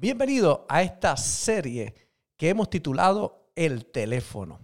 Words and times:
Bienvenido 0.00 0.64
a 0.66 0.80
esta 0.80 1.14
serie 1.18 1.94
que 2.38 2.48
hemos 2.48 2.70
titulado 2.70 3.50
El 3.54 3.84
teléfono. 3.84 4.60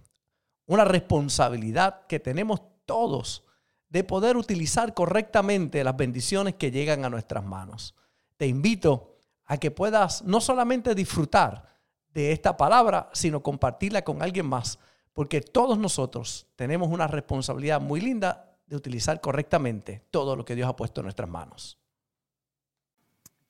Una 0.65 0.83
responsabilidad 0.83 2.07
que 2.07 2.19
tenemos 2.19 2.59
todos 2.87 3.43
de 3.87 4.03
poder 4.03 4.35
utilizar 4.35 4.95
correctamente 4.95 5.83
las 5.83 5.95
bendiciones 5.95 6.55
que 6.55 6.71
llegan 6.71 7.05
a 7.05 7.11
nuestras 7.11 7.45
manos. 7.45 7.93
Te 8.35 8.47
invito 8.47 9.19
a 9.45 9.57
que 9.57 9.69
puedas 9.69 10.23
no 10.23 10.41
solamente 10.41 10.95
disfrutar 10.95 11.67
de 12.15 12.31
esta 12.31 12.57
palabra, 12.57 13.11
sino 13.13 13.43
compartirla 13.43 14.03
con 14.03 14.23
alguien 14.23 14.47
más, 14.47 14.79
porque 15.13 15.41
todos 15.41 15.77
nosotros 15.77 16.47
tenemos 16.55 16.89
una 16.89 17.05
responsabilidad 17.05 17.79
muy 17.79 18.01
linda 18.01 18.57
de 18.65 18.75
utilizar 18.75 19.21
correctamente 19.21 20.01
todo 20.09 20.35
lo 20.35 20.43
que 20.43 20.55
Dios 20.55 20.67
ha 20.67 20.75
puesto 20.75 21.01
en 21.01 21.05
nuestras 21.05 21.29
manos. 21.29 21.77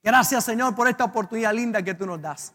Gracias 0.08 0.46
Señor 0.46 0.74
por 0.74 0.88
esta 0.88 1.04
oportunidad 1.04 1.54
linda 1.54 1.84
que 1.84 1.94
tú 1.94 2.06
nos 2.06 2.22
das 2.22 2.54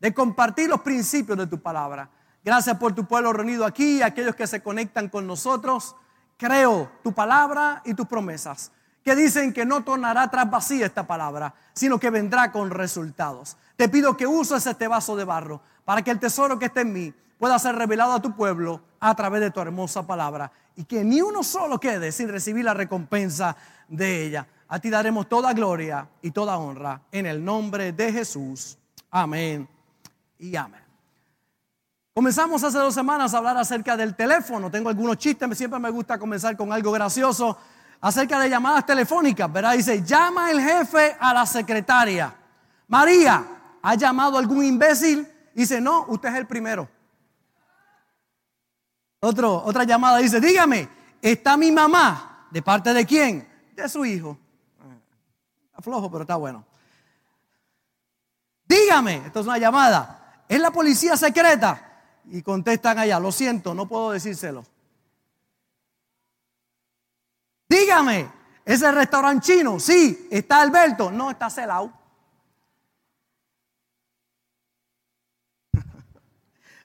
de 0.00 0.12
compartir 0.12 0.68
los 0.68 0.82
principios 0.82 1.38
de 1.38 1.46
tu 1.46 1.58
palabra. 1.58 2.10
Gracias 2.44 2.76
por 2.76 2.94
tu 2.94 3.06
pueblo 3.06 3.32
reunido 3.32 3.64
aquí, 3.64 4.02
aquellos 4.02 4.34
que 4.34 4.46
se 4.46 4.62
conectan 4.62 5.08
con 5.08 5.26
nosotros. 5.26 5.96
Creo 6.36 6.92
tu 7.02 7.14
palabra 7.14 7.80
y 7.86 7.94
tus 7.94 8.06
promesas, 8.06 8.70
que 9.02 9.16
dicen 9.16 9.54
que 9.54 9.64
no 9.64 9.82
tornará 9.82 10.28
tras 10.28 10.50
vacía 10.50 10.84
esta 10.84 11.06
palabra, 11.06 11.54
sino 11.72 11.98
que 11.98 12.10
vendrá 12.10 12.52
con 12.52 12.68
resultados. 12.68 13.56
Te 13.76 13.88
pido 13.88 14.14
que 14.14 14.26
uses 14.26 14.66
este 14.66 14.86
vaso 14.86 15.16
de 15.16 15.24
barro 15.24 15.62
para 15.86 16.02
que 16.02 16.10
el 16.10 16.20
tesoro 16.20 16.58
que 16.58 16.66
esté 16.66 16.82
en 16.82 16.92
mí 16.92 17.14
pueda 17.38 17.58
ser 17.58 17.76
revelado 17.76 18.12
a 18.12 18.20
tu 18.20 18.36
pueblo 18.36 18.82
a 19.00 19.14
través 19.14 19.40
de 19.40 19.50
tu 19.50 19.58
hermosa 19.62 20.06
palabra 20.06 20.52
y 20.76 20.84
que 20.84 21.02
ni 21.02 21.22
uno 21.22 21.42
solo 21.44 21.80
quede 21.80 22.12
sin 22.12 22.28
recibir 22.28 22.66
la 22.66 22.74
recompensa 22.74 23.56
de 23.88 24.26
ella. 24.26 24.46
A 24.72 24.78
ti 24.78 24.88
daremos 24.88 25.28
toda 25.28 25.52
gloria 25.52 26.08
y 26.22 26.30
toda 26.30 26.56
honra 26.56 27.02
en 27.10 27.26
el 27.26 27.44
nombre 27.44 27.90
de 27.90 28.12
Jesús. 28.12 28.78
Amén 29.10 29.68
y 30.38 30.54
amén. 30.54 30.80
Comenzamos 32.14 32.62
hace 32.62 32.78
dos 32.78 32.94
semanas 32.94 33.34
a 33.34 33.38
hablar 33.38 33.56
acerca 33.56 33.96
del 33.96 34.14
teléfono. 34.14 34.70
Tengo 34.70 34.88
algunos 34.88 35.16
chistes, 35.18 35.58
siempre 35.58 35.80
me 35.80 35.90
gusta 35.90 36.20
comenzar 36.20 36.56
con 36.56 36.72
algo 36.72 36.92
gracioso 36.92 37.58
acerca 38.00 38.38
de 38.38 38.48
llamadas 38.48 38.86
telefónicas, 38.86 39.52
¿verdad? 39.52 39.72
Dice, 39.72 40.04
llama 40.04 40.52
el 40.52 40.60
jefe 40.60 41.16
a 41.18 41.34
la 41.34 41.46
secretaria. 41.46 42.32
María, 42.86 43.44
¿ha 43.82 43.94
llamado 43.96 44.36
a 44.36 44.38
algún 44.38 44.64
imbécil? 44.64 45.26
Dice, 45.52 45.80
no, 45.80 46.04
usted 46.06 46.28
es 46.28 46.36
el 46.36 46.46
primero. 46.46 46.88
Otro, 49.18 49.64
otra 49.64 49.82
llamada 49.82 50.18
dice, 50.18 50.40
dígame, 50.40 50.88
¿está 51.20 51.56
mi 51.56 51.72
mamá? 51.72 52.46
¿De 52.52 52.62
parte 52.62 52.94
de 52.94 53.04
quién? 53.04 53.48
De 53.74 53.88
su 53.88 54.04
hijo 54.04 54.38
flojo, 55.82 56.10
pero 56.10 56.22
está 56.22 56.36
bueno. 56.36 56.64
Dígame, 58.66 59.26
esto 59.26 59.40
es 59.40 59.46
una 59.46 59.58
llamada. 59.58 60.44
¿Es 60.48 60.60
la 60.60 60.70
policía 60.70 61.16
secreta? 61.16 61.86
Y 62.26 62.42
contestan 62.42 62.98
allá, 62.98 63.18
lo 63.18 63.32
siento, 63.32 63.74
no 63.74 63.86
puedo 63.86 64.12
decírselo. 64.12 64.64
Dígame, 67.68 68.30
¿es 68.64 68.82
el 68.82 68.94
restaurante 68.94 69.46
chino? 69.46 69.78
Sí. 69.78 70.28
¿Está 70.30 70.60
Alberto? 70.60 71.10
No, 71.10 71.30
está 71.30 71.48
celado. 71.48 71.92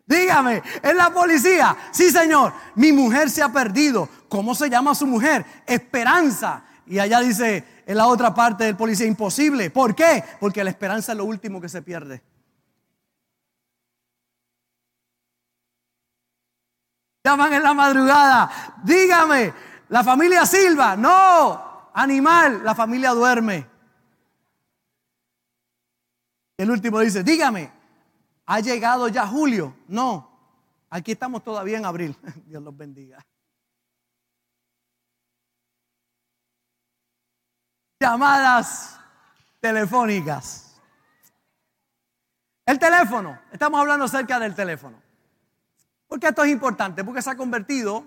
Dígame, 0.05 0.61
¿es 0.83 0.95
la 0.95 1.11
policía? 1.11 1.75
Sí, 1.91 2.11
señor. 2.11 2.53
Mi 2.75 2.91
mujer 2.91 3.31
se 3.31 3.41
ha 3.41 3.49
perdido. 3.49 4.07
¿Cómo 4.29 4.53
se 4.53 4.69
llama 4.69 4.93
su 4.93 5.07
mujer? 5.07 5.43
Esperanza. 5.65 6.63
Y 6.87 6.99
allá 6.99 7.19
dice, 7.21 7.63
en 7.85 7.97
la 7.97 8.07
otra 8.07 8.33
parte 8.33 8.63
del 8.63 8.75
policía, 8.75 9.07
imposible. 9.07 9.69
¿Por 9.69 9.95
qué? 9.95 10.23
Porque 10.39 10.63
la 10.63 10.69
esperanza 10.69 11.11
es 11.11 11.17
lo 11.17 11.25
último 11.25 11.59
que 11.59 11.69
se 11.69 11.81
pierde. 11.81 12.21
Llaman 17.23 17.53
en 17.53 17.63
la 17.63 17.73
madrugada, 17.73 18.75
dígame, 18.83 19.51
la 19.89 20.03
familia 20.03 20.45
Silva, 20.45 20.95
no, 20.95 21.89
animal, 21.91 22.63
la 22.63 22.75
familia 22.75 23.11
duerme. 23.11 23.67
El 26.55 26.69
último 26.69 26.99
dice, 26.99 27.23
dígame, 27.23 27.71
¿ha 28.45 28.59
llegado 28.59 29.07
ya 29.07 29.25
julio? 29.25 29.75
No, 29.87 30.29
aquí 30.89 31.13
estamos 31.13 31.43
todavía 31.43 31.79
en 31.79 31.85
abril. 31.85 32.15
Dios 32.45 32.61
los 32.61 32.77
bendiga. 32.77 33.25
Llamadas 37.99 38.99
telefónicas. 39.59 40.81
El 42.65 42.79
teléfono, 42.79 43.39
estamos 43.51 43.79
hablando 43.79 44.05
acerca 44.05 44.39
del 44.39 44.53
teléfono. 44.53 44.97
Porque 46.07 46.27
esto 46.27 46.43
es 46.43 46.51
importante? 46.51 47.03
Porque 47.03 47.21
se 47.21 47.29
ha 47.29 47.37
convertido 47.37 48.05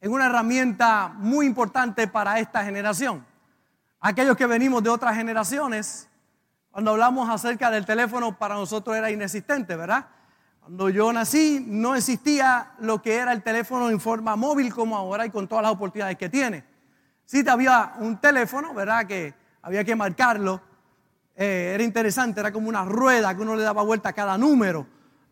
en 0.00 0.12
una 0.12 0.26
herramienta 0.26 1.08
muy 1.08 1.46
importante 1.46 2.08
para 2.08 2.38
esta 2.38 2.64
generación. 2.64 3.24
Aquellos 4.00 4.36
que 4.36 4.46
venimos 4.46 4.82
de 4.82 4.90
otras 4.90 5.14
generaciones, 5.14 6.08
cuando 6.70 6.92
hablamos 6.92 7.28
acerca 7.28 7.70
del 7.70 7.84
teléfono, 7.84 8.36
para 8.36 8.54
nosotros 8.54 8.96
era 8.96 9.10
inexistente, 9.10 9.76
¿verdad? 9.76 10.06
Cuando 10.60 10.88
yo 10.88 11.12
nací 11.12 11.64
no 11.66 11.94
existía 11.94 12.72
lo 12.78 13.02
que 13.02 13.16
era 13.16 13.32
el 13.32 13.42
teléfono 13.42 13.90
en 13.90 14.00
forma 14.00 14.36
móvil 14.36 14.72
como 14.72 14.96
ahora 14.96 15.26
y 15.26 15.30
con 15.30 15.46
todas 15.46 15.62
las 15.62 15.72
oportunidades 15.72 16.16
que 16.16 16.28
tiene. 16.28 16.71
Sí, 17.32 17.42
había 17.48 17.94
un 17.96 18.18
teléfono, 18.18 18.74
¿verdad? 18.74 19.06
Que 19.06 19.32
había 19.62 19.82
que 19.84 19.96
marcarlo. 19.96 20.60
Eh, 21.34 21.72
era 21.74 21.82
interesante, 21.82 22.40
era 22.40 22.52
como 22.52 22.68
una 22.68 22.84
rueda 22.84 23.34
que 23.34 23.40
uno 23.40 23.56
le 23.56 23.62
daba 23.62 23.82
vuelta 23.82 24.10
a 24.10 24.12
cada 24.12 24.36
número 24.36 24.86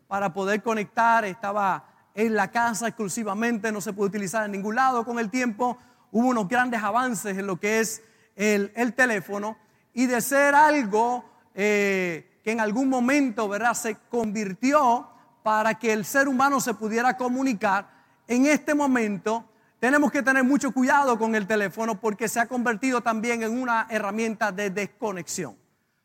para 0.07 0.33
poder 0.33 0.63
conectar. 0.63 1.25
Estaba 1.25 1.85
en 2.15 2.33
la 2.33 2.49
casa 2.49 2.87
exclusivamente, 2.87 3.71
no 3.71 3.81
se 3.81 3.93
puede 3.93 4.09
utilizar 4.09 4.45
en 4.45 4.53
ningún 4.53 4.77
lado. 4.77 5.05
Con 5.05 5.19
el 5.19 5.29
tiempo 5.29 5.77
hubo 6.11 6.29
unos 6.29 6.47
grandes 6.47 6.81
avances 6.81 7.37
en 7.37 7.45
lo 7.45 7.59
que 7.59 7.81
es 7.81 8.01
el, 8.35 8.93
teléfono 8.95 9.55
y 9.93 10.07
de 10.07 10.21
ser 10.21 10.55
algo 10.55 11.23
eh, 11.53 12.41
que 12.43 12.51
en 12.51 12.61
algún 12.61 12.89
momento, 12.89 13.47
¿verdad? 13.47 13.75
Se 13.75 13.97
convirtió 14.09 15.07
para 15.43 15.75
que 15.75 15.93
el 15.93 16.03
ser 16.03 16.27
humano 16.27 16.61
se 16.61 16.73
pudiera 16.73 17.15
comunicar. 17.15 17.91
En 18.27 18.47
este 18.47 18.73
momento 18.73 19.50
tenemos 19.81 20.11
que 20.11 20.21
tener 20.21 20.43
mucho 20.43 20.71
cuidado 20.71 21.17
con 21.17 21.33
el 21.33 21.47
teléfono 21.47 21.99
porque 21.99 22.27
se 22.27 22.39
ha 22.39 22.45
convertido 22.45 23.01
también 23.01 23.41
en 23.41 23.59
una 23.59 23.87
herramienta 23.89 24.51
de 24.51 24.69
desconexión. 24.69 25.57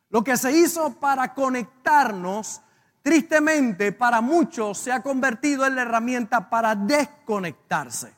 Lo 0.08 0.24
que 0.24 0.38
se 0.38 0.50
hizo 0.50 0.94
para 0.94 1.34
conectarnos, 1.34 2.62
tristemente 3.02 3.92
para 3.92 4.22
muchos 4.22 4.78
se 4.78 4.90
ha 4.90 5.02
convertido 5.02 5.66
en 5.66 5.74
la 5.74 5.82
herramienta 5.82 6.48
para 6.48 6.74
desconectarse. 6.74 8.14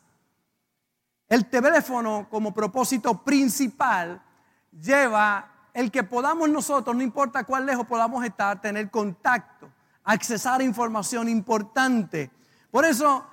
El 1.28 1.46
teléfono 1.46 2.28
como 2.30 2.54
propósito 2.54 3.24
principal 3.24 4.22
lleva 4.70 5.70
el 5.74 5.90
que 5.90 6.04
podamos 6.04 6.48
nosotros, 6.48 6.94
no 6.94 7.02
importa 7.02 7.42
cuán 7.42 7.66
lejos 7.66 7.84
podamos 7.84 8.24
estar, 8.24 8.60
tener 8.60 8.88
contacto, 8.90 9.68
accesar 10.04 10.62
información 10.62 11.28
importante. 11.28 12.30
Por 12.70 12.84
eso 12.84 13.26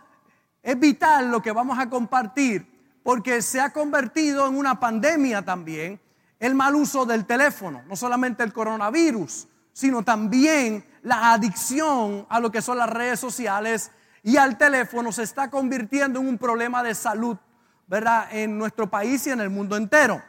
es 0.65 0.79
vital 0.79 1.29
lo 1.29 1.43
que 1.43 1.51
vamos 1.51 1.77
a 1.77 1.87
compartir 1.91 2.99
porque 3.03 3.43
se 3.43 3.61
ha 3.61 3.71
convertido 3.71 4.47
en 4.47 4.57
una 4.57 4.79
pandemia 4.79 5.43
también 5.43 6.01
el 6.39 6.55
mal 6.55 6.73
uso 6.73 7.05
del 7.05 7.25
teléfono, 7.25 7.83
no 7.87 7.95
solamente 7.95 8.41
el 8.41 8.51
coronavirus, 8.51 9.47
sino 9.71 10.01
también 10.01 10.83
la 11.03 11.33
adicción 11.33 12.25
a 12.29 12.39
lo 12.39 12.51
que 12.51 12.63
son 12.63 12.79
las 12.79 12.89
redes 12.89 13.19
sociales 13.19 13.91
y 14.23 14.37
al 14.37 14.57
teléfono 14.57 15.11
se 15.11 15.21
está 15.21 15.51
convirtiendo 15.51 16.19
en 16.19 16.27
un 16.27 16.39
problema 16.39 16.81
de 16.81 16.95
salud, 16.95 17.37
¿verdad? 17.85 18.27
En 18.31 18.57
nuestro 18.57 18.89
país 18.89 19.27
y 19.27 19.29
en 19.29 19.41
el 19.41 19.51
mundo 19.51 19.77
entero. 19.77 20.19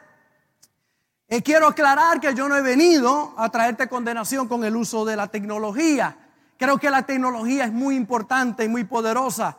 Y 1.27 1.41
quiero 1.41 1.67
aclarar 1.67 2.19
que 2.19 2.35
yo 2.35 2.47
no 2.47 2.55
he 2.55 2.61
venido 2.61 3.33
a 3.37 3.49
traerte 3.49 3.89
condenación 3.89 4.47
con 4.47 4.63
el 4.63 4.75
uso 4.75 5.03
de 5.03 5.15
la 5.15 5.29
tecnología. 5.29 6.15
Creo 6.57 6.77
que 6.77 6.91
la 6.91 7.07
tecnología 7.07 7.65
es 7.65 7.73
muy 7.73 7.95
importante 7.95 8.63
y 8.63 8.67
muy 8.67 8.83
poderosa 8.83 9.57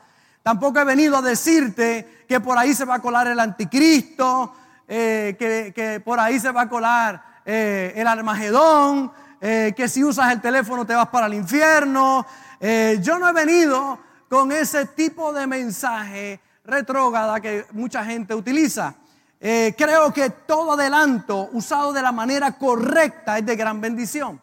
Tampoco 0.49 0.81
he 0.81 0.85
venido 0.85 1.15
a 1.15 1.21
decirte 1.21 2.25
que 2.27 2.41
por 2.41 2.56
ahí 2.56 2.73
se 2.73 2.87
va 2.87 2.95
a 2.95 3.03
colar 3.03 3.27
el 3.27 3.39
anticristo, 3.39 4.55
eh, 4.89 5.37
que, 5.39 6.00
por 6.03 6.19
ahí 6.19 6.41
se 6.41 6.50
va 6.50 6.62
a 6.62 6.69
colar 6.71 7.23
eh, 7.45 7.93
el 7.95 8.06
armagedón, 8.06 9.12
eh, 9.43 9.75
que 9.77 9.91
si 9.91 10.03
usas 10.03 10.33
el 10.33 10.41
teléfono 10.41 10.87
te 10.87 10.95
vas 10.95 11.09
para 11.09 11.27
el 11.27 11.35
infierno. 11.35 12.25
yo 12.59 13.19
no 13.19 13.29
he 13.29 13.33
venido 13.35 13.99
con 14.27 14.50
ese 14.50 14.87
tipo 14.87 15.35
de 15.35 15.47
mensaje 15.47 16.41
retrógrada 16.65 17.41
que 17.41 17.67
mucha 17.73 18.03
gente 18.03 18.35
utiliza. 18.35 18.95
creo 19.39 20.15
que 20.15 20.31
todo 20.31 20.73
adelanto 20.73 21.50
usado 21.53 21.93
de 21.93 22.00
la 22.00 22.11
manera 22.11 22.53
correcta 22.53 23.37
es 23.37 23.45
de 23.45 23.55
gran 23.55 23.83
bendición. 23.83 24.41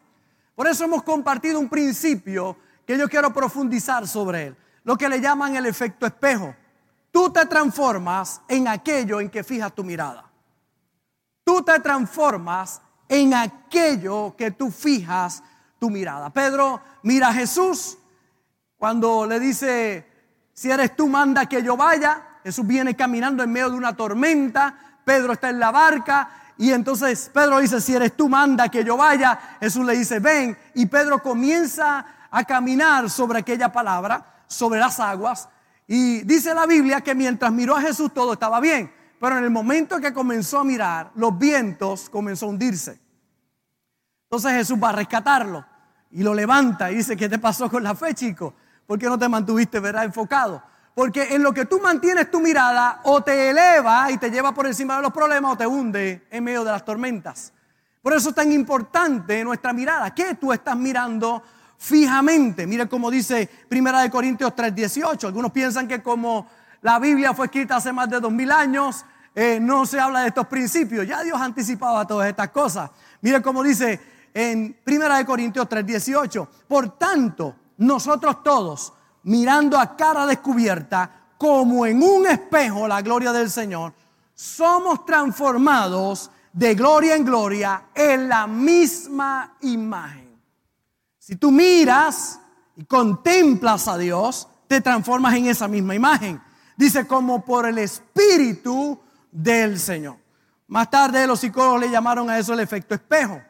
Por 0.54 0.68
eso 0.68 0.84
hemos 0.84 1.02
compartido 1.02 1.60
un 1.60 1.68
principio 1.68 2.56
que 2.86 2.96
yo 2.96 3.10
quiero 3.10 3.34
profundizar 3.34 4.08
sobre 4.08 4.44
él 4.46 4.56
lo 4.86 4.98
que 4.98 5.10
le 5.10 5.20
llaman 5.20 5.56
el 5.56 5.66
efecto 5.66 6.06
espejo. 6.06 6.56
Tú 7.12 7.30
te 7.30 7.46
transformas 7.46 8.42
en 8.48 8.68
aquello 8.68 9.20
en 9.20 9.30
que 9.30 9.44
fijas 9.44 9.74
tu 9.76 9.84
mirada. 9.84 10.24
Tú 11.44 11.62
te 11.62 11.80
transformas 11.80 12.82
en 13.08 13.34
aquello 13.34 14.36
que 14.38 14.52
tú 14.52 14.72
fijas 14.72 15.44
tu 15.80 15.90
mirada. 15.90 16.30
Pedro 16.32 16.82
mira 17.04 17.30
a 17.30 17.34
Jesús 17.34 17.98
cuando 18.78 19.26
le 19.26 19.40
dice, 19.40 20.08
si 20.54 20.72
eres 20.72 20.96
tú, 20.96 21.08
manda 21.08 21.46
que 21.46 21.62
yo 21.62 21.76
vaya. 21.76 22.40
Jesús 22.44 22.66
viene 22.66 22.96
caminando 22.96 23.44
en 23.44 23.52
medio 23.52 23.72
de 23.72 23.78
una 23.78 23.96
tormenta, 23.96 24.76
Pedro 25.04 25.34
está 25.34 25.50
en 25.50 25.60
la 25.60 25.72
barca 25.72 26.30
y 26.58 26.72
entonces 26.72 27.30
Pedro 27.34 27.60
dice, 27.60 27.82
si 27.82 27.96
eres 27.96 28.16
tú, 28.16 28.30
manda 28.30 28.70
que 28.70 28.84
yo 28.84 28.96
vaya. 28.98 29.58
Jesús 29.60 29.86
le 29.86 29.98
dice, 29.98 30.20
ven. 30.20 30.58
Y 30.74 30.86
Pedro 30.86 31.22
comienza 31.22 32.06
a 32.30 32.44
caminar 32.44 33.10
sobre 33.10 33.40
aquella 33.40 33.72
palabra, 33.72 34.35
sobre 34.48 34.80
las 34.80 35.00
aguas. 35.00 35.50
Y 35.88 36.22
dice 36.22 36.54
la 36.54 36.66
Biblia 36.66 37.02
que 37.02 37.14
mientras 37.14 37.52
miró 37.52 37.76
a 37.76 37.82
Jesús 37.82 38.14
todo 38.14 38.34
estaba 38.34 38.60
bien. 38.60 38.92
Pero 39.20 39.38
en 39.38 39.44
el 39.44 39.50
momento 39.50 40.00
que 40.00 40.14
comenzó 40.14 40.60
a 40.60 40.64
mirar, 40.64 41.12
los 41.16 41.38
vientos 41.38 42.10
comenzó 42.10 42.46
a 42.46 42.50
hundirse. 42.50 43.00
Entonces 44.24 44.52
Jesús 44.54 44.78
va 44.82 44.90
a 44.90 44.94
rescatarlo 44.94 45.66
y 46.12 46.24
lo 46.24 46.34
levanta 46.34 46.92
y 46.92 46.96
dice, 46.96 47.16
¿qué 47.16 47.30
te 47.30 47.40
pasó 47.40 47.70
con 47.70 47.84
la 47.84 47.96
fe, 47.96 48.14
chico? 48.14 48.54
¿Por 48.86 49.00
qué 49.00 49.08
no 49.08 49.18
te 49.18 49.30
mantuviste, 49.30 49.80
verdad, 49.80 50.04
enfocado? 50.04 50.62
Porque 50.94 51.36
en 51.36 51.44
lo 51.44 51.54
que 51.54 51.66
tú 51.66 51.80
mantienes 51.80 52.32
tu 52.32 52.40
mirada 52.40 53.02
o 53.04 53.22
te 53.22 53.50
eleva 53.50 54.10
y 54.12 54.18
te 54.18 54.32
lleva 54.32 54.54
por 54.54 54.66
encima 54.66 54.96
de 54.96 55.02
los 55.02 55.12
problemas 55.12 55.54
o 55.54 55.58
te 55.58 55.68
hunde 55.68 56.28
en 56.30 56.44
medio 56.44 56.64
de 56.64 56.72
las 56.72 56.86
tormentas. 56.86 57.52
Por 58.02 58.14
eso 58.14 58.30
es 58.30 58.36
tan 58.36 58.52
importante 58.52 59.44
nuestra 59.44 59.74
mirada. 59.74 60.14
¿Qué 60.14 60.36
tú 60.36 60.54
estás 60.54 60.78
mirando 60.78 61.44
fijamente? 61.78 62.66
Mire 62.68 62.88
cómo 62.88 63.12
dice 63.12 63.50
Primera 63.68 64.02
de 64.02 64.10
Corintios 64.10 64.54
3:18. 64.56 65.28
Algunos 65.28 65.52
piensan 65.52 65.88
que 65.88 66.02
como 66.02 66.48
la 66.82 67.00
Biblia 67.00 67.34
fue 67.34 67.46
escrita 67.46 67.78
hace 67.78 67.92
más 67.92 68.10
de 68.10 68.20
dos 68.20 68.32
mil 68.32 68.52
años, 68.52 69.06
eh, 69.34 69.60
no 69.60 69.86
se 69.86 70.00
habla 70.00 70.22
de 70.22 70.28
estos 70.28 70.48
principios. 70.48 71.08
Ya 71.08 71.24
Dios 71.24 71.40
anticipaba 71.40 72.06
todas 72.06 72.28
estas 72.30 72.50
cosas. 72.50 72.90
Mire 73.22 73.42
cómo 73.42 73.64
dice 73.64 74.00
en 74.34 74.78
Primera 74.84 75.18
de 75.18 75.26
Corintios 75.26 75.68
3:18. 75.68 76.48
Por 76.68 76.98
tanto, 76.98 77.56
nosotros 77.78 78.44
todos 78.44 78.94
mirando 79.24 79.78
a 79.78 79.96
cara 79.96 80.26
descubierta, 80.26 81.10
como 81.38 81.86
en 81.86 82.02
un 82.02 82.28
espejo 82.28 82.88
la 82.88 83.02
gloria 83.02 83.32
del 83.32 83.50
Señor, 83.50 83.94
somos 84.34 85.06
transformados 85.06 86.32
de 86.54 86.76
gloria 86.76 87.16
en 87.16 87.26
gloria 87.26 87.84
en 87.94 88.30
la 88.30 88.48
misma 88.48 89.56
imagen. 89.62 90.25
Si 91.26 91.36
tú 91.36 91.50
miras 91.52 92.40
y 92.76 92.84
contemplas 92.86 93.88
a 93.88 93.98
Dios, 93.98 94.48
te 94.68 94.82
transformas 94.82 95.34
en 95.36 95.48
esa 95.48 95.68
misma 95.68 95.96
imagen. 95.96 96.42
Dice 96.76 97.08
como 97.08 97.44
por 97.44 97.66
el 97.66 97.78
Espíritu 97.78 99.00
del 99.32 99.80
Señor. 99.80 100.18
Más 100.68 100.90
tarde 100.90 101.26
los 101.26 101.40
psicólogos 101.40 101.82
le 101.82 101.90
llamaron 101.90 102.30
a 102.30 102.38
eso 102.38 102.54
el 102.54 102.60
efecto 102.60 102.94
espejo. 102.94 103.42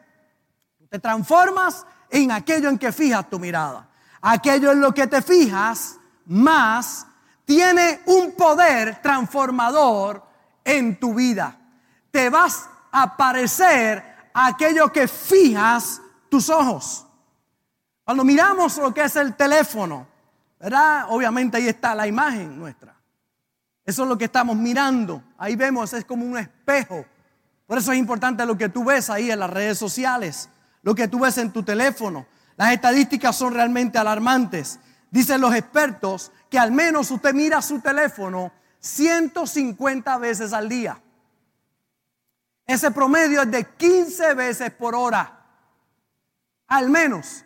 Te 0.88 0.98
transformas 0.98 1.84
en 2.08 2.30
aquello 2.30 2.68
en 2.68 2.78
que 2.78 2.92
fijas 2.92 3.28
tu 3.28 3.38
mirada 3.38 3.90
aquello 4.26 4.72
en 4.72 4.80
lo 4.80 4.92
que 4.92 5.06
te 5.06 5.22
fijas 5.22 5.98
más 6.26 7.06
tiene 7.44 8.00
un 8.06 8.32
poder 8.32 9.00
transformador 9.00 10.24
en 10.64 10.98
tu 10.98 11.14
vida. 11.14 11.56
Te 12.10 12.28
vas 12.28 12.68
a 12.90 13.16
parecer 13.16 14.02
aquello 14.34 14.90
que 14.90 15.06
fijas 15.06 16.00
tus 16.28 16.50
ojos. 16.50 17.05
Cuando 18.06 18.22
miramos 18.22 18.76
lo 18.78 18.94
que 18.94 19.02
es 19.02 19.16
el 19.16 19.34
teléfono, 19.34 20.06
¿verdad? 20.60 21.06
Obviamente 21.08 21.56
ahí 21.56 21.66
está 21.66 21.92
la 21.92 22.06
imagen 22.06 22.56
nuestra. 22.56 22.94
Eso 23.84 24.04
es 24.04 24.08
lo 24.08 24.16
que 24.16 24.26
estamos 24.26 24.56
mirando. 24.56 25.24
Ahí 25.36 25.56
vemos, 25.56 25.92
es 25.92 26.04
como 26.04 26.24
un 26.24 26.38
espejo. 26.38 27.04
Por 27.66 27.78
eso 27.78 27.90
es 27.90 27.98
importante 27.98 28.46
lo 28.46 28.56
que 28.56 28.68
tú 28.68 28.84
ves 28.84 29.10
ahí 29.10 29.28
en 29.28 29.40
las 29.40 29.50
redes 29.50 29.76
sociales, 29.76 30.48
lo 30.82 30.94
que 30.94 31.08
tú 31.08 31.18
ves 31.18 31.36
en 31.38 31.50
tu 31.50 31.64
teléfono. 31.64 32.28
Las 32.56 32.72
estadísticas 32.74 33.34
son 33.34 33.52
realmente 33.52 33.98
alarmantes. 33.98 34.78
Dicen 35.10 35.40
los 35.40 35.52
expertos 35.52 36.30
que 36.48 36.60
al 36.60 36.70
menos 36.70 37.10
usted 37.10 37.34
mira 37.34 37.60
su 37.60 37.80
teléfono 37.80 38.52
150 38.78 40.16
veces 40.18 40.52
al 40.52 40.68
día. 40.68 41.02
Ese 42.64 42.92
promedio 42.92 43.42
es 43.42 43.50
de 43.50 43.64
15 43.64 44.34
veces 44.34 44.70
por 44.70 44.94
hora. 44.94 45.40
Al 46.68 46.88
menos. 46.88 47.42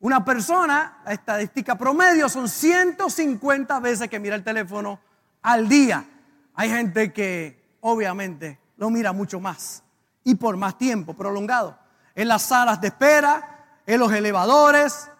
Una 0.00 0.24
persona, 0.24 0.98
la 1.04 1.12
estadística 1.12 1.76
promedio 1.76 2.28
son 2.28 2.48
150 2.48 3.80
veces 3.80 4.08
que 4.08 4.20
mira 4.20 4.36
el 4.36 4.44
teléfono 4.44 5.00
al 5.42 5.68
día. 5.68 6.04
Hay 6.54 6.70
gente 6.70 7.12
que 7.12 7.76
obviamente 7.80 8.60
lo 8.76 8.90
mira 8.90 9.12
mucho 9.12 9.40
más 9.40 9.82
y 10.22 10.36
por 10.36 10.56
más 10.56 10.78
tiempo 10.78 11.14
prolongado. 11.14 11.76
En 12.14 12.28
las 12.28 12.42
salas 12.42 12.80
de 12.80 12.88
espera, 12.88 13.80
en 13.86 13.98
los 13.98 14.12
elevadores, 14.12 15.10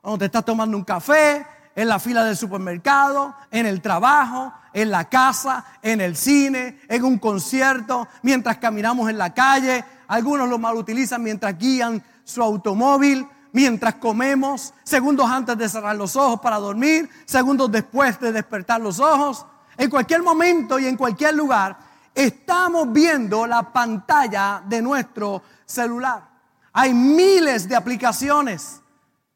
cuando 0.00 0.18
te 0.18 0.26
estás 0.26 0.44
tomando 0.44 0.76
un 0.76 0.84
café, 0.84 1.44
en 1.74 1.88
la 1.88 1.98
fila 1.98 2.24
del 2.24 2.36
supermercado, 2.36 3.34
en 3.50 3.66
el 3.66 3.80
trabajo, 3.80 4.52
en 4.72 4.90
la 4.90 5.08
casa, 5.08 5.64
en 5.82 6.00
el 6.00 6.16
cine, 6.16 6.80
en 6.88 7.04
un 7.04 7.18
concierto, 7.18 8.06
mientras 8.22 8.58
caminamos 8.58 9.08
en 9.10 9.18
la 9.18 9.32
calle. 9.32 9.84
Algunos 10.08 10.48
lo 10.48 10.58
mal 10.58 10.76
utilizan 10.76 11.22
mientras 11.22 11.56
guían 11.56 12.02
su 12.24 12.42
automóvil, 12.42 13.26
mientras 13.52 13.94
comemos, 13.96 14.74
segundos 14.84 15.28
antes 15.30 15.56
de 15.56 15.68
cerrar 15.68 15.96
los 15.96 16.16
ojos 16.16 16.40
para 16.40 16.56
dormir, 16.56 17.08
segundos 17.24 17.70
después 17.70 18.18
de 18.20 18.32
despertar 18.32 18.80
los 18.80 19.00
ojos. 19.00 19.46
En 19.76 19.90
cualquier 19.90 20.22
momento 20.22 20.78
y 20.78 20.86
en 20.86 20.96
cualquier 20.96 21.34
lugar, 21.34 21.78
estamos 22.14 22.92
viendo 22.92 23.46
la 23.46 23.72
pantalla 23.72 24.62
de 24.66 24.82
nuestro 24.82 25.42
celular. 25.64 26.28
Hay 26.72 26.92
miles 26.94 27.68
de 27.68 27.76
aplicaciones, 27.76 28.80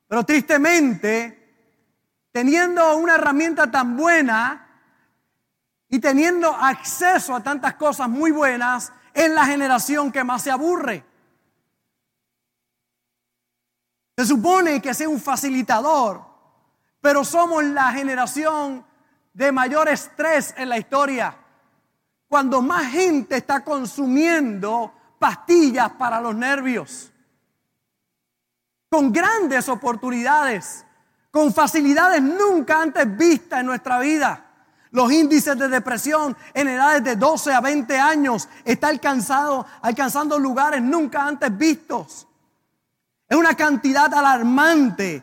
pero 0.07 0.25
tristemente, 0.25 1.55
teniendo 2.31 2.97
una 2.97 3.15
herramienta 3.15 3.71
tan 3.71 3.97
buena 3.97 4.67
y 5.89 5.99
teniendo 5.99 6.55
acceso 6.55 7.35
a 7.35 7.43
tantas 7.43 7.75
cosas 7.75 8.09
muy 8.09 8.31
buenas, 8.31 8.93
es 9.15 9.31
la 9.31 9.45
generación 9.45 10.11
que 10.11 10.25
más 10.25 10.43
se 10.43 10.51
aburre. 10.51 11.05
Se 14.17 14.27
supone 14.27 14.81
que 14.83 14.95
sea 14.95 15.09
un 15.09 15.21
facilitador, 15.21 16.23
pero 17.01 17.25
somos 17.25 17.65
la 17.65 17.93
generación 17.93 18.85
de 19.33 19.53
mayor 19.53 19.89
estrés 19.89 20.55
en 20.57 20.69
la 20.69 20.79
historia. 20.79 21.37
Cuando 22.29 22.63
más 22.63 22.91
gente 22.93 23.37
está 23.37 23.65
consumiendo 23.65 24.93
pastillas 25.19 25.91
para 25.93 26.21
los 26.21 26.35
nervios 26.35 27.13
con 28.93 29.11
grandes 29.11 29.71
oportunidades, 29.71 30.85
con 31.31 31.55
facilidades 31.55 32.21
nunca 32.21 32.83
antes 32.83 33.17
vistas 33.17 33.61
en 33.61 33.67
nuestra 33.67 33.99
vida. 33.99 34.45
Los 34.91 35.11
índices 35.11 35.57
de 35.57 35.69
depresión 35.69 36.37
en 36.53 36.69
edades 36.69 37.03
de 37.03 37.17
12 37.17 37.55
a 37.55 37.63
20 37.63 37.99
años 37.99 38.51
están 38.67 38.91
alcanzado, 38.91 39.65
alcanzando 39.81 40.39
lugares 40.39 40.83
nunca 40.83 41.27
antes 41.27 41.57
vistos. 41.57 42.29
Es 43.33 43.39
una 43.39 43.55
cantidad 43.55 44.13
alarmante. 44.13 45.23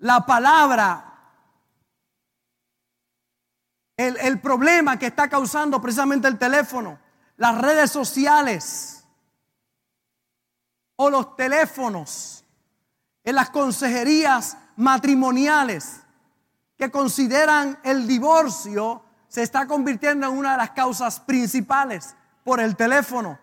La 0.00 0.26
palabra, 0.26 1.32
el, 3.96 4.18
el 4.18 4.42
problema 4.42 4.98
que 4.98 5.06
está 5.06 5.26
causando 5.26 5.80
precisamente 5.80 6.28
el 6.28 6.38
teléfono, 6.38 6.98
las 7.38 7.58
redes 7.58 7.90
sociales 7.90 9.06
o 10.96 11.08
los 11.08 11.34
teléfonos 11.34 12.44
en 13.24 13.36
las 13.36 13.48
consejerías 13.48 14.58
matrimoniales 14.76 16.02
que 16.76 16.90
consideran 16.90 17.78
el 17.84 18.06
divorcio 18.06 19.02
se 19.28 19.42
está 19.42 19.66
convirtiendo 19.66 20.26
en 20.26 20.36
una 20.36 20.50
de 20.50 20.58
las 20.58 20.72
causas 20.72 21.20
principales 21.20 22.14
por 22.44 22.60
el 22.60 22.76
teléfono. 22.76 23.38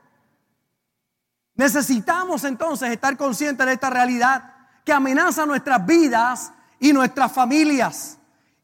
Necesitamos 1.62 2.44
entonces 2.44 2.90
estar 2.90 3.16
conscientes 3.16 3.64
de 3.68 3.74
esta 3.74 3.92
realidad 3.92 4.52
que 4.84 4.92
amenaza 4.92 5.46
nuestras 5.46 5.86
vidas 5.86 6.52
y 6.80 6.92
nuestras 6.92 7.32
familias. 7.32 8.18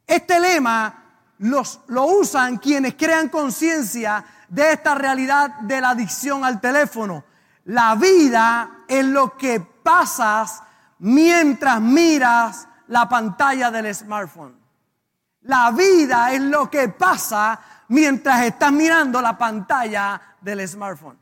Este 0.04 0.40
lema 0.40 1.04
los, 1.38 1.78
lo 1.86 2.06
usan 2.06 2.56
quienes 2.56 2.94
crean 2.94 3.28
conciencia 3.28 4.24
de 4.48 4.72
esta 4.72 4.96
realidad 4.96 5.60
de 5.60 5.80
la 5.80 5.90
adicción 5.90 6.44
al 6.44 6.60
teléfono. 6.60 7.22
La 7.66 7.94
vida 7.94 8.68
es 8.88 9.04
lo 9.04 9.36
que 9.36 9.60
pasas 9.60 10.60
mientras 10.98 11.80
miras 11.80 12.66
la 12.88 13.08
pantalla 13.08 13.70
del 13.70 13.94
smartphone. 13.94 14.56
La 15.42 15.70
vida 15.70 16.32
es 16.32 16.40
lo 16.40 16.68
que 16.68 16.88
pasa 16.88 17.60
mientras 17.86 18.42
estás 18.42 18.72
mirando 18.72 19.22
la 19.22 19.38
pantalla 19.38 20.20
del 20.40 20.66
smartphone. 20.66 21.16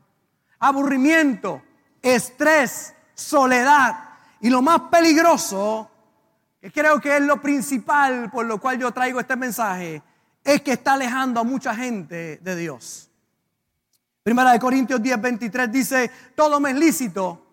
Aburrimiento, 0.57 1.61
estrés, 2.01 2.93
soledad. 3.13 4.03
Y 4.39 4.49
lo 4.49 4.61
más 4.61 4.81
peligroso, 4.91 5.89
que 6.61 6.71
creo 6.71 6.99
que 6.99 7.17
es 7.17 7.21
lo 7.21 7.41
principal 7.41 8.29
por 8.31 8.45
lo 8.45 8.59
cual 8.59 8.79
yo 8.79 8.91
traigo 8.91 9.19
este 9.19 9.35
mensaje, 9.35 10.01
es 10.43 10.61
que 10.61 10.73
está 10.73 10.93
alejando 10.93 11.41
a 11.41 11.43
mucha 11.43 11.75
gente 11.75 12.37
de 12.37 12.55
Dios. 12.55 13.09
Primera 14.23 14.51
de 14.51 14.59
Corintios 14.59 15.01
10, 15.01 15.21
23 15.21 15.71
dice, 15.71 16.11
todo 16.35 16.59
me 16.59 16.71
es 16.71 16.77
lícito, 16.77 17.45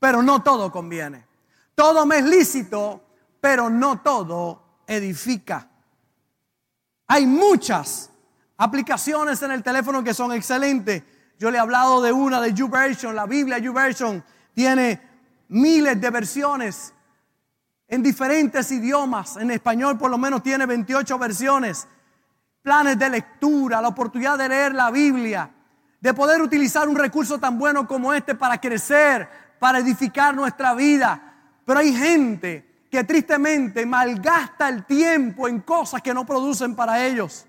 pero 0.00 0.22
no 0.22 0.42
todo 0.42 0.70
conviene. 0.70 1.26
Todo 1.74 2.04
me 2.06 2.18
es 2.18 2.24
lícito, 2.24 3.04
pero 3.40 3.70
no 3.70 4.00
todo 4.00 4.62
edifica. 4.86 5.68
Hay 7.06 7.26
muchas 7.26 8.10
aplicaciones 8.56 9.40
en 9.42 9.52
el 9.52 9.62
teléfono 9.62 10.02
que 10.02 10.12
son 10.12 10.32
excelentes. 10.32 11.02
Yo 11.38 11.50
le 11.50 11.58
he 11.58 11.60
hablado 11.60 12.02
de 12.02 12.12
una 12.12 12.40
de 12.40 12.52
YouVersion, 12.52 13.14
la 13.14 13.26
Biblia 13.26 13.58
YouVersion 13.58 14.24
tiene 14.54 15.00
miles 15.48 16.00
de 16.00 16.10
versiones 16.10 16.92
en 17.86 18.02
diferentes 18.02 18.70
idiomas. 18.72 19.36
En 19.36 19.52
español 19.52 19.96
por 19.96 20.10
lo 20.10 20.18
menos 20.18 20.42
tiene 20.42 20.66
28 20.66 21.16
versiones. 21.16 21.86
Planes 22.60 22.98
de 22.98 23.08
lectura, 23.08 23.80
la 23.80 23.88
oportunidad 23.88 24.36
de 24.36 24.48
leer 24.48 24.74
la 24.74 24.90
Biblia, 24.90 25.48
de 26.00 26.12
poder 26.12 26.42
utilizar 26.42 26.88
un 26.88 26.96
recurso 26.96 27.38
tan 27.38 27.56
bueno 27.56 27.86
como 27.86 28.12
este 28.12 28.34
para 28.34 28.60
crecer, 28.60 29.28
para 29.60 29.78
edificar 29.78 30.34
nuestra 30.34 30.74
vida. 30.74 31.34
Pero 31.64 31.78
hay 31.78 31.94
gente 31.94 32.86
que 32.90 33.04
tristemente 33.04 33.86
malgasta 33.86 34.68
el 34.68 34.84
tiempo 34.84 35.46
en 35.46 35.60
cosas 35.60 36.02
que 36.02 36.12
no 36.12 36.26
producen 36.26 36.74
para 36.74 37.04
ellos. 37.06 37.46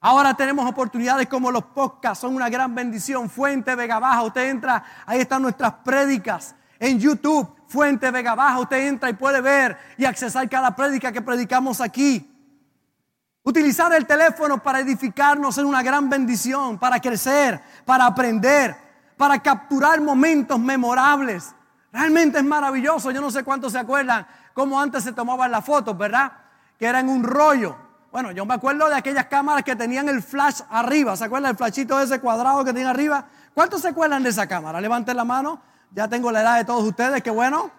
Ahora 0.00 0.34
tenemos 0.34 0.68
oportunidades 0.68 1.26
como 1.26 1.50
los 1.50 1.64
podcasts, 1.64 2.20
son 2.20 2.34
una 2.34 2.48
gran 2.48 2.74
bendición. 2.74 3.30
Fuente 3.30 3.74
Vega 3.74 3.98
Baja, 3.98 4.22
usted 4.22 4.50
entra, 4.50 4.84
ahí 5.06 5.20
están 5.20 5.42
nuestras 5.42 5.72
prédicas. 5.84 6.54
En 6.78 6.98
YouTube, 6.98 7.50
Fuente 7.68 8.10
Vega 8.10 8.34
Baja, 8.34 8.60
usted 8.60 8.86
entra 8.86 9.08
y 9.08 9.14
puede 9.14 9.40
ver 9.40 9.78
y 9.96 10.04
accesar 10.04 10.48
cada 10.48 10.76
prédica 10.76 11.10
que 11.10 11.22
predicamos 11.22 11.80
aquí. 11.80 12.32
Utilizar 13.42 13.92
el 13.94 14.06
teléfono 14.06 14.62
para 14.62 14.80
edificarnos 14.80 15.56
es 15.56 15.64
una 15.64 15.82
gran 15.82 16.10
bendición, 16.10 16.78
para 16.78 17.00
crecer, 17.00 17.60
para 17.84 18.04
aprender, 18.04 18.76
para 19.16 19.38
capturar 19.38 20.00
momentos 20.00 20.58
memorables. 20.58 21.54
Realmente 21.92 22.38
es 22.38 22.44
maravilloso. 22.44 23.10
Yo 23.12 23.20
no 23.20 23.30
sé 23.30 23.44
cuántos 23.44 23.72
se 23.72 23.78
acuerdan 23.78 24.26
cómo 24.52 24.80
antes 24.80 25.04
se 25.04 25.12
tomaban 25.12 25.50
las 25.50 25.64
fotos, 25.64 25.96
¿verdad? 25.96 26.32
Que 26.78 26.86
era 26.86 27.00
en 27.00 27.08
un 27.08 27.22
rollo. 27.22 27.85
Bueno, 28.16 28.30
yo 28.30 28.46
me 28.46 28.54
acuerdo 28.54 28.88
de 28.88 28.94
aquellas 28.94 29.26
cámaras 29.26 29.62
que 29.62 29.76
tenían 29.76 30.08
el 30.08 30.22
flash 30.22 30.62
arriba. 30.70 31.14
¿Se 31.18 31.24
acuerdan 31.24 31.50
el 31.50 31.56
flashito 31.58 32.00
ese 32.00 32.18
cuadrado 32.18 32.64
que 32.64 32.72
tenía 32.72 32.88
arriba? 32.88 33.26
¿Cuántos 33.52 33.82
se 33.82 33.88
acuerdan 33.88 34.22
de 34.22 34.30
esa 34.30 34.46
cámara? 34.46 34.80
Levanten 34.80 35.14
la 35.14 35.24
mano. 35.26 35.60
Ya 35.90 36.08
tengo 36.08 36.32
la 36.32 36.40
edad 36.40 36.56
de 36.56 36.64
todos 36.64 36.82
ustedes, 36.82 37.22
qué 37.22 37.28
bueno. 37.28 37.70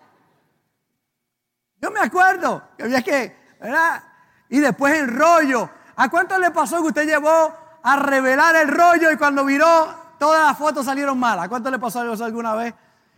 Yo 1.81 1.89
me 1.89 2.01
acuerdo 2.01 2.61
que 2.77 2.83
había 2.83 3.01
que, 3.01 3.35
¿verdad? 3.59 4.03
Y 4.49 4.59
después 4.59 4.99
el 4.99 5.07
rollo. 5.07 5.71
¿A 5.95 6.07
cuánto 6.07 6.37
le 6.37 6.51
pasó 6.51 6.83
que 6.83 6.89
usted 6.89 7.07
llevó 7.07 7.57
a 7.81 7.95
revelar 7.95 8.57
el 8.57 8.67
rollo 8.67 9.11
y 9.11 9.17
cuando 9.17 9.43
miró 9.43 10.13
todas 10.19 10.49
las 10.49 10.55
fotos 10.55 10.85
salieron 10.85 11.17
malas? 11.17 11.45
¿A 11.45 11.49
cuánto 11.49 11.71
le 11.71 11.79
pasó 11.79 12.01
alguna 12.01 12.53
vez? 12.53 12.75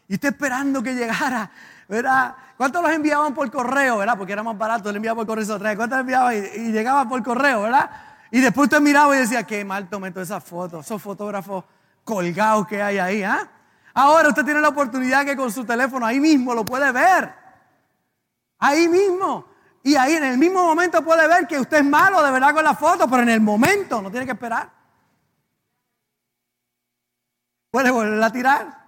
Y 0.07 0.13
usted 0.13 0.29
esperando 0.29 0.81
que 0.81 0.95
llegara, 0.95 1.51
¿verdad? 1.89 2.33
¿Cuántos 2.59 2.81
los 2.83 2.91
enviaban 2.91 3.33
por 3.33 3.49
correo, 3.49 3.99
verdad? 3.99 4.17
Porque 4.17 4.33
era 4.33 4.43
más 4.43 4.57
barato, 4.57 4.91
le 4.91 4.97
enviaban 4.97 5.25
por 5.25 5.25
correo 5.25 5.55
otra 5.55 5.69
vez. 5.69 5.77
¿Cuántos 5.77 5.97
enviaban 5.97 6.33
y, 6.35 6.39
y 6.59 6.71
llegaban 6.73 7.07
por 7.07 7.23
correo, 7.23 7.61
verdad? 7.61 7.89
Y 8.31 8.41
después 8.41 8.65
usted 8.65 8.81
miraba 8.81 9.15
y 9.15 9.19
decía, 9.19 9.43
qué 9.43 9.63
mal 9.63 9.87
tomé 9.87 10.11
todas 10.11 10.27
esas 10.27 10.43
fotos, 10.43 10.85
esos 10.85 11.01
fotógrafos 11.01 11.63
colgados 12.03 12.67
que 12.67 12.83
hay 12.83 12.97
ahí, 12.97 13.23
¿ah? 13.23 13.49
Ahora 13.93 14.27
usted 14.27 14.43
tiene 14.43 14.59
la 14.59 14.67
oportunidad 14.67 15.23
que 15.23 15.37
con 15.37 15.49
su 15.53 15.63
teléfono 15.63 16.05
ahí 16.05 16.19
mismo 16.19 16.53
lo 16.53 16.65
puede 16.65 16.91
ver. 16.91 17.33
Ahí 18.57 18.89
mismo. 18.89 19.45
Y 19.81 19.95
ahí 19.95 20.15
en 20.15 20.25
el 20.25 20.37
mismo 20.37 20.61
momento 20.61 21.01
puede 21.01 21.29
ver 21.29 21.47
que 21.47 21.61
usted 21.61 21.77
es 21.77 21.85
malo 21.85 22.21
de 22.21 22.29
verdad 22.29 22.53
con 22.53 22.65
la 22.65 22.73
foto, 22.73 23.09
pero 23.09 23.23
en 23.23 23.29
el 23.29 23.39
momento 23.39 24.01
no 24.01 24.11
tiene 24.11 24.25
que 24.25 24.33
esperar. 24.33 24.69
Puede 27.71 27.89
volver 27.89 28.21
a 28.21 28.29
tirar. 28.29 28.85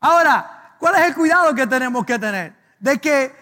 Ahora, 0.00 0.76
¿cuál 0.78 0.94
es 0.94 1.02
el 1.08 1.14
cuidado 1.14 1.54
que 1.54 1.66
tenemos 1.66 2.06
que 2.06 2.18
tener? 2.18 2.55
De 2.78 2.98
que 2.98 3.32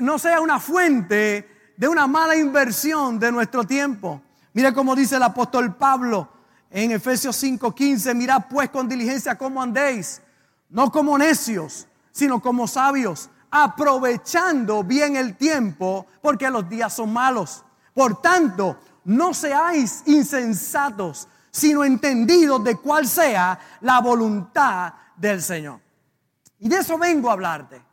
no 0.00 0.18
sea 0.18 0.40
una 0.40 0.58
fuente 0.58 1.72
de 1.76 1.88
una 1.88 2.06
mala 2.06 2.36
inversión 2.36 3.18
de 3.18 3.32
nuestro 3.32 3.64
tiempo. 3.64 4.20
Mira 4.52 4.72
cómo 4.72 4.94
dice 4.94 5.16
el 5.16 5.22
apóstol 5.22 5.74
Pablo 5.76 6.28
en 6.70 6.90
Efesios 6.92 7.36
5:15, 7.42 8.14
mirad 8.14 8.44
pues 8.50 8.70
con 8.70 8.88
diligencia 8.88 9.38
cómo 9.38 9.62
andéis, 9.62 10.20
no 10.68 10.90
como 10.90 11.16
necios, 11.16 11.86
sino 12.10 12.40
como 12.40 12.66
sabios, 12.66 13.30
aprovechando 13.50 14.84
bien 14.84 15.16
el 15.16 15.36
tiempo, 15.36 16.06
porque 16.20 16.50
los 16.50 16.68
días 16.68 16.92
son 16.92 17.12
malos. 17.12 17.64
Por 17.94 18.20
tanto, 18.20 18.78
no 19.04 19.34
seáis 19.34 20.02
insensatos, 20.06 21.28
sino 21.50 21.84
entendidos 21.84 22.62
de 22.62 22.76
cuál 22.76 23.08
sea 23.08 23.58
la 23.80 24.00
voluntad 24.00 24.92
del 25.16 25.42
Señor. 25.42 25.80
Y 26.58 26.68
de 26.68 26.78
eso 26.78 26.98
vengo 26.98 27.30
a 27.30 27.32
hablarte 27.32 27.89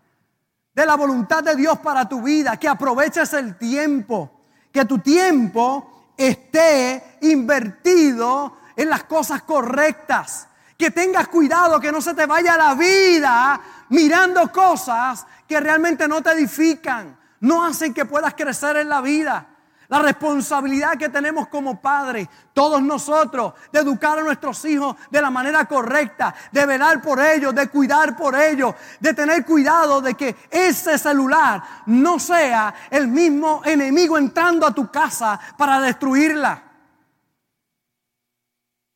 de 0.77 0.85
la 0.85 0.95
voluntad 0.95 1.43
de 1.43 1.55
Dios 1.55 1.79
para 1.79 2.07
tu 2.07 2.21
vida, 2.21 2.55
que 2.57 2.67
aproveches 2.67 3.33
el 3.33 3.57
tiempo, 3.57 4.29
que 4.71 4.85
tu 4.85 4.99
tiempo 4.99 6.11
esté 6.15 7.17
invertido 7.21 8.55
en 8.75 8.87
las 8.87 9.05
cosas 9.05 9.41
correctas, 9.41 10.47
que 10.77 10.91
tengas 10.91 11.29
cuidado, 11.29 11.79
que 11.79 11.91
no 11.91 11.99
se 11.99 12.13
te 12.13 12.27
vaya 12.27 12.55
la 12.55 12.75
vida 12.75 13.59
mirando 13.89 14.51
cosas 14.51 15.25
que 15.47 15.59
realmente 15.59 16.07
no 16.07 16.21
te 16.21 16.33
edifican, 16.33 17.17
no 17.39 17.65
hacen 17.65 17.91
que 17.91 18.05
puedas 18.05 18.35
crecer 18.35 18.77
en 18.77 18.89
la 18.89 19.01
vida. 19.01 19.47
La 19.89 19.99
responsabilidad 19.99 20.97
que 20.97 21.07
tenemos 21.07 21.47
como 21.47 21.79
padres, 21.79 22.27
todos 22.53 22.81
nosotros, 22.81 23.53
de 23.71 23.79
educar 23.79 24.19
a 24.19 24.23
nuestros 24.23 24.65
hijos 24.65 24.97
de 25.09 25.21
la 25.21 25.29
manera 25.29 25.65
correcta, 25.65 26.35
de 26.51 26.65
velar 26.65 27.01
por 27.01 27.21
ellos, 27.21 27.55
de 27.55 27.69
cuidar 27.69 28.17
por 28.17 28.35
ellos, 28.35 28.75
de 28.99 29.13
tener 29.13 29.45
cuidado 29.45 30.01
de 30.01 30.15
que 30.15 30.35
ese 30.49 30.97
celular 30.97 31.63
no 31.85 32.19
sea 32.19 32.73
el 32.89 33.07
mismo 33.07 33.61
enemigo 33.63 34.17
entrando 34.17 34.67
a 34.67 34.73
tu 34.73 34.91
casa 34.91 35.39
para 35.57 35.79
destruirla. 35.79 36.63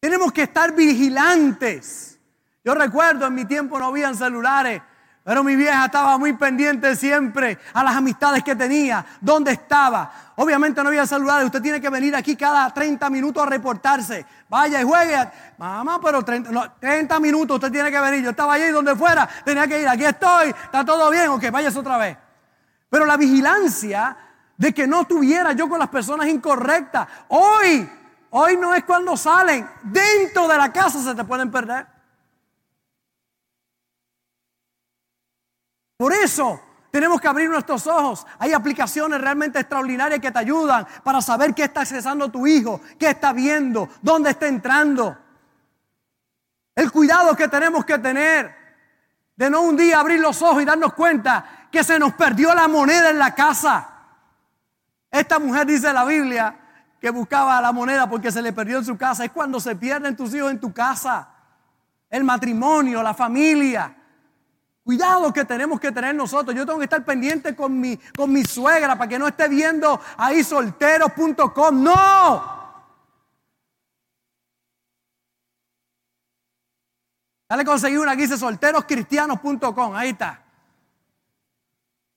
Tenemos 0.01 0.33
que 0.33 0.43
estar 0.43 0.73
vigilantes. 0.73 2.19
Yo 2.65 2.75
recuerdo 2.75 3.27
en 3.27 3.35
mi 3.35 3.45
tiempo 3.45 3.79
no 3.79 3.85
habían 3.85 4.15
celulares. 4.15 4.81
Pero 5.23 5.43
mi 5.43 5.55
vieja 5.55 5.85
estaba 5.85 6.17
muy 6.17 6.33
pendiente 6.33 6.95
siempre 6.95 7.59
a 7.73 7.83
las 7.83 7.95
amistades 7.95 8.43
que 8.43 8.55
tenía, 8.55 9.05
dónde 9.19 9.51
estaba. 9.51 10.11
Obviamente 10.35 10.81
no 10.81 10.89
había 10.89 11.05
celulares, 11.05 11.45
usted 11.45 11.61
tiene 11.61 11.79
que 11.79 11.89
venir 11.89 12.15
aquí 12.15 12.35
cada 12.35 12.73
30 12.73 13.07
minutos 13.11 13.43
a 13.43 13.45
reportarse. 13.45 14.25
Vaya 14.49 14.81
y 14.81 14.83
juegue. 14.83 15.29
Mamá, 15.59 16.01
pero 16.01 16.23
30, 16.23 17.19
minutos 17.19 17.55
usted 17.55 17.71
tiene 17.71 17.91
que 17.91 17.99
venir. 17.99 18.23
Yo 18.23 18.31
estaba 18.31 18.53
allí 18.53 18.69
donde 18.69 18.95
fuera, 18.95 19.29
tenía 19.45 19.67
que 19.67 19.81
ir. 19.81 19.87
Aquí 19.87 20.05
estoy, 20.05 20.49
está 20.49 20.83
todo 20.83 21.11
bien, 21.11 21.29
ok, 21.29 21.51
vayas 21.51 21.75
otra 21.75 21.97
vez. 21.97 22.17
Pero 22.89 23.05
la 23.05 23.15
vigilancia 23.15 24.17
de 24.57 24.73
que 24.73 24.87
no 24.87 25.01
estuviera 25.01 25.53
yo 25.53 25.69
con 25.69 25.77
las 25.77 25.89
personas 25.89 26.27
incorrectas. 26.27 27.07
Hoy, 27.27 27.87
hoy 28.31 28.57
no 28.57 28.73
es 28.73 28.83
cuando 28.85 29.15
salen. 29.15 29.69
Dentro 29.83 30.47
de 30.47 30.57
la 30.57 30.73
casa 30.73 30.99
se 30.99 31.13
te 31.13 31.23
pueden 31.23 31.51
perder. 31.51 32.00
Por 36.01 36.13
eso 36.13 36.59
tenemos 36.89 37.21
que 37.21 37.27
abrir 37.27 37.47
nuestros 37.47 37.85
ojos. 37.85 38.25
Hay 38.39 38.53
aplicaciones 38.53 39.21
realmente 39.21 39.59
extraordinarias 39.59 40.19
que 40.19 40.31
te 40.31 40.39
ayudan 40.39 40.87
para 41.03 41.21
saber 41.21 41.53
qué 41.53 41.65
está 41.65 41.81
accesando 41.81 42.31
tu 42.31 42.47
hijo, 42.47 42.81
qué 42.97 43.11
está 43.11 43.33
viendo, 43.33 43.87
dónde 44.01 44.31
está 44.31 44.47
entrando. 44.47 45.15
El 46.73 46.91
cuidado 46.91 47.35
que 47.35 47.47
tenemos 47.47 47.85
que 47.85 47.99
tener 47.99 48.51
de 49.35 49.47
no 49.51 49.61
un 49.61 49.77
día 49.77 49.99
abrir 49.99 50.19
los 50.19 50.41
ojos 50.41 50.63
y 50.63 50.65
darnos 50.65 50.95
cuenta 50.95 51.67
que 51.71 51.83
se 51.83 51.99
nos 51.99 52.13
perdió 52.15 52.55
la 52.55 52.67
moneda 52.67 53.11
en 53.11 53.19
la 53.19 53.35
casa. 53.35 53.87
Esta 55.11 55.37
mujer 55.37 55.67
dice 55.67 55.93
la 55.93 56.03
Biblia 56.03 56.55
que 56.99 57.11
buscaba 57.11 57.61
la 57.61 57.71
moneda 57.71 58.09
porque 58.09 58.31
se 58.31 58.41
le 58.41 58.53
perdió 58.53 58.79
en 58.79 58.85
su 58.85 58.97
casa. 58.97 59.23
Es 59.23 59.31
cuando 59.31 59.59
se 59.59 59.75
pierden 59.75 60.15
tus 60.15 60.33
hijos 60.33 60.49
en 60.49 60.59
tu 60.59 60.73
casa. 60.73 61.29
El 62.09 62.23
matrimonio, 62.23 63.03
la 63.03 63.13
familia. 63.13 63.97
Cuidado 64.91 65.31
que 65.31 65.45
tenemos 65.45 65.79
que 65.79 65.89
tener 65.93 66.13
nosotros. 66.13 66.53
Yo 66.53 66.65
tengo 66.65 66.77
que 66.77 66.83
estar 66.83 67.05
pendiente 67.05 67.55
con 67.55 67.79
mi, 67.79 67.95
con 68.13 68.29
mi 68.29 68.43
suegra 68.43 68.97
para 68.97 69.07
que 69.07 69.17
no 69.17 69.25
esté 69.25 69.47
viendo 69.47 70.01
ahí 70.17 70.43
solteros.com. 70.43 71.81
No. 71.81 72.61
Dale 77.47 77.63
conseguí 77.63 77.95
una 77.95 78.17
que 78.17 78.23
dice 78.23 78.37
solteroscristianos.com. 78.37 79.95
Ahí 79.95 80.09
está. 80.09 80.43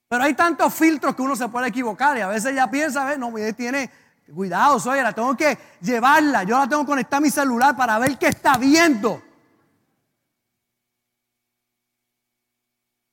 Pero 0.09 0.23
hay 0.25 0.33
tantos 0.33 0.73
filtros 0.73 1.15
que 1.15 1.21
uno 1.21 1.37
se 1.37 1.47
puede 1.47 1.69
equivocar 1.69 2.17
y 2.17 2.21
a 2.21 2.27
veces 2.27 2.53
ya 2.53 2.69
piensa, 2.69 3.05
ver, 3.05 3.17
no, 3.17 3.33
tiene, 3.55 3.89
cuidado, 4.33 4.81
suegra, 4.81 5.13
tengo 5.13 5.33
que 5.37 5.57
llevarla. 5.79 6.43
Yo 6.43 6.59
la 6.59 6.67
tengo 6.67 6.81
que 6.81 6.87
conectar 6.87 7.19
a 7.19 7.21
mi 7.21 7.29
celular 7.29 7.73
para 7.77 7.97
ver 7.99 8.17
qué 8.17 8.27
está 8.27 8.57
viendo. 8.57 9.21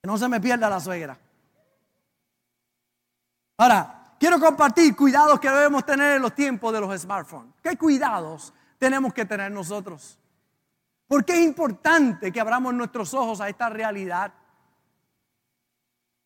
Que 0.02 0.08
no 0.08 0.18
se 0.18 0.28
me 0.28 0.40
pierda 0.40 0.68
la 0.68 0.80
suegra. 0.80 1.16
Ahora, 3.56 4.16
quiero 4.18 4.40
compartir 4.40 4.96
cuidados 4.96 5.38
que 5.38 5.48
debemos 5.48 5.86
tener 5.86 6.16
en 6.16 6.22
los 6.22 6.34
tiempos 6.34 6.72
de 6.72 6.80
los 6.80 7.00
smartphones. 7.00 7.54
¿Qué 7.62 7.76
cuidados 7.76 8.52
tenemos 8.78 9.14
que 9.14 9.24
tener 9.24 9.52
nosotros? 9.52 10.18
Porque 11.06 11.34
es 11.34 11.40
importante 11.42 12.32
que 12.32 12.40
abramos 12.40 12.74
nuestros 12.74 13.14
ojos 13.14 13.40
a 13.40 13.48
esta 13.48 13.68
realidad. 13.68 14.32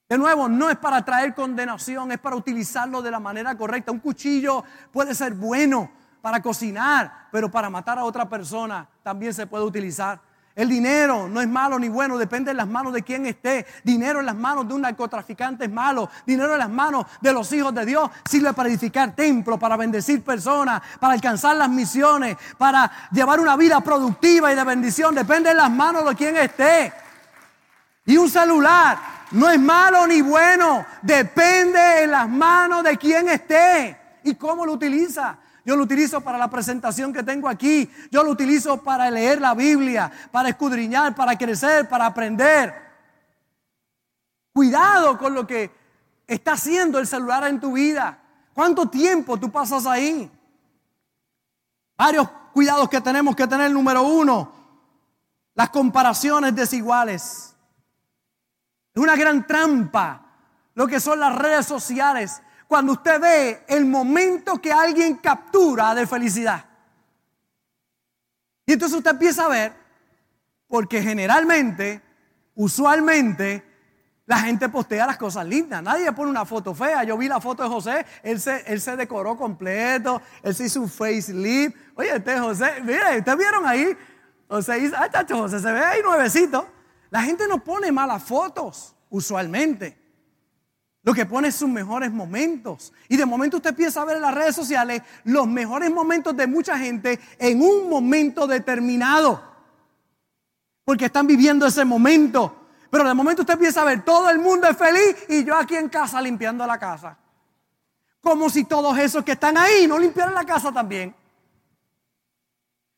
De 0.08 0.16
nuevo, 0.16 0.48
no 0.48 0.70
es 0.70 0.78
para 0.78 1.04
traer 1.04 1.34
condenación, 1.34 2.12
es 2.12 2.18
para 2.18 2.36
utilizarlo 2.36 3.02
de 3.02 3.10
la 3.10 3.20
manera 3.20 3.58
correcta. 3.58 3.92
Un 3.92 4.00
cuchillo 4.00 4.64
puede 4.90 5.14
ser 5.14 5.34
bueno 5.34 5.90
para 6.22 6.40
cocinar, 6.40 7.28
pero 7.30 7.50
para 7.50 7.68
matar 7.68 7.98
a 7.98 8.04
otra 8.04 8.26
persona 8.26 8.88
también 9.02 9.34
se 9.34 9.46
puede 9.46 9.64
utilizar. 9.64 10.18
El 10.56 10.70
dinero 10.70 11.28
no 11.28 11.42
es 11.42 11.48
malo 11.48 11.78
ni 11.78 11.90
bueno, 11.90 12.16
depende 12.16 12.50
de 12.50 12.54
las 12.54 12.66
manos 12.66 12.94
de 12.94 13.02
quien 13.02 13.26
esté. 13.26 13.66
Dinero 13.84 14.20
en 14.20 14.26
las 14.26 14.34
manos 14.34 14.66
de 14.66 14.72
un 14.72 14.80
narcotraficante 14.80 15.66
es 15.66 15.70
malo. 15.70 16.08
Dinero 16.26 16.54
en 16.54 16.58
las 16.58 16.70
manos 16.70 17.04
de 17.20 17.30
los 17.34 17.52
hijos 17.52 17.74
de 17.74 17.84
Dios 17.84 18.10
sirve 18.24 18.54
para 18.54 18.70
edificar 18.70 19.14
templos, 19.14 19.60
para 19.60 19.76
bendecir 19.76 20.24
personas, 20.24 20.80
para 20.98 21.12
alcanzar 21.12 21.56
las 21.56 21.68
misiones, 21.68 22.38
para 22.56 22.90
llevar 23.12 23.38
una 23.38 23.54
vida 23.54 23.82
productiva 23.82 24.50
y 24.50 24.54
de 24.54 24.64
bendición. 24.64 25.14
Depende 25.14 25.50
de 25.50 25.56
las 25.56 25.70
manos 25.70 26.06
de 26.08 26.14
quien 26.14 26.34
esté. 26.38 26.90
Y 28.06 28.16
un 28.16 28.30
celular 28.30 28.96
no 29.32 29.50
es 29.50 29.60
malo 29.60 30.06
ni 30.06 30.22
bueno, 30.22 30.86
depende 31.02 32.04
en 32.04 32.12
las 32.12 32.30
manos 32.30 32.82
de 32.82 32.96
quien 32.96 33.28
esté 33.28 33.94
y 34.24 34.34
cómo 34.36 34.64
lo 34.64 34.72
utiliza. 34.72 35.36
Yo 35.66 35.74
lo 35.74 35.82
utilizo 35.82 36.20
para 36.20 36.38
la 36.38 36.48
presentación 36.48 37.12
que 37.12 37.24
tengo 37.24 37.48
aquí. 37.48 37.90
Yo 38.12 38.22
lo 38.22 38.30
utilizo 38.30 38.84
para 38.84 39.10
leer 39.10 39.40
la 39.40 39.52
Biblia, 39.52 40.12
para 40.30 40.50
escudriñar, 40.50 41.12
para 41.16 41.36
crecer, 41.36 41.88
para 41.88 42.06
aprender. 42.06 42.72
Cuidado 44.52 45.18
con 45.18 45.34
lo 45.34 45.44
que 45.44 45.72
está 46.24 46.52
haciendo 46.52 47.00
el 47.00 47.06
celular 47.08 47.48
en 47.48 47.58
tu 47.58 47.72
vida. 47.72 48.16
¿Cuánto 48.54 48.88
tiempo 48.88 49.40
tú 49.40 49.50
pasas 49.50 49.86
ahí? 49.86 50.30
Varios 51.96 52.28
cuidados 52.54 52.88
que 52.88 53.00
tenemos 53.00 53.34
que 53.34 53.48
tener. 53.48 53.68
Número 53.72 54.04
uno, 54.04 54.52
las 55.52 55.70
comparaciones 55.70 56.54
desiguales. 56.54 57.56
Es 58.94 59.02
una 59.02 59.16
gran 59.16 59.44
trampa 59.44 60.26
lo 60.74 60.86
que 60.86 61.00
son 61.00 61.18
las 61.18 61.34
redes 61.34 61.66
sociales 61.66 62.40
cuando 62.68 62.92
usted 62.92 63.20
ve 63.20 63.64
el 63.68 63.84
momento 63.84 64.60
que 64.60 64.72
alguien 64.72 65.16
captura 65.16 65.94
de 65.94 66.06
felicidad. 66.06 66.64
Y 68.66 68.72
entonces 68.72 68.98
usted 68.98 69.12
empieza 69.12 69.46
a 69.46 69.48
ver, 69.48 69.72
porque 70.66 71.02
generalmente, 71.02 72.02
usualmente, 72.54 73.64
la 74.26 74.40
gente 74.40 74.68
postea 74.68 75.06
las 75.06 75.16
cosas 75.16 75.46
lindas. 75.46 75.80
Nadie 75.82 76.10
pone 76.12 76.30
una 76.30 76.44
foto 76.44 76.74
fea. 76.74 77.04
Yo 77.04 77.16
vi 77.16 77.28
la 77.28 77.40
foto 77.40 77.62
de 77.62 77.68
José, 77.68 78.04
él 78.24 78.40
se, 78.40 78.64
él 78.66 78.80
se 78.80 78.96
decoró 78.96 79.36
completo, 79.36 80.20
él 80.42 80.54
se 80.54 80.64
hizo 80.64 80.80
un 80.80 80.88
facelift. 80.88 81.76
Oye, 81.94 82.16
este 82.16 82.38
José, 82.38 82.82
mire, 82.82 83.18
¿ustedes 83.18 83.38
vieron 83.38 83.64
ahí? 83.64 83.96
José 84.48 84.78
hizo, 84.80 84.96
ay, 84.98 85.10
chacho, 85.12 85.38
José 85.38 85.60
se 85.60 85.70
ve 85.70 85.78
ahí 85.78 86.02
nuevecito. 86.02 86.68
La 87.10 87.22
gente 87.22 87.46
no 87.46 87.62
pone 87.62 87.92
malas 87.92 88.24
fotos, 88.24 88.96
usualmente. 89.08 90.05
Lo 91.06 91.14
que 91.14 91.24
pone 91.24 91.52
sus 91.52 91.68
mejores 91.68 92.10
momentos. 92.10 92.92
Y 93.08 93.16
de 93.16 93.24
momento 93.24 93.58
usted 93.58 93.70
empieza 93.70 94.02
a 94.02 94.04
ver 94.04 94.16
en 94.16 94.22
las 94.22 94.34
redes 94.34 94.56
sociales 94.56 95.02
los 95.22 95.46
mejores 95.46 95.88
momentos 95.88 96.36
de 96.36 96.48
mucha 96.48 96.76
gente 96.76 97.20
en 97.38 97.62
un 97.62 97.88
momento 97.88 98.44
determinado. 98.48 99.40
Porque 100.84 101.04
están 101.04 101.28
viviendo 101.28 101.64
ese 101.64 101.84
momento. 101.84 102.66
Pero 102.90 103.06
de 103.06 103.14
momento 103.14 103.42
usted 103.42 103.54
empieza 103.54 103.82
a 103.82 103.84
ver 103.84 104.04
todo 104.04 104.28
el 104.30 104.40
mundo 104.40 104.66
es 104.66 104.76
feliz 104.76 105.16
y 105.28 105.44
yo 105.44 105.54
aquí 105.54 105.76
en 105.76 105.88
casa 105.88 106.20
limpiando 106.20 106.66
la 106.66 106.76
casa. 106.76 107.16
Como 108.20 108.50
si 108.50 108.64
todos 108.64 108.98
esos 108.98 109.22
que 109.22 109.32
están 109.32 109.56
ahí 109.56 109.86
no 109.86 110.00
limpiaran 110.00 110.34
la 110.34 110.44
casa 110.44 110.72
también. 110.72 111.14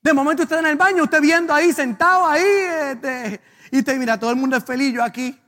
De 0.00 0.14
momento 0.14 0.44
usted 0.44 0.60
en 0.60 0.66
el 0.66 0.76
baño, 0.76 1.02
usted 1.02 1.20
viendo 1.20 1.52
ahí, 1.52 1.74
sentado 1.74 2.26
ahí, 2.26 2.42
este, 2.90 3.38
y 3.70 3.80
usted 3.80 3.98
mira, 3.98 4.18
todo 4.18 4.30
el 4.30 4.36
mundo 4.36 4.56
es 4.56 4.64
feliz, 4.64 4.94
yo 4.94 5.04
aquí 5.04 5.38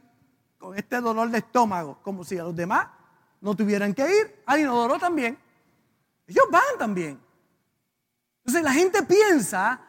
con 0.61 0.77
este 0.77 1.01
dolor 1.01 1.31
de 1.31 1.39
estómago, 1.39 1.99
como 2.03 2.23
si 2.23 2.37
a 2.39 2.45
los 2.45 2.55
demás 2.55 2.87
no 3.41 3.57
tuvieran 3.57 3.95
que 3.95 4.03
ir 4.03 4.43
al 4.45 4.61
inodoro 4.61 4.99
también. 4.99 5.37
Ellos 6.27 6.45
van 6.51 6.79
también. 6.79 7.19
Entonces 8.41 8.63
la 8.63 8.73
gente 8.73 9.03
piensa, 9.05 9.81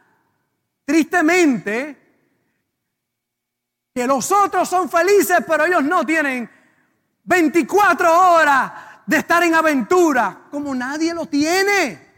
tristemente, 0.86 1.98
que 3.94 4.08
los 4.08 4.32
otros 4.32 4.70
son 4.70 4.90
felices, 4.90 5.40
pero 5.46 5.66
ellos 5.66 5.84
no 5.84 6.06
tienen 6.06 6.50
24 7.26 8.34
horas 8.34 8.72
de 9.06 9.18
estar 9.18 9.44
en 9.44 9.54
aventura, 9.54 10.44
como 10.50 10.74
nadie 10.74 11.14
lo 11.14 11.26
tiene. 11.26 12.12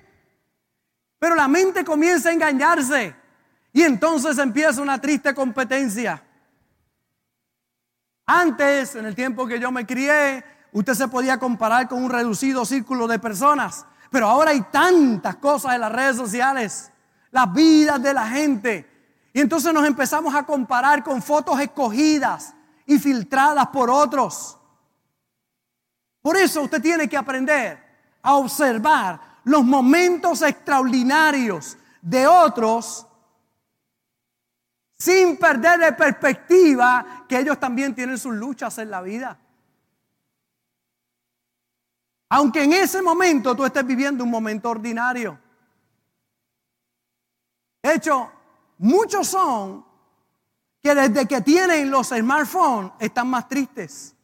Pero 1.17 1.34
la 1.34 1.47
mente 1.47 1.84
comienza 1.84 2.30
a 2.30 2.34
engañarse 2.34 3.15
y 3.71 3.82
entonces 3.82 4.38
empieza 4.38 4.80
una 4.80 5.01
triste 5.01 5.34
competencia. 5.34 6.23
Antes, 8.25 8.95
en 8.95 9.05
el 9.05 9.15
tiempo 9.15 9.45
que 9.45 9.59
yo 9.59 9.71
me 9.71 9.86
crié, 9.86 10.43
usted 10.71 10.93
se 10.93 11.07
podía 11.07 11.38
comparar 11.38 11.88
con 11.88 12.03
un 12.03 12.09
reducido 12.09 12.65
círculo 12.65 13.07
de 13.07 13.19
personas. 13.19 13.86
Pero 14.09 14.27
ahora 14.27 14.51
hay 14.51 14.62
tantas 14.62 15.38
cosas 15.38 15.75
en 15.75 15.81
las 15.81 15.91
redes 15.91 16.15
sociales, 16.15 16.91
las 17.31 17.51
vidas 17.51 18.01
de 18.01 18.13
la 18.13 18.27
gente. 18.27 18.89
Y 19.33 19.41
entonces 19.41 19.73
nos 19.73 19.86
empezamos 19.86 20.33
a 20.36 20.43
comparar 20.43 21.03
con 21.03 21.21
fotos 21.21 21.59
escogidas 21.59 22.53
y 22.86 22.99
filtradas 22.99 23.67
por 23.67 23.89
otros. 23.89 24.57
Por 26.21 26.38
eso 26.38 26.62
usted 26.62 26.81
tiene 26.81 27.09
que 27.09 27.17
aprender 27.17 27.83
a 28.21 28.36
observar 28.36 29.19
los 29.43 29.65
momentos 29.65 30.41
extraordinarios 30.41 31.77
de 32.01 32.27
otros 32.27 33.05
sin 35.04 35.36
perder 35.36 35.82
de 35.82 35.92
perspectiva 35.92 37.26
que 37.28 37.38
ellos 37.38 37.60
también 37.60 37.94
tienen 37.94 38.18
sus 38.18 38.34
luchas 38.34 38.78
en 38.78 38.89
la 38.89 39.02
vida. 39.02 39.38
Aunque 42.30 42.63
en 42.63 42.72
ese 42.72 43.02
momento 43.02 43.54
tú 43.54 43.66
estés 43.66 43.86
viviendo 43.86 44.24
un 44.24 44.32
momento 44.32 44.70
ordinario. 44.70 45.38
De 47.82 47.96
hecho, 47.96 48.32
muchos 48.78 49.28
son 49.28 49.86
que 50.82 50.96
desde 50.96 51.28
que 51.28 51.42
tienen 51.42 51.92
los 51.92 52.08
smartphones 52.08 52.94
están 52.98 53.28
más 53.28 53.50
tristes. 53.50 54.16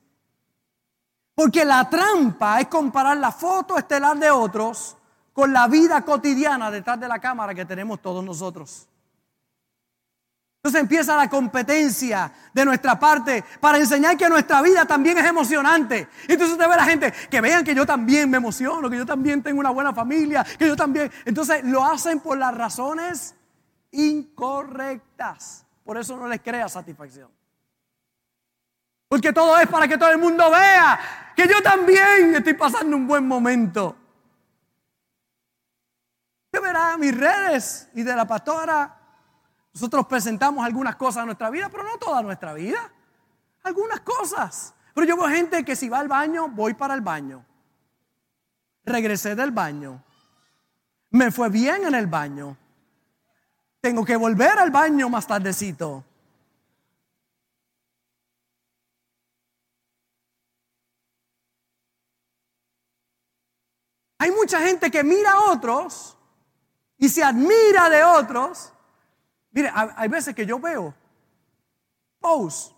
Porque 1.36 1.66
la 1.66 1.90
trampa 1.90 2.62
es 2.62 2.68
comparar 2.68 3.18
la 3.18 3.34
foto 3.34 3.78
estelar 3.78 4.18
de 4.18 4.32
otros 4.32 4.96
con 5.34 5.52
la 5.52 5.68
vida 5.68 6.06
cotidiana 6.06 6.72
detrás 6.72 6.98
de 6.98 7.10
la 7.10 7.20
cámara 7.20 7.54
que 7.54 7.66
tenemos 7.66 8.02
todos 8.02 8.24
nosotros. 8.24 8.88
Entonces 10.70 10.84
empieza 10.84 11.18
la 11.18 11.28
competencia 11.28 12.32
de 12.54 12.64
nuestra 12.64 13.00
parte 13.00 13.44
para 13.60 13.80
enseñar 13.80 14.16
que 14.16 14.30
nuestra 14.30 14.62
vida 14.62 14.86
también 14.86 15.18
es 15.18 15.26
emocionante. 15.26 16.08
Entonces 16.28 16.52
usted 16.52 16.68
ve 16.68 16.76
a 16.76 16.78
la 16.78 16.86
gente 16.86 17.12
que 17.28 17.42
vean 17.42 17.64
que 17.64 17.74
yo 17.74 17.88
también 17.88 18.30
me 18.30 18.38
emociono, 18.38 18.88
que 18.88 18.98
yo 18.98 19.06
también 19.06 19.42
tengo 19.42 19.60
una 19.60 19.72
buena 19.72 19.96
familia, 19.96 20.44
que 20.44 20.68
yo 20.68 20.76
también. 20.76 21.12
Entonces 21.26 21.64
lo 21.64 21.84
hacen 21.84 22.20
por 22.20 22.38
las 22.38 22.56
razones 22.56 23.34
incorrectas. 23.90 25.66
Por 25.84 25.98
eso 25.98 26.16
no 26.18 26.28
les 26.28 26.40
crea 26.40 26.70
satisfacción. 26.70 27.32
Porque 29.08 29.34
todo 29.34 29.58
es 29.58 29.68
para 29.68 29.88
que 29.88 29.98
todo 29.98 30.12
el 30.12 30.20
mundo 30.20 30.52
vea 30.52 31.34
que 31.36 31.48
yo 31.48 31.64
también 31.64 32.36
estoy 32.36 32.54
pasando 32.54 32.96
un 32.96 33.08
buen 33.08 33.28
momento. 33.28 33.98
Usted 36.46 36.62
verá 36.62 36.96
mis 36.96 37.18
redes 37.18 37.90
y 37.96 38.04
de 38.04 38.16
la 38.16 38.28
pastora 38.28 38.99
nosotros 39.74 40.08
presentamos 40.08 40.66
algunas 40.66 40.96
cosas 40.96 41.24
de 41.24 41.28
nuestra 41.28 41.50
vida, 41.50 41.70
pero 41.70 41.84
no 41.84 41.98
toda 41.98 42.22
nuestra 42.22 42.54
vida. 42.54 42.92
Algunas 43.64 44.00
cosas. 44.02 44.74
Pero 44.94 45.08
yo 45.08 45.18
veo 45.18 45.28
gente 45.30 45.64
que 45.64 45.76
si 45.76 45.90
va 45.90 46.00
al 46.00 46.08
baño, 46.08 46.50
voy 46.50 46.74
para 46.74 46.94
el 46.94 47.02
baño. 47.02 47.46
Regresé 48.84 49.36
del 49.36 49.52
baño. 49.52 50.04
Me 51.12 51.32
fue 51.32 51.50
bien 51.50 51.86
en 51.86 51.96
el 51.96 52.08
baño. 52.08 52.58
Tengo 53.82 54.04
que 54.04 54.16
volver 54.16 54.58
al 54.60 54.72
baño 54.72 55.10
más 55.10 55.28
tardecito. 55.28 56.04
Hay 64.18 64.32
mucha 64.32 64.60
gente 64.60 64.92
que 64.92 65.02
mira 65.04 65.32
a 65.32 65.52
otros 65.52 66.18
y 66.98 67.08
se 67.08 67.24
admira 67.24 67.90
de 67.90 68.04
otros 68.04 68.74
Mire, 69.52 69.72
hay 69.74 70.08
veces 70.08 70.36
que 70.36 70.46
yo 70.46 70.60
veo 70.60 70.94
posts. 72.20 72.76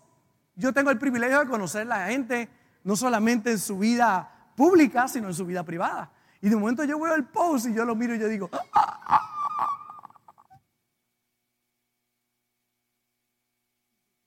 Yo 0.54 0.72
tengo 0.72 0.90
el 0.90 0.98
privilegio 0.98 1.40
de 1.40 1.46
conocer 1.46 1.82
a 1.82 1.84
la 1.84 2.06
gente 2.06 2.48
no 2.84 2.96
solamente 2.96 3.50
en 3.50 3.58
su 3.58 3.78
vida 3.78 4.52
pública, 4.56 5.08
sino 5.08 5.28
en 5.28 5.34
su 5.34 5.46
vida 5.46 5.64
privada. 5.64 6.10
Y 6.40 6.48
de 6.48 6.56
momento 6.56 6.84
yo 6.84 6.98
veo 6.98 7.14
el 7.14 7.24
post 7.24 7.66
y 7.66 7.74
yo 7.74 7.84
lo 7.84 7.94
miro 7.94 8.14
y 8.14 8.18
yo 8.18 8.28
digo, 8.28 8.50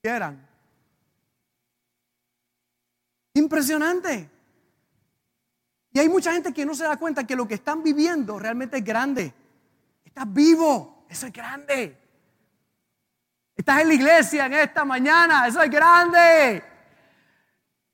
quieran. 0.02 0.48
Impresionante. 3.34 4.30
Y 5.92 5.98
hay 5.98 6.08
mucha 6.08 6.32
gente 6.32 6.52
que 6.52 6.64
no 6.64 6.74
se 6.74 6.84
da 6.84 6.96
cuenta 6.96 7.26
que 7.26 7.36
lo 7.36 7.46
que 7.46 7.54
están 7.54 7.82
viviendo 7.82 8.38
realmente 8.38 8.78
es 8.78 8.84
grande. 8.84 9.34
Estás 10.04 10.32
vivo, 10.32 11.06
eso 11.08 11.26
es 11.26 11.32
grande. 11.32 12.05
Estás 13.66 13.82
en 13.82 13.88
la 13.88 13.94
iglesia 13.94 14.46
en 14.46 14.52
esta 14.52 14.84
mañana, 14.84 15.48
eso 15.48 15.60
es 15.60 15.68
grande. 15.68 16.62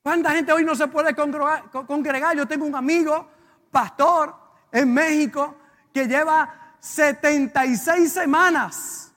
¿Cuánta 0.02 0.32
gente 0.32 0.52
hoy 0.52 0.66
no 0.66 0.74
se 0.74 0.86
puede 0.86 1.14
congregar? 1.14 2.36
Yo 2.36 2.46
tengo 2.46 2.66
un 2.66 2.76
amigo, 2.76 3.26
pastor, 3.70 4.36
en 4.70 4.92
México, 4.92 5.56
que 5.90 6.06
lleva 6.06 6.74
76 6.78 8.12
semanas 8.12 9.14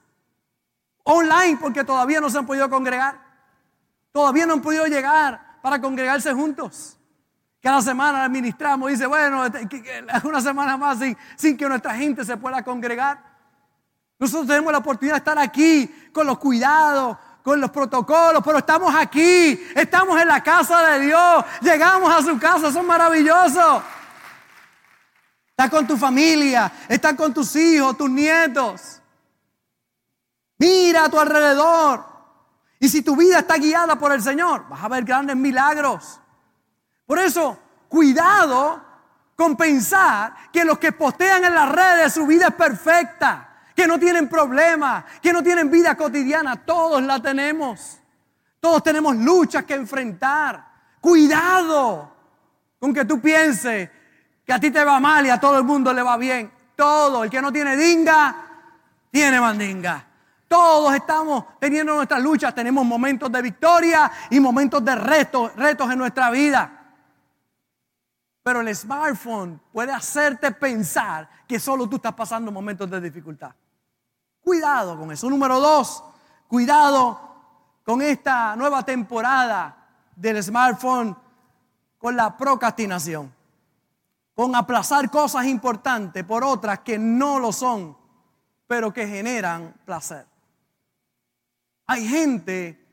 online 1.03 1.57
porque 1.59 1.83
todavía 1.83 2.21
no 2.21 2.29
se 2.29 2.37
han 2.37 2.45
podido 2.45 2.69
congregar. 2.69 3.19
Todavía 4.13 4.45
no 4.45 4.53
han 4.53 4.61
podido 4.61 4.85
llegar 4.85 5.59
para 5.61 5.81
congregarse 5.81 6.31
juntos. 6.31 6.97
Cada 7.61 7.81
semana 7.81 8.23
administramos, 8.23 8.91
dice, 8.91 9.07
bueno, 9.07 9.45
este, 9.45 9.67
una 10.23 10.39
semana 10.39 10.77
más 10.77 10.99
sin, 10.99 11.17
sin 11.35 11.57
que 11.57 11.67
nuestra 11.67 11.95
gente 11.95 12.23
se 12.23 12.37
pueda 12.37 12.63
congregar. 12.63 13.24
Nosotros 14.25 14.47
tenemos 14.47 14.71
la 14.71 14.79
oportunidad 14.79 15.13
de 15.13 15.19
estar 15.19 15.37
aquí 15.37 16.09
con 16.11 16.25
los 16.25 16.39
cuidados, 16.39 17.15
con 17.43 17.61
los 17.61 17.69
protocolos, 17.69 18.41
pero 18.43 18.57
estamos 18.57 18.91
aquí, 18.95 19.63
estamos 19.75 20.19
en 20.19 20.27
la 20.27 20.41
casa 20.41 20.81
de 20.81 21.05
Dios, 21.05 21.45
llegamos 21.61 22.11
a 22.11 22.23
su 22.23 22.39
casa, 22.39 22.71
son 22.71 22.87
maravillosos. 22.87 23.83
Está 25.51 25.69
con 25.69 25.85
tu 25.85 25.95
familia, 25.95 26.71
está 26.89 27.15
con 27.15 27.35
tus 27.35 27.55
hijos, 27.55 27.95
tus 27.95 28.09
nietos. 28.09 28.99
Mira 30.57 31.03
a 31.03 31.09
tu 31.09 31.19
alrededor. 31.19 32.03
Y 32.79 32.89
si 32.89 33.03
tu 33.03 33.15
vida 33.15 33.37
está 33.37 33.57
guiada 33.57 33.99
por 33.99 34.11
el 34.11 34.23
Señor, 34.23 34.67
vas 34.67 34.83
a 34.83 34.87
ver 34.87 35.03
grandes 35.03 35.35
milagros. 35.35 36.19
Por 37.05 37.19
eso, 37.19 37.59
cuidado 37.89 38.83
con 39.35 39.55
pensar 39.55 40.33
que 40.51 40.65
los 40.65 40.79
que 40.79 40.93
postean 40.93 41.45
en 41.45 41.53
las 41.53 41.69
redes 41.69 42.11
su 42.11 42.25
vida 42.25 42.47
es 42.47 42.55
perfecta 42.55 43.51
que 43.75 43.87
no 43.87 43.99
tienen 43.99 44.29
problemas, 44.29 45.03
que 45.21 45.33
no 45.33 45.43
tienen 45.43 45.69
vida 45.69 45.95
cotidiana. 45.95 46.55
Todos 46.55 47.03
la 47.03 47.21
tenemos. 47.21 47.99
Todos 48.59 48.81
tenemos 48.81 49.15
luchas 49.17 49.65
que 49.65 49.73
enfrentar. 49.73 50.65
Cuidado 51.01 52.11
con 52.79 52.93
que 52.93 53.05
tú 53.05 53.19
pienses 53.19 53.89
que 54.45 54.53
a 54.53 54.59
ti 54.59 54.71
te 54.71 54.83
va 54.83 54.99
mal 54.99 55.25
y 55.25 55.29
a 55.29 55.39
todo 55.39 55.57
el 55.57 55.65
mundo 55.65 55.93
le 55.93 56.01
va 56.01 56.17
bien. 56.17 56.51
Todo, 56.75 57.23
el 57.23 57.29
que 57.29 57.41
no 57.41 57.51
tiene 57.51 57.75
dinga, 57.75 58.35
tiene 59.11 59.39
mandinga. 59.39 60.05
Todos 60.47 60.93
estamos 60.95 61.45
teniendo 61.59 61.95
nuestras 61.95 62.21
luchas, 62.21 62.55
tenemos 62.55 62.85
momentos 62.85 63.31
de 63.31 63.41
victoria 63.41 64.11
y 64.29 64.39
momentos 64.39 64.85
de 64.85 64.95
retos, 64.95 65.55
retos 65.55 65.91
en 65.91 65.97
nuestra 65.97 66.29
vida. 66.29 66.71
Pero 68.43 68.61
el 68.61 68.73
smartphone 68.75 69.59
puede 69.73 69.91
hacerte 69.91 70.51
pensar 70.51 71.27
que 71.47 71.59
solo 71.59 71.89
tú 71.89 71.95
estás 71.95 72.13
pasando 72.13 72.51
momentos 72.51 72.89
de 72.89 73.01
dificultad. 73.01 73.51
Cuidado 74.45 74.95
con 74.95 75.11
eso. 75.11 75.27
Número 75.27 75.59
dos, 75.59 76.03
cuidado 76.47 77.19
con 77.83 77.99
esta 78.03 78.55
nueva 78.55 78.83
temporada 78.85 79.75
del 80.15 80.41
smartphone, 80.43 81.17
con 81.97 82.15
la 82.15 82.37
procrastinación, 82.37 83.33
con 84.35 84.55
aplazar 84.55 85.09
cosas 85.09 85.45
importantes 85.45 86.23
por 86.23 86.43
otras 86.43 86.81
que 86.81 86.99
no 86.99 87.39
lo 87.39 87.51
son, 87.51 87.97
pero 88.67 88.93
que 88.93 89.07
generan 89.07 89.73
placer. 89.83 90.27
Hay 91.87 92.07
gente 92.07 92.87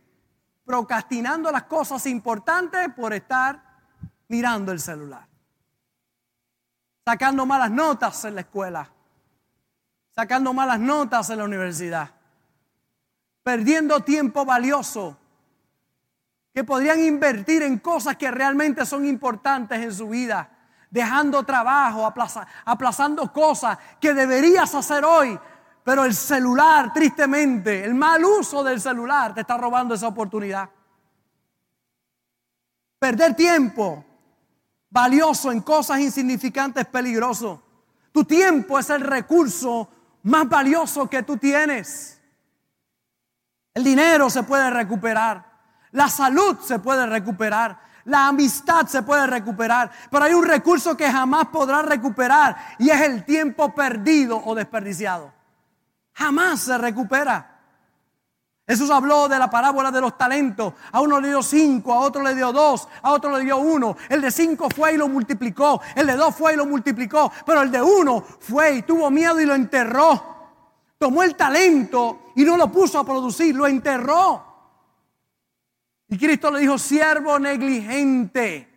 procrastinando 0.64 1.52
las 1.52 1.64
cosas 1.64 2.06
importantes 2.06 2.88
por 2.96 3.12
estar 3.12 3.62
mirando 4.28 4.72
el 4.72 4.80
celular, 4.80 5.28
sacando 7.04 7.44
malas 7.44 7.70
notas 7.70 8.24
en 8.24 8.36
la 8.36 8.40
escuela, 8.40 8.90
sacando 10.14 10.52
malas 10.52 10.78
notas 10.78 11.30
en 11.30 11.38
la 11.38 11.44
universidad, 11.44 12.10
perdiendo 13.42 14.00
tiempo 14.00 14.44
valioso 14.44 15.16
que 16.52 16.64
podrían 16.64 17.02
invertir 17.02 17.62
en 17.62 17.78
cosas 17.78 18.16
que 18.16 18.30
realmente 18.30 18.84
son 18.84 19.06
importantes 19.06 19.80
en 19.80 19.92
su 19.92 20.08
vida, 20.08 20.50
dejando 20.90 21.42
trabajo, 21.44 22.06
aplazando 22.64 23.32
cosas 23.32 23.78
que 23.98 24.12
deberías 24.12 24.74
hacer 24.74 25.02
hoy, 25.04 25.38
pero 25.82 26.04
el 26.04 26.14
celular, 26.14 26.92
tristemente, 26.92 27.82
el 27.82 27.94
mal 27.94 28.22
uso 28.24 28.62
del 28.62 28.80
celular 28.80 29.34
te 29.34 29.40
está 29.40 29.56
robando 29.56 29.94
esa 29.94 30.08
oportunidad. 30.08 30.68
Perder 32.98 33.34
tiempo 33.34 34.04
valioso 34.90 35.50
en 35.50 35.62
cosas 35.62 36.00
insignificantes 36.00 36.84
es 36.84 36.88
peligroso. 36.90 37.62
Tu 38.12 38.24
tiempo 38.24 38.78
es 38.78 38.90
el 38.90 39.00
recurso 39.00 39.88
más 40.22 40.48
valioso 40.48 41.08
que 41.08 41.22
tú 41.22 41.36
tienes. 41.36 42.20
El 43.74 43.84
dinero 43.84 44.28
se 44.28 44.42
puede 44.42 44.70
recuperar, 44.70 45.44
la 45.92 46.08
salud 46.08 46.58
se 46.60 46.78
puede 46.78 47.06
recuperar, 47.06 47.80
la 48.04 48.28
amistad 48.28 48.86
se 48.86 49.02
puede 49.02 49.26
recuperar, 49.26 49.90
pero 50.10 50.24
hay 50.24 50.34
un 50.34 50.44
recurso 50.44 50.96
que 50.96 51.10
jamás 51.10 51.46
podrá 51.46 51.82
recuperar 51.82 52.56
y 52.78 52.90
es 52.90 53.00
el 53.00 53.24
tiempo 53.24 53.74
perdido 53.74 54.42
o 54.44 54.54
desperdiciado. 54.54 55.32
Jamás 56.12 56.60
se 56.60 56.76
recupera. 56.76 57.51
Jesús 58.72 58.88
habló 58.88 59.28
de 59.28 59.38
la 59.38 59.50
parábola 59.50 59.90
de 59.90 60.00
los 60.00 60.16
talentos. 60.16 60.72
A 60.92 61.02
uno 61.02 61.20
le 61.20 61.28
dio 61.28 61.42
cinco, 61.42 61.92
a 61.92 61.98
otro 61.98 62.22
le 62.22 62.34
dio 62.34 62.52
dos, 62.52 62.88
a 63.02 63.10
otro 63.10 63.36
le 63.36 63.44
dio 63.44 63.58
uno. 63.58 63.98
El 64.08 64.22
de 64.22 64.30
cinco 64.30 64.68
fue 64.74 64.94
y 64.94 64.96
lo 64.96 65.08
multiplicó. 65.08 65.82
El 65.94 66.06
de 66.06 66.16
dos 66.16 66.34
fue 66.34 66.54
y 66.54 66.56
lo 66.56 66.64
multiplicó. 66.64 67.30
Pero 67.44 67.60
el 67.60 67.70
de 67.70 67.82
uno 67.82 68.22
fue 68.22 68.76
y 68.76 68.82
tuvo 68.82 69.10
miedo 69.10 69.38
y 69.38 69.44
lo 69.44 69.54
enterró. 69.54 70.24
Tomó 70.96 71.22
el 71.22 71.34
talento 71.34 72.32
y 72.34 72.44
no 72.46 72.56
lo 72.56 72.72
puso 72.72 72.98
a 72.98 73.04
producir, 73.04 73.54
lo 73.54 73.66
enterró. 73.66 74.42
Y 76.08 76.16
Cristo 76.16 76.50
le 76.50 76.60
dijo, 76.60 76.78
siervo 76.78 77.38
negligente. 77.38 78.70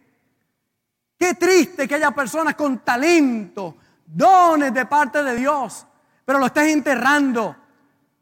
Qué 1.18 1.36
triste 1.36 1.88
que 1.88 1.96
haya 1.96 2.12
personas 2.12 2.56
con 2.56 2.80
talento, 2.80 3.78
dones 4.06 4.74
de 4.74 4.86
parte 4.88 5.24
de 5.24 5.38
Dios, 5.38 5.86
pero 6.26 6.38
lo 6.38 6.48
estés 6.48 6.68
enterrando 6.68 7.56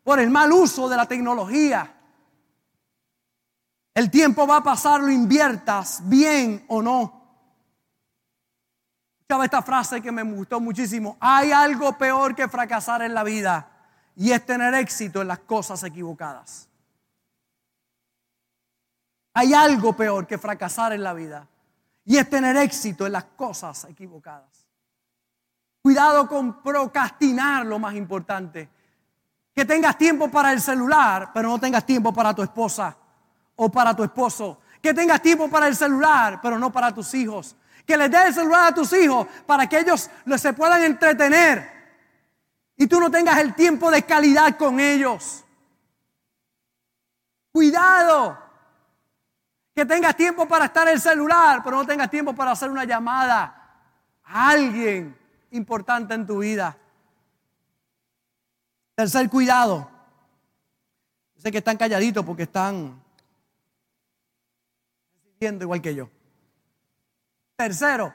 por 0.04 0.20
el 0.20 0.30
mal 0.30 0.52
uso 0.52 0.90
de 0.90 0.98
la 0.98 1.06
tecnología. 1.06 1.92
El 3.94 4.10
tiempo 4.10 4.46
va 4.46 4.58
a 4.58 4.64
pasar, 4.64 5.02
lo 5.02 5.12
inviertas 5.12 6.02
bien 6.08 6.66
o 6.68 6.82
no. 6.82 7.22
Escuchaba 9.20 9.46
esta 9.46 9.62
frase 9.62 10.02
que 10.02 10.12
me 10.12 10.24
gustó 10.24 10.60
muchísimo. 10.60 11.18
Hay 11.20 11.52
algo 11.52 11.98
peor 11.98 12.36
que 12.36 12.48
fracasar 12.48 13.02
en 13.04 13.14
la 13.14 13.24
vida 13.24 13.70
y 14.16 14.32
es 14.32 14.46
tener 14.46 14.74
éxito 14.74 15.22
en 15.22 15.30
las 15.30 15.40
cosas 15.40 15.84
equivocadas. 15.84 16.68
Hay 19.36 19.54
algo 19.54 19.96
peor 19.96 20.28
que 20.28 20.38
fracasar 20.38 20.94
en 20.94 21.04
la 21.04 21.14
vida 21.14 21.48
y 22.06 22.18
es 22.18 22.30
tener 22.30 22.58
éxito 22.58 23.06
en 23.06 23.14
las 23.14 23.24
cosas 23.24 23.86
equivocadas. 23.86 24.68
Cuidado 25.82 26.28
con 26.28 26.62
procrastinar 26.62 27.66
lo 27.66 27.80
más 27.80 27.96
importante 27.96 28.70
que 29.54 29.66
tengas 29.66 29.98
tiempo 29.98 30.30
para 30.30 30.52
el 30.52 30.62
celular, 30.62 31.32
pero 31.34 31.50
no 31.50 31.60
tengas 31.60 31.86
tiempo 31.86 32.14
para 32.14 32.34
tu 32.34 32.42
esposa 32.42 32.96
o 33.56 33.70
para 33.72 33.96
tu 33.96 34.04
esposo. 34.04 34.62
Que 34.82 34.94
tengas 34.94 35.22
tiempo 35.22 35.50
para 35.50 35.68
el 35.68 35.76
celular, 35.76 36.40
pero 36.42 36.58
no 36.58 36.72
para 36.72 36.94
tus 36.94 37.14
hijos. 37.14 37.56
Que 37.86 37.96
les 37.96 38.10
des 38.10 38.28
el 38.28 38.34
celular 38.34 38.72
a 38.72 38.74
tus 38.74 38.92
hijos 38.94 39.28
para 39.46 39.68
que 39.68 39.80
ellos 39.80 40.10
se 40.38 40.54
puedan 40.54 40.84
entretener 40.84 41.74
y 42.76 42.88
tú 42.88 43.00
no 43.00 43.12
tengas 43.12 43.38
el 43.40 43.54
tiempo 43.54 43.92
de 43.92 44.04
calidad 44.04 44.58
con 44.58 44.80
ellos. 44.80 45.44
Cuidado. 47.52 48.40
Que 49.76 49.86
tengas 49.86 50.16
tiempo 50.16 50.48
para 50.48 50.66
estar 50.66 50.88
en 50.88 50.96
el 50.96 51.02
celular, 51.02 51.62
pero 51.64 51.78
no 51.78 51.86
tengas 51.86 52.10
tiempo 52.10 52.34
para 52.34 52.52
hacer 52.52 52.70
una 52.70 52.84
llamada 52.84 53.80
a 54.24 54.50
alguien 54.50 55.18
importante 55.52 56.14
en 56.14 56.26
tu 56.26 56.40
vida. 56.40 56.78
Tercer 58.96 59.30
cuidado. 59.30 59.90
sé 61.36 61.52
que 61.52 61.58
están 61.58 61.78
calladitos 61.78 62.24
porque 62.24 62.44
están 62.44 63.02
sintiendo 65.24 65.66
igual 65.66 65.82
que 65.82 65.94
yo. 65.96 66.10
Tercero, 67.56 68.14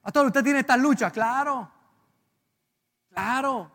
pastor, 0.00 0.26
usted 0.26 0.44
tiene 0.44 0.60
estas 0.60 0.78
luchas, 0.78 1.12
claro. 1.12 1.70
Claro. 3.08 3.70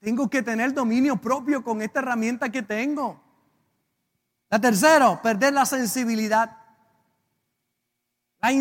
Tengo 0.00 0.28
que 0.28 0.42
tener 0.42 0.74
dominio 0.74 1.16
propio 1.16 1.64
con 1.64 1.80
esta 1.80 2.00
herramienta 2.00 2.50
que 2.50 2.62
tengo. 2.62 3.20
La 4.50 4.60
tercera, 4.60 5.20
perder 5.22 5.54
la 5.54 5.64
sensibilidad. 5.64 6.58
La 8.40 8.52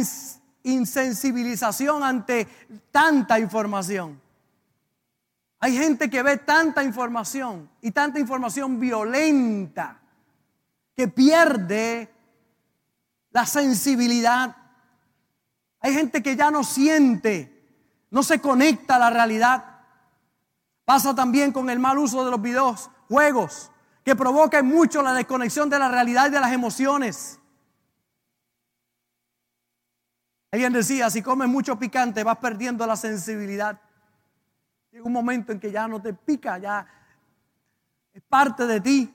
insensibilización 0.64 2.02
ante 2.02 2.48
tanta 2.92 3.40
información. 3.40 4.23
Hay 5.64 5.78
gente 5.78 6.10
que 6.10 6.22
ve 6.22 6.36
tanta 6.36 6.84
información 6.84 7.70
y 7.80 7.92
tanta 7.92 8.20
información 8.20 8.82
violenta 8.82 9.98
que 10.94 11.08
pierde 11.08 12.14
la 13.32 13.46
sensibilidad. 13.46 14.58
Hay 15.80 15.94
gente 15.94 16.22
que 16.22 16.36
ya 16.36 16.52
no 16.52 16.66
siente, 16.66 17.66
no 18.12 18.24
se 18.24 18.42
conecta 18.42 18.98
a 18.98 19.00
la 19.00 19.10
realidad. 19.10 19.64
Pasa 20.84 21.16
también 21.16 21.54
con 21.54 21.70
el 21.70 21.80
mal 21.80 21.98
uso 21.98 22.26
de 22.26 22.32
los 22.32 22.42
videos, 22.42 22.90
juegos, 23.08 23.72
que 24.04 24.18
provocan 24.18 24.68
mucho 24.68 25.02
la 25.02 25.14
desconexión 25.14 25.70
de 25.70 25.80
la 25.80 25.88
realidad 25.88 26.28
y 26.28 26.32
de 26.32 26.42
las 26.42 26.52
emociones. 26.52 27.40
Alguien 30.52 30.74
decía, 30.74 31.10
si 31.10 31.22
comes 31.22 31.48
mucho 31.48 31.80
picante 31.80 32.22
vas 32.22 32.40
perdiendo 32.40 32.86
la 32.86 32.98
sensibilidad. 32.98 33.80
Llega 34.94 35.06
un 35.08 35.12
momento 35.14 35.52
en 35.52 35.60
que 35.60 35.72
ya 35.72 35.88
no 35.88 36.00
te 36.00 36.14
pica, 36.14 36.60
ya 36.60 36.86
es 38.14 38.22
parte 38.30 38.68
de 38.68 38.80
ti. 38.80 39.12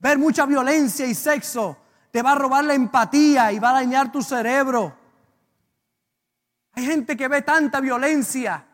Ver 0.00 0.18
mucha 0.18 0.44
violencia 0.46 1.06
y 1.06 1.14
sexo 1.14 1.76
te 2.10 2.20
va 2.20 2.32
a 2.32 2.34
robar 2.34 2.64
la 2.64 2.74
empatía 2.74 3.52
y 3.52 3.60
va 3.60 3.70
a 3.70 3.74
dañar 3.74 4.10
tu 4.10 4.20
cerebro. 4.20 4.92
Hay 6.72 6.86
gente 6.86 7.16
que 7.16 7.28
ve 7.28 7.42
tanta 7.42 7.80
violencia 7.80 8.66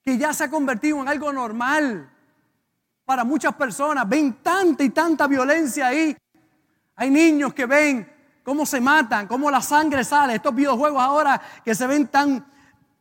que 0.00 0.16
ya 0.16 0.32
se 0.32 0.44
ha 0.44 0.50
convertido 0.50 1.02
en 1.02 1.08
algo 1.08 1.30
normal 1.30 2.10
para 3.04 3.22
muchas 3.22 3.54
personas. 3.54 4.08
Ven 4.08 4.42
tanta 4.42 4.82
y 4.82 4.88
tanta 4.88 5.26
violencia 5.26 5.88
ahí. 5.88 6.16
Hay 6.94 7.10
niños 7.10 7.52
que 7.52 7.66
ven 7.66 8.10
cómo 8.42 8.64
se 8.64 8.80
matan, 8.80 9.26
cómo 9.26 9.50
la 9.50 9.60
sangre 9.60 10.04
sale. 10.04 10.36
Estos 10.36 10.54
videojuegos 10.54 11.02
ahora 11.02 11.38
que 11.62 11.74
se 11.74 11.86
ven 11.86 12.08
tan, 12.08 12.50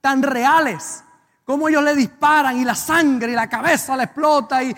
tan 0.02 0.22
reales 0.22 1.06
cómo 1.46 1.70
ellos 1.70 1.84
le 1.84 1.96
disparan 1.96 2.58
y 2.58 2.66
la 2.66 2.74
sangre 2.74 3.32
y 3.32 3.36
la 3.36 3.48
cabeza 3.48 3.96
le 3.96 4.06
explota 4.06 4.64
y, 4.64 4.76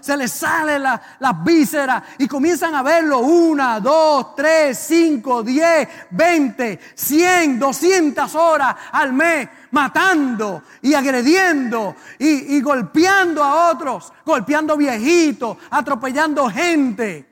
se 0.00 0.16
les 0.16 0.32
sale 0.32 0.78
las 0.78 1.44
vísceras 1.44 2.02
y 2.18 2.26
comienzan 2.26 2.74
a 2.74 2.82
verlo 2.82 3.20
una, 3.20 3.78
dos, 3.78 4.34
tres, 4.34 4.76
cinco, 4.76 5.42
diez, 5.44 5.88
veinte, 6.10 6.80
cien, 6.94 7.58
doscientas 7.58 8.34
horas 8.34 8.74
al 8.90 9.12
mes 9.12 9.48
matando 9.70 10.64
y 10.82 10.94
agrediendo 10.94 11.94
y 12.18 12.60
golpeando 12.60 13.44
a 13.44 13.70
otros, 13.70 14.12
golpeando 14.24 14.76
viejitos, 14.76 15.56
atropellando 15.70 16.50
gente. 16.50 17.29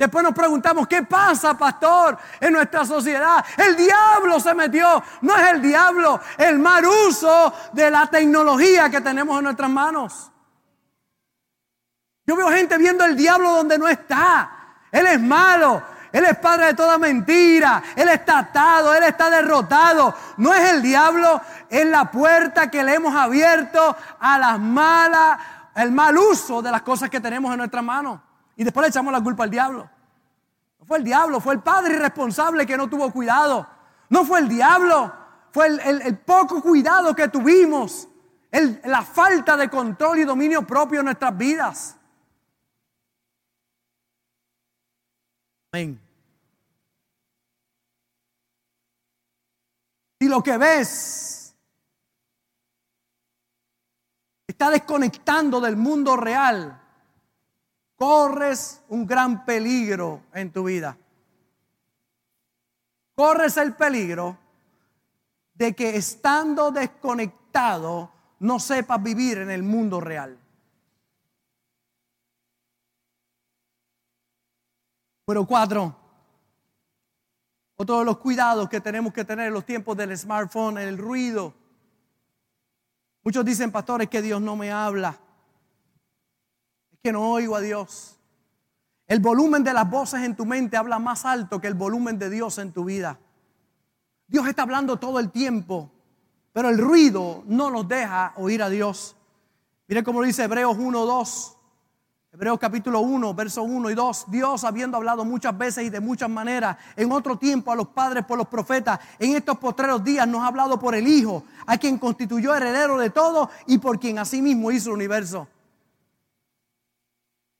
Después 0.00 0.24
nos 0.24 0.32
preguntamos, 0.32 0.88
¿qué 0.88 1.02
pasa, 1.02 1.52
pastor, 1.52 2.16
en 2.40 2.54
nuestra 2.54 2.86
sociedad? 2.86 3.44
El 3.54 3.76
diablo 3.76 4.40
se 4.40 4.54
metió. 4.54 5.02
No 5.20 5.36
es 5.36 5.50
el 5.50 5.60
diablo, 5.60 6.18
el 6.38 6.58
mal 6.58 6.86
uso 6.86 7.52
de 7.74 7.90
la 7.90 8.06
tecnología 8.06 8.88
que 8.88 9.02
tenemos 9.02 9.36
en 9.36 9.44
nuestras 9.44 9.68
manos. 9.68 10.30
Yo 12.26 12.34
veo 12.34 12.48
gente 12.48 12.78
viendo 12.78 13.04
el 13.04 13.14
diablo 13.14 13.52
donde 13.52 13.76
no 13.76 13.88
está. 13.88 14.50
Él 14.90 15.06
es 15.06 15.20
malo. 15.20 15.82
Él 16.12 16.24
es 16.24 16.38
padre 16.38 16.68
de 16.68 16.74
toda 16.74 16.96
mentira. 16.96 17.82
Él 17.94 18.08
está 18.08 18.38
atado. 18.38 18.94
Él 18.94 19.02
está 19.02 19.28
derrotado. 19.28 20.14
No 20.38 20.54
es 20.54 20.70
el 20.70 20.80
diablo. 20.80 21.42
Es 21.68 21.84
la 21.84 22.10
puerta 22.10 22.70
que 22.70 22.82
le 22.82 22.94
hemos 22.94 23.14
abierto 23.14 23.94
a 24.18 24.38
las 24.38 24.58
malas, 24.58 25.38
el 25.74 25.92
mal 25.92 26.16
uso 26.16 26.62
de 26.62 26.70
las 26.70 26.80
cosas 26.80 27.10
que 27.10 27.20
tenemos 27.20 27.52
en 27.52 27.58
nuestras 27.58 27.84
manos. 27.84 28.18
Y 28.60 28.64
después 28.64 28.82
le 28.82 28.88
echamos 28.88 29.10
la 29.10 29.22
culpa 29.22 29.44
al 29.44 29.50
diablo. 29.50 29.90
No 30.80 30.84
fue 30.84 30.98
el 30.98 31.04
diablo, 31.04 31.40
fue 31.40 31.54
el 31.54 31.62
padre 31.62 31.94
irresponsable 31.94 32.66
que 32.66 32.76
no 32.76 32.90
tuvo 32.90 33.10
cuidado. 33.10 33.66
No 34.10 34.22
fue 34.26 34.40
el 34.40 34.50
diablo, 34.50 35.10
fue 35.50 35.68
el, 35.68 36.18
poco 36.18 36.60
cuidado 36.60 37.16
que 37.16 37.28
tuvimos. 37.28 38.06
la 38.84 39.00
falta 39.00 39.56
de 39.56 39.70
control 39.70 40.18
y 40.18 40.24
dominio 40.24 40.66
propio 40.66 41.00
en 41.00 41.06
nuestras 41.06 41.34
vidas. 41.38 41.96
Amén. 45.72 45.98
Y 50.18 50.28
lo 50.28 50.42
que 50.42 50.58
ves 50.58 51.56
está 54.46 54.68
desconectando 54.68 55.62
del 55.62 55.76
mundo 55.76 56.14
real 56.14 56.79
corres 58.00 58.82
un 58.88 59.06
gran 59.06 59.44
peligro 59.44 60.22
en 60.32 60.50
tu 60.50 60.64
vida. 60.64 60.96
Corres 63.14 63.58
el 63.58 63.74
peligro 63.74 64.38
de 65.52 65.74
que 65.74 65.96
estando 65.96 66.70
desconectado 66.70 68.10
no 68.38 68.58
sepas 68.58 69.02
vivir 69.02 69.36
en 69.36 69.50
el 69.50 69.62
mundo 69.62 70.00
real. 70.00 70.38
Pero 75.26 75.44
cuatro, 75.44 75.94
otro 77.76 77.98
de 77.98 78.04
los 78.06 78.16
cuidados 78.16 78.70
que 78.70 78.80
tenemos 78.80 79.12
que 79.12 79.26
tener 79.26 79.48
en 79.48 79.52
los 79.52 79.66
tiempos 79.66 79.94
del 79.94 80.16
smartphone, 80.16 80.78
el 80.78 80.96
ruido. 80.96 81.52
Muchos 83.22 83.44
dicen, 83.44 83.70
pastores, 83.70 84.08
que 84.08 84.22
Dios 84.22 84.40
no 84.40 84.56
me 84.56 84.72
habla 84.72 85.20
que 87.02 87.12
no 87.12 87.32
oigo 87.32 87.56
a 87.56 87.60
Dios. 87.60 88.18
El 89.06 89.20
volumen 89.20 89.64
de 89.64 89.72
las 89.72 89.88
voces 89.88 90.22
en 90.22 90.36
tu 90.36 90.46
mente 90.46 90.76
habla 90.76 90.98
más 90.98 91.24
alto 91.24 91.60
que 91.60 91.66
el 91.66 91.74
volumen 91.74 92.18
de 92.18 92.30
Dios 92.30 92.58
en 92.58 92.72
tu 92.72 92.84
vida. 92.84 93.18
Dios 94.28 94.46
está 94.46 94.62
hablando 94.62 94.98
todo 94.98 95.18
el 95.18 95.30
tiempo, 95.30 95.90
pero 96.52 96.68
el 96.68 96.78
ruido 96.78 97.42
no 97.46 97.70
nos 97.70 97.88
deja 97.88 98.32
oír 98.36 98.62
a 98.62 98.68
Dios. 98.68 99.16
Mire 99.88 100.04
cómo 100.04 100.22
dice 100.22 100.44
Hebreos 100.44 100.76
1, 100.78 101.04
2. 101.04 101.56
Hebreos 102.32 102.60
capítulo 102.60 103.00
1, 103.00 103.34
verso 103.34 103.64
1 103.64 103.90
y 103.90 103.94
2. 103.94 104.26
Dios, 104.28 104.62
habiendo 104.62 104.96
hablado 104.96 105.24
muchas 105.24 105.58
veces 105.58 105.84
y 105.84 105.90
de 105.90 105.98
muchas 105.98 106.30
maneras, 106.30 106.76
en 106.94 107.10
otro 107.10 107.36
tiempo 107.36 107.72
a 107.72 107.76
los 107.76 107.88
padres 107.88 108.24
por 108.24 108.38
los 108.38 108.46
profetas, 108.46 109.00
en 109.18 109.34
estos 109.34 109.58
postreros 109.58 110.04
días 110.04 110.28
nos 110.28 110.42
ha 110.42 110.46
hablado 110.46 110.78
por 110.78 110.94
el 110.94 111.08
Hijo, 111.08 111.42
a 111.66 111.76
quien 111.76 111.98
constituyó 111.98 112.54
heredero 112.54 112.96
de 112.98 113.10
todo 113.10 113.50
y 113.66 113.78
por 113.78 113.98
quien 113.98 114.20
asimismo 114.20 114.70
hizo 114.70 114.90
el 114.90 114.96
universo. 114.96 115.48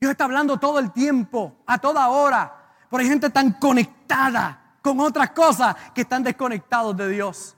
Dios 0.00 0.12
está 0.12 0.24
hablando 0.24 0.56
todo 0.56 0.78
el 0.78 0.92
tiempo, 0.92 1.58
a 1.66 1.76
toda 1.76 2.08
hora. 2.08 2.56
Pero 2.88 3.02
hay 3.02 3.08
gente 3.08 3.28
tan 3.28 3.52
conectada 3.52 4.76
con 4.80 4.98
otras 4.98 5.32
cosas 5.32 5.76
que 5.94 6.00
están 6.00 6.22
desconectados 6.22 6.96
de 6.96 7.10
Dios. 7.10 7.54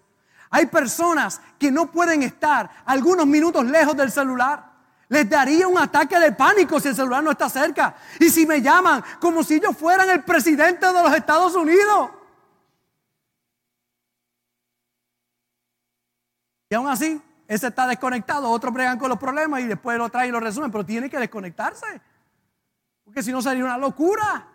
Hay 0.51 0.67
personas 0.67 1.41
que 1.57 1.71
no 1.71 1.91
pueden 1.93 2.25
estar 2.25 2.69
algunos 2.85 3.27
minutos 3.27 3.65
lejos 3.65 3.97
del 3.97 4.11
celular. 4.11 4.73
Les 5.09 5.29
daría 5.31 5.69
un 5.69 5.79
ataque 5.79 6.19
de 6.19 6.33
pánico 6.33 6.81
si 6.81 6.89
el 6.89 6.97
celular 6.97 7.23
no 7.23 7.31
está 7.31 7.49
cerca. 7.49 7.95
Y 8.19 8.29
si 8.29 8.45
me 8.45 8.61
llaman 8.61 9.05
como 9.21 9.45
si 9.45 9.55
ellos 9.55 9.77
fueran 9.77 10.11
el 10.11 10.25
presidente 10.25 10.85
de 10.85 11.01
los 11.01 11.15
Estados 11.15 11.55
Unidos. 11.55 12.11
Y 16.69 16.75
aún 16.75 16.89
así, 16.89 17.23
ese 17.47 17.69
está 17.69 17.87
desconectado, 17.87 18.51
otros 18.51 18.75
bregan 18.75 18.99
con 18.99 19.11
los 19.11 19.19
problemas 19.19 19.61
y 19.61 19.67
después 19.67 19.97
lo 19.97 20.09
traen 20.09 20.31
y 20.31 20.33
lo 20.33 20.41
resumen, 20.41 20.73
pero 20.73 20.85
tiene 20.85 21.09
que 21.09 21.19
desconectarse. 21.19 22.01
Porque 23.13 23.25
si 23.25 23.31
no 23.31 23.43
sería 23.43 23.63
una 23.63 23.77
locura. 23.77 24.49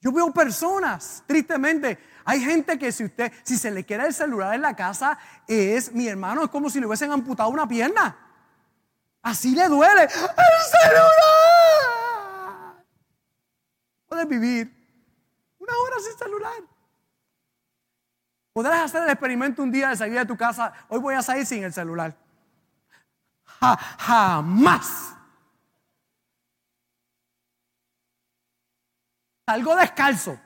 Yo 0.00 0.10
veo 0.10 0.32
personas, 0.32 1.22
tristemente, 1.26 1.98
hay 2.24 2.40
gente 2.40 2.78
que 2.78 2.90
si 2.90 3.04
usted, 3.04 3.30
si 3.42 3.58
se 3.58 3.70
le 3.70 3.84
queda 3.84 4.06
el 4.06 4.14
celular 4.14 4.54
en 4.54 4.62
la 4.62 4.74
casa, 4.74 5.18
es, 5.46 5.92
mi 5.92 6.08
hermano, 6.08 6.44
es 6.44 6.48
como 6.48 6.70
si 6.70 6.80
le 6.80 6.86
hubiesen 6.86 7.12
amputado 7.12 7.50
una 7.50 7.68
pierna. 7.68 8.16
Así 9.20 9.54
le 9.54 9.68
duele. 9.68 10.04
¡El 10.04 10.08
celular! 10.88 11.12
Puedes 14.06 14.26
vivir 14.26 14.74
una 15.58 15.72
hora 15.76 15.96
sin 16.02 16.16
celular. 16.18 16.62
Podrás 18.54 18.84
hacer 18.84 19.02
el 19.02 19.10
experimento 19.10 19.62
un 19.62 19.70
día 19.70 19.90
de 19.90 19.96
salir 19.96 20.14
de 20.14 20.24
tu 20.24 20.36
casa. 20.38 20.72
Hoy 20.88 20.98
voy 20.98 21.14
a 21.14 21.20
salir 21.20 21.44
sin 21.44 21.62
el 21.62 21.74
celular. 21.74 22.16
jamás. 23.98 25.14
Salgo 29.46 29.76
descalzo. 29.76 30.38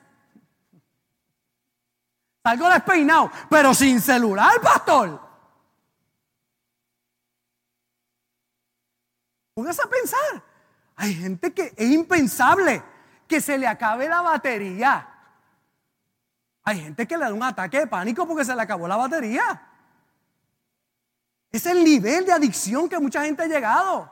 Salgo 2.43 2.69
despeinado, 2.69 3.31
pero 3.49 3.73
sin 3.73 4.01
celular, 4.01 4.59
pastor. 4.61 5.29
Póngase 9.53 9.81
a 9.81 9.87
pensar. 9.87 10.43
Hay 10.95 11.13
gente 11.13 11.53
que 11.53 11.73
es 11.75 11.89
impensable 11.91 12.83
que 13.27 13.39
se 13.39 13.57
le 13.57 13.67
acabe 13.67 14.09
la 14.09 14.21
batería. 14.21 15.07
Hay 16.63 16.81
gente 16.81 17.07
que 17.07 17.17
le 17.17 17.25
da 17.25 17.33
un 17.33 17.43
ataque 17.43 17.79
de 17.79 17.87
pánico 17.87 18.27
porque 18.27 18.45
se 18.45 18.55
le 18.55 18.61
acabó 18.61 18.87
la 18.87 18.97
batería. 18.97 19.67
Es 21.51 21.65
el 21.65 21.83
nivel 21.83 22.25
de 22.25 22.31
adicción 22.31 22.87
que 22.87 22.99
mucha 22.99 23.23
gente 23.23 23.43
ha 23.43 23.47
llegado. 23.47 24.11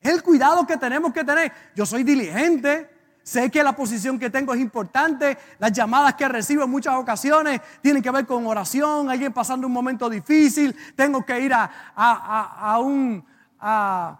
Es 0.00 0.12
el 0.12 0.22
cuidado 0.22 0.66
que 0.66 0.76
tenemos 0.76 1.12
que 1.12 1.24
tener. 1.24 1.52
Yo 1.74 1.86
soy 1.86 2.02
diligente, 2.02 2.95
Sé 3.26 3.50
que 3.50 3.64
la 3.64 3.72
posición 3.74 4.20
que 4.20 4.30
tengo 4.30 4.54
es 4.54 4.60
importante. 4.60 5.36
Las 5.58 5.72
llamadas 5.72 6.14
que 6.14 6.28
recibo 6.28 6.62
en 6.62 6.70
muchas 6.70 6.94
ocasiones 6.94 7.60
tienen 7.82 8.00
que 8.00 8.12
ver 8.12 8.24
con 8.24 8.46
oración, 8.46 9.10
alguien 9.10 9.32
pasando 9.32 9.66
un 9.66 9.72
momento 9.72 10.08
difícil. 10.08 10.76
Tengo 10.94 11.26
que 11.26 11.40
ir 11.40 11.52
a, 11.52 12.78
un, 12.78 13.24
a, 13.58 14.16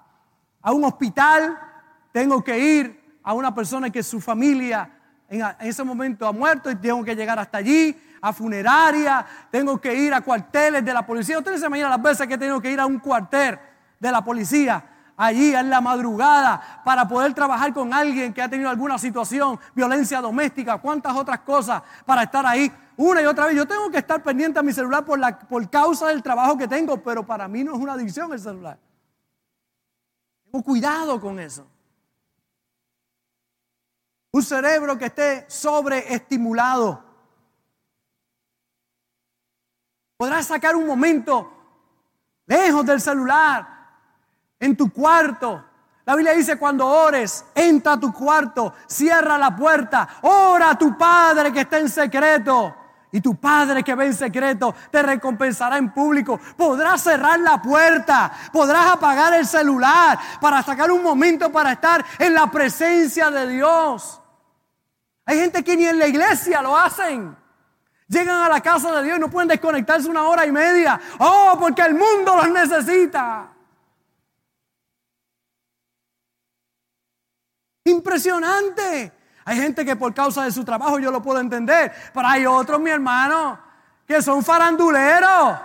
un 0.73 0.85
hospital. 0.85 1.57
Tengo 2.11 2.43
que 2.43 2.59
ir 2.59 3.01
a 3.23 3.33
una 3.33 3.55
persona 3.55 3.91
que 3.91 4.03
su 4.03 4.21
familia 4.21 4.91
en, 5.29 5.41
ese 5.61 5.85
momento 5.85 6.27
ha 6.27 6.33
muerto 6.33 6.69
y 6.69 6.75
tengo 6.75 7.05
que 7.05 7.15
llegar 7.15 7.39
hasta 7.39 7.59
allí. 7.59 7.97
A 8.21 8.33
funeraria. 8.33 9.25
Tengo 9.53 9.81
que 9.81 9.95
ir 9.95 10.13
a 10.15 10.21
cuarteles 10.21 10.85
de 10.85 10.93
la 10.93 11.07
policía. 11.07 11.39
Ustedes 11.39 11.61
se 11.61 11.67
imaginan 11.67 11.91
las 11.91 12.03
veces 12.03 12.27
que 12.27 12.37
tengo 12.37 12.61
que 12.61 12.73
ir 12.73 12.81
a 12.81 12.87
un 12.87 12.99
cuartel 12.99 13.57
de 14.01 14.11
la 14.11 14.25
policía 14.25 14.96
allí 15.17 15.55
en 15.55 15.71
la 15.71 15.81
madrugada 15.81 16.83
para 16.85 17.09
poder 17.09 17.33
trabajar 17.33 17.73
con 17.73 17.93
alguien 17.93 18.33
que 18.33 18.43
ha 18.43 18.49
tenido 18.49 18.69
alguna 18.69 18.99
situación, 18.99 19.59
violencia 19.75 20.21
doméstica, 20.21 20.79
cuántas 20.79 21.15
otras 21.17 21.41
cosas 21.41 21.83
para 22.05 22.25
estar 22.25 22.45
ahí 22.45 22.71
una 22.97 23.23
y 23.23 23.27
otra 23.27 23.47
vez. 23.47 23.57
Yo 23.57 23.67
tengo 23.67 23.91
que 23.91 23.99
estar 23.99 24.23
pendiente 24.23 24.59
a 24.59 24.63
mi 24.63 24.73
celular 24.73 25.05
por, 25.05 25.19
la, 25.19 25.39
por 25.39 25.69
causa 25.71 26.09
del 26.09 26.23
trabajo 26.23 26.57
que 26.57 26.69
tengo, 26.69 27.03
pero 27.03 27.25
para 27.25 27.49
mí 27.49 27.65
no 27.65 27.75
es 27.75 27.79
una 27.79 27.95
adicción 27.95 28.33
el 28.33 28.41
celular. 28.41 28.79
Tengo 30.51 30.63
cuidado 30.65 31.21
con 31.21 31.39
eso. 31.41 31.67
Un 34.33 34.43
cerebro 34.43 34.99
que 34.99 35.07
esté 35.07 35.47
sobreestimulado. 35.49 37.03
Podrás 40.17 40.47
sacar 40.47 40.77
un 40.77 40.87
momento 40.87 41.53
lejos 42.47 42.87
del 42.87 43.01
celular, 43.01 43.76
en 44.67 44.77
tu 44.77 44.93
cuarto. 44.93 45.65
La 46.05 46.15
Biblia 46.15 46.35
dice 46.35 46.57
cuando 46.57 46.87
ores, 46.87 47.45
entra 47.55 47.95
a 47.95 48.01
tu 48.01 48.13
cuarto, 48.13 48.75
cierra 48.87 49.37
la 49.39 49.57
puerta, 49.57 50.09
ora 50.23 50.71
a 50.71 50.79
tu 50.79 50.97
Padre 50.97 51.53
que 51.53 51.63
está 51.63 51.79
en 51.79 51.89
secreto. 51.89 52.77
Y 53.11 53.21
tu 53.21 53.35
Padre 53.37 53.83
que 53.83 53.95
ve 53.95 54.07
en 54.07 54.15
secreto 54.15 54.75
te 54.91 55.03
recompensará 55.03 55.79
en 55.79 55.93
público. 55.93 56.39
Podrás 56.57 57.01
cerrar 57.01 57.41
la 57.41 57.61
puerta, 57.63 58.31
podrás 58.53 58.93
apagar 58.93 59.35
el 59.35 59.47
celular 59.47 60.19
para 60.41 60.63
sacar 60.63 60.91
un 60.93 61.03
momento 61.03 61.51
para 61.51 61.73
estar 61.73 62.05
en 62.19 62.35
la 62.35 62.51
presencia 62.51 63.31
de 63.31 63.49
Dios. 63.49 64.21
Hay 65.25 65.39
gente 65.41 65.65
que 65.65 65.77
ni 65.77 65.87
en 65.87 65.99
la 65.99 66.07
iglesia 66.07 66.63
lo 66.63 66.77
hacen. 66.77 67.37
Llegan 68.07 68.43
a 68.43 68.49
la 68.49 68.61
casa 68.61 68.93
de 68.93 69.03
Dios 69.03 69.17
y 69.17 69.21
no 69.21 69.29
pueden 69.29 69.49
desconectarse 69.49 70.09
una 70.09 70.23
hora 70.25 70.47
y 70.47 70.53
media. 70.53 71.01
Oh, 71.19 71.57
porque 71.59 71.83
el 71.83 71.95
mundo 71.95 72.37
los 72.37 72.51
necesita. 72.51 73.56
Impresionante. 77.87 79.13
Hay 79.45 79.57
gente 79.59 79.85
que 79.85 79.95
por 79.95 80.13
causa 80.13 80.45
de 80.45 80.51
su 80.51 80.65
trabajo 80.65 80.99
yo 80.99 81.13
lo 81.13 81.23
puedo 81.23 81.39
entender, 81.39 81.93
pero 82.13 82.27
hay 82.27 82.45
otros, 82.45 82.81
mi 82.81 82.91
hermano, 82.91 83.59
que 84.05 84.21
son 84.21 84.43
faranduleros. 84.43 85.57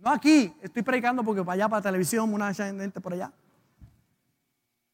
No 0.00 0.10
aquí, 0.10 0.52
estoy 0.60 0.82
predicando 0.82 1.22
porque 1.22 1.44
para 1.44 1.54
allá, 1.54 1.68
para 1.68 1.82
televisión, 1.82 2.32
una 2.34 2.52
gente 2.52 3.00
por 3.00 3.12
allá. 3.12 3.30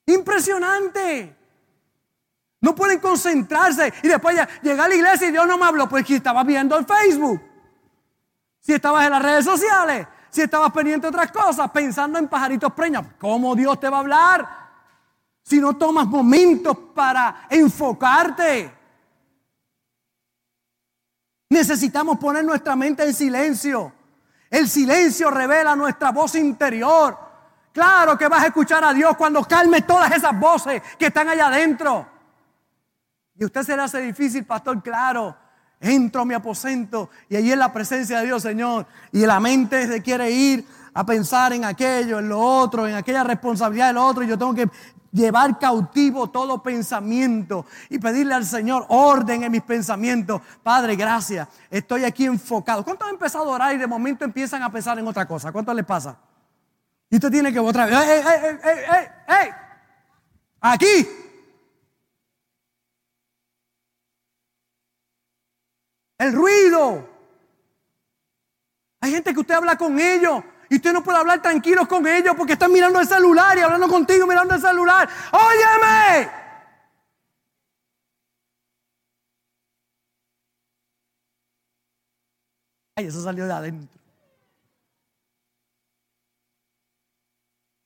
Impresionante. 0.04 1.34
No 2.60 2.74
pueden 2.74 3.00
concentrarse 3.00 3.92
y 4.02 4.08
después 4.08 4.36
llegar 4.62 4.86
a 4.86 4.88
la 4.88 4.94
iglesia 4.94 5.28
y 5.28 5.32
Dios 5.32 5.46
no 5.46 5.56
me 5.56 5.64
habló, 5.64 5.88
pues 5.88 6.04
que 6.04 6.16
estaba 6.16 6.44
viendo 6.44 6.78
el 6.78 6.84
Facebook. 6.84 7.40
Si 8.60 8.74
estabas 8.74 9.06
en 9.06 9.12
las 9.12 9.22
redes 9.22 9.44
sociales, 9.46 10.06
si 10.28 10.42
estabas 10.42 10.70
pendiente 10.72 11.06
de 11.06 11.08
otras 11.08 11.32
cosas, 11.32 11.70
pensando 11.70 12.18
en 12.18 12.28
pajaritos 12.28 12.72
preños, 12.74 13.06
¿cómo 13.18 13.56
Dios 13.56 13.80
te 13.80 13.88
va 13.88 13.96
a 13.96 14.00
hablar? 14.00 14.61
Si 15.42 15.60
no 15.60 15.76
tomas 15.76 16.06
momentos 16.06 16.76
para 16.94 17.46
enfocarte. 17.50 18.72
Necesitamos 21.50 22.18
poner 22.18 22.44
nuestra 22.44 22.74
mente 22.76 23.04
en 23.04 23.12
silencio. 23.12 23.92
El 24.48 24.68
silencio 24.68 25.30
revela 25.30 25.76
nuestra 25.76 26.10
voz 26.10 26.34
interior. 26.34 27.18
Claro 27.72 28.16
que 28.18 28.28
vas 28.28 28.42
a 28.42 28.46
escuchar 28.46 28.84
a 28.84 28.92
Dios 28.92 29.16
cuando 29.16 29.42
calme 29.44 29.82
todas 29.82 30.12
esas 30.12 30.38
voces 30.38 30.82
que 30.98 31.06
están 31.06 31.28
allá 31.28 31.48
adentro. 31.48 32.06
Y 33.34 33.44
usted 33.44 33.62
se 33.62 33.76
le 33.76 33.82
hace 33.82 34.00
difícil, 34.00 34.44
pastor, 34.44 34.82
claro. 34.82 35.36
Entro 35.80 36.22
a 36.22 36.24
mi 36.24 36.34
aposento 36.34 37.10
y 37.28 37.34
allí 37.34 37.50
en 37.50 37.58
la 37.58 37.72
presencia 37.72 38.20
de 38.20 38.26
Dios, 38.26 38.42
Señor. 38.42 38.86
Y 39.10 39.26
la 39.26 39.40
mente 39.40 39.88
se 39.88 40.00
quiere 40.00 40.30
ir 40.30 40.64
a 40.94 41.04
pensar 41.04 41.52
en 41.52 41.64
aquello, 41.64 42.18
en 42.18 42.28
lo 42.28 42.38
otro, 42.38 42.86
en 42.86 42.94
aquella 42.94 43.24
responsabilidad 43.24 43.88
del 43.88 43.96
otro. 43.96 44.22
Y 44.22 44.28
yo 44.28 44.38
tengo 44.38 44.54
que 44.54 44.68
llevar 45.12 45.58
cautivo 45.58 46.30
todo 46.30 46.62
pensamiento 46.62 47.66
y 47.88 47.98
pedirle 47.98 48.34
al 48.34 48.44
Señor 48.44 48.86
orden 48.88 49.44
en 49.44 49.52
mis 49.52 49.62
pensamientos. 49.62 50.40
Padre, 50.62 50.96
gracias. 50.96 51.46
Estoy 51.70 52.04
aquí 52.04 52.24
enfocado. 52.24 52.82
¿Cuántos 52.82 53.06
han 53.06 53.14
empezado 53.14 53.44
a 53.50 53.54
orar 53.54 53.74
y 53.74 53.78
de 53.78 53.86
momento 53.86 54.24
empiezan 54.24 54.62
a 54.62 54.72
pensar 54.72 54.98
en 54.98 55.06
otra 55.06 55.26
cosa? 55.26 55.52
¿Cuánto 55.52 55.72
les 55.74 55.84
pasa? 55.84 56.18
Y 57.10 57.16
usted 57.16 57.30
tiene 57.30 57.52
que 57.52 57.60
otra 57.60 57.86
vez. 57.86 57.94
¡Ey, 57.94 58.22
ey, 58.26 58.58
ey, 58.64 58.78
ey, 58.90 59.06
ey! 59.28 59.50
Aquí. 60.60 61.08
El 66.18 66.32
ruido. 66.32 67.08
Hay 69.00 69.10
gente 69.10 69.34
que 69.34 69.40
usted 69.40 69.54
habla 69.54 69.76
con 69.76 69.98
ellos 69.98 70.42
y 70.72 70.76
usted 70.76 70.94
no 70.94 71.04
puede 71.04 71.18
hablar 71.18 71.42
tranquilos 71.42 71.86
con 71.86 72.06
ellos 72.06 72.34
porque 72.34 72.54
están 72.54 72.72
mirando 72.72 72.98
el 72.98 73.06
celular 73.06 73.58
y 73.58 73.60
hablando 73.60 73.86
contigo 73.88 74.26
mirando 74.26 74.54
el 74.54 74.60
celular. 74.62 75.06
Óyeme. 75.30 76.30
Ay, 82.96 83.06
eso 83.06 83.22
salió 83.22 83.44
de 83.44 83.52
adentro. 83.52 84.00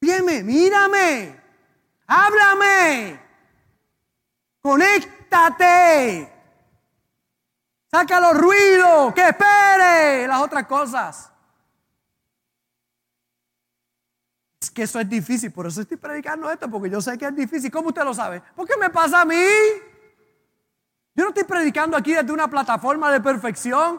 Óyeme, 0.01 0.44
mírame. 0.44 1.40
Háblame. 2.07 3.20
Conéctate. 4.62 6.33
Saca 7.90 8.20
los 8.20 8.38
ruidos. 8.38 9.12
Que 9.12 9.31
espere 9.31 10.29
las 10.29 10.40
otras 10.40 10.68
cosas. 10.68 11.33
Que 14.76 14.82
eso 14.82 15.00
es 15.00 15.08
difícil, 15.08 15.50
por 15.50 15.66
eso 15.66 15.80
estoy 15.80 15.96
predicando 15.96 16.50
esto, 16.50 16.70
porque 16.70 16.90
yo 16.90 17.00
sé 17.00 17.16
que 17.16 17.24
es 17.24 17.34
difícil. 17.34 17.70
¿Cómo 17.70 17.88
usted 17.88 18.04
lo 18.04 18.12
sabe? 18.12 18.42
¿Por 18.54 18.68
qué 18.68 18.76
me 18.76 18.90
pasa 18.90 19.22
a 19.22 19.24
mí? 19.24 19.42
Yo 21.14 21.24
no 21.24 21.30
estoy 21.30 21.44
predicando 21.44 21.96
aquí 21.96 22.12
desde 22.12 22.30
una 22.30 22.46
plataforma 22.46 23.10
de 23.10 23.22
perfección. 23.22 23.98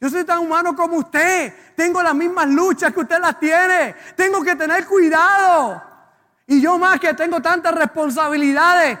Yo 0.00 0.08
soy 0.08 0.22
tan 0.22 0.38
humano 0.38 0.76
como 0.76 0.98
usted. 0.98 1.52
Tengo 1.74 2.00
las 2.04 2.14
mismas 2.14 2.46
luchas 2.46 2.94
que 2.94 3.00
usted 3.00 3.18
las 3.18 3.36
tiene. 3.40 3.96
Tengo 4.14 4.44
que 4.44 4.54
tener 4.54 4.86
cuidado. 4.86 5.82
Y 6.46 6.60
yo 6.60 6.78
más 6.78 7.00
que 7.00 7.12
tengo 7.14 7.42
tantas 7.42 7.74
responsabilidades 7.74 8.96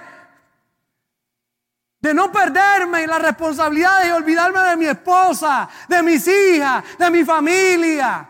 de 2.00 2.14
no 2.14 2.32
perderme 2.32 3.04
en 3.04 3.10
las 3.10 3.22
responsabilidades 3.22 4.08
y 4.08 4.10
olvidarme 4.10 4.58
de 4.58 4.76
mi 4.76 4.86
esposa, 4.86 5.68
de 5.88 6.02
mis 6.02 6.26
hijas, 6.26 6.82
de 6.98 7.10
mi 7.12 7.24
familia. 7.24 8.28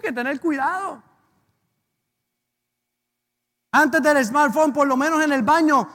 Que 0.00 0.12
tener 0.12 0.40
cuidado. 0.40 1.02
Antes 3.72 4.02
del 4.02 4.24
smartphone, 4.24 4.72
por 4.72 4.86
lo 4.86 4.96
menos 4.96 5.22
en 5.22 5.32
el 5.32 5.42
baño, 5.42 5.88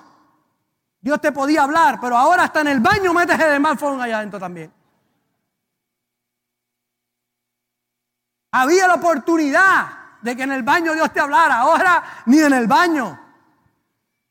Dios 1.00 1.22
te 1.22 1.32
podía 1.32 1.64
hablar, 1.64 2.00
pero 2.02 2.18
ahora 2.18 2.44
hasta 2.44 2.62
en 2.62 2.68
el 2.68 2.80
baño 2.80 3.14
metes 3.14 3.40
el 3.40 3.58
smartphone 3.58 4.02
allá 4.02 4.18
adentro 4.18 4.40
también. 4.40 4.74
Había 8.52 8.88
la 8.88 8.96
oportunidad 8.96 9.88
de 10.22 10.36
que 10.36 10.44
en 10.44 10.52
el 10.52 10.64
baño 10.64 10.94
Dios 10.94 11.14
te 11.14 11.20
hablara, 11.20 11.60
ahora 11.60 12.04
ni 12.26 12.40
en 12.40 12.54
el 12.54 12.68
baño. 12.68 13.20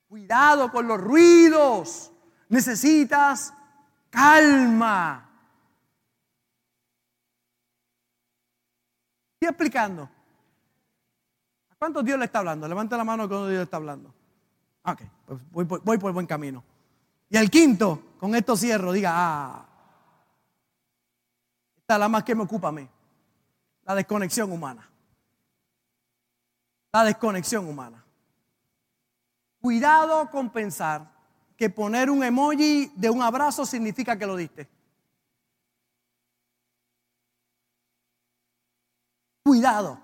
Cuidado 0.08 0.70
con 0.70 0.88
los 0.88 1.00
ruidos. 1.00 2.12
Necesitas 2.48 3.52
calma. 4.10 5.25
Estoy 9.36 9.48
explicando. 9.50 10.02
¿A 11.70 11.74
cuántos 11.78 12.02
Dios 12.04 12.18
le 12.18 12.24
está 12.24 12.38
hablando? 12.38 12.66
Levanta 12.66 12.96
la 12.96 13.04
mano 13.04 13.28
cuando 13.28 13.48
Dios 13.48 13.58
le 13.58 13.64
está 13.64 13.76
hablando. 13.76 14.14
Ok, 14.82 15.02
pues 15.26 15.40
voy, 15.50 15.64
voy, 15.64 15.98
por 15.98 16.08
el 16.08 16.14
buen 16.14 16.26
camino. 16.26 16.64
Y 17.28 17.36
el 17.36 17.50
quinto, 17.50 18.14
con 18.18 18.34
esto 18.34 18.56
cierro, 18.56 18.92
diga, 18.92 19.12
ah, 19.14 19.66
esta 21.76 21.94
es 21.94 22.00
la 22.00 22.08
más 22.08 22.24
que 22.24 22.34
me 22.34 22.44
ocupa 22.44 22.68
a 22.68 22.72
mí. 22.72 22.88
La 23.84 23.94
desconexión 23.94 24.50
humana. 24.50 24.88
La 26.92 27.04
desconexión 27.04 27.68
humana. 27.68 28.02
Cuidado 29.60 30.30
con 30.30 30.48
pensar 30.48 31.12
que 31.58 31.68
poner 31.68 32.08
un 32.08 32.24
emoji 32.24 32.90
de 32.94 33.10
un 33.10 33.20
abrazo 33.20 33.66
significa 33.66 34.16
que 34.16 34.26
lo 34.26 34.34
diste. 34.34 34.75
Cuidado. 39.46 40.00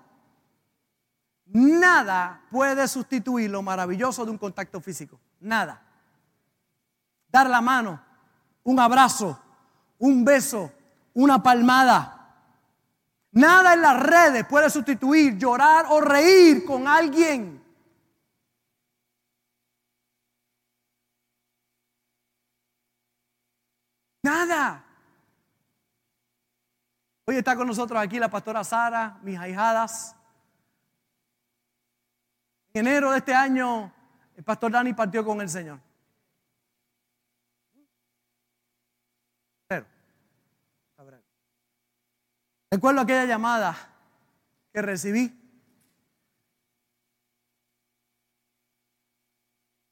Nada 1.47 2.45
puede 2.49 2.87
sustituir 2.87 3.51
lo 3.51 3.61
maravilloso 3.61 4.23
de 4.23 4.31
un 4.31 4.37
contacto 4.37 4.79
físico. 4.79 5.19
Nada. 5.41 5.81
Dar 7.27 7.49
la 7.49 7.59
mano, 7.59 8.01
un 8.63 8.79
abrazo, 8.79 9.37
un 9.99 10.23
beso, 10.23 10.71
una 11.13 11.43
palmada. 11.43 12.37
Nada 13.33 13.73
en 13.73 13.81
las 13.81 13.99
redes 14.01 14.45
puede 14.45 14.69
sustituir 14.69 15.37
llorar 15.37 15.87
o 15.89 15.99
reír 15.99 16.63
con 16.63 16.87
alguien. 16.87 17.61
Nada. 24.21 24.85
Hoy 27.25 27.37
está 27.37 27.55
con 27.55 27.67
nosotros 27.67 28.01
aquí 28.01 28.19
la 28.19 28.29
pastora 28.29 28.63
Sara, 28.63 29.17
mis 29.21 29.39
ahijadas. 29.39 30.15
En 32.73 32.85
enero 32.85 33.11
de 33.11 33.19
este 33.19 33.33
año, 33.33 33.93
el 34.35 34.43
pastor 34.43 34.71
Dani 34.71 34.93
partió 34.93 35.23
con 35.23 35.39
el 35.39 35.49
Señor. 35.49 35.79
Recuerdo 42.69 43.01
aquella 43.01 43.25
llamada 43.25 43.75
que 44.73 44.81
recibí. 44.81 45.39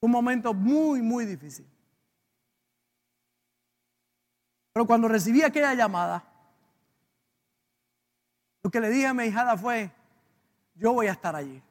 Un 0.02 0.10
momento 0.10 0.54
muy, 0.54 1.02
muy 1.04 1.26
difícil. 1.26 1.70
Pero 4.74 4.88
cuando 4.88 5.08
recibí 5.08 5.44
aquella 5.44 5.76
llamada, 5.76 6.31
lo 8.64 8.70
que 8.70 8.80
le 8.80 8.90
dije 8.90 9.08
a 9.08 9.14
mi 9.14 9.26
hijada 9.26 9.58
fue, 9.58 9.92
yo 10.76 10.94
voy 10.94 11.08
a 11.08 11.12
estar 11.12 11.36
allí. 11.36 11.62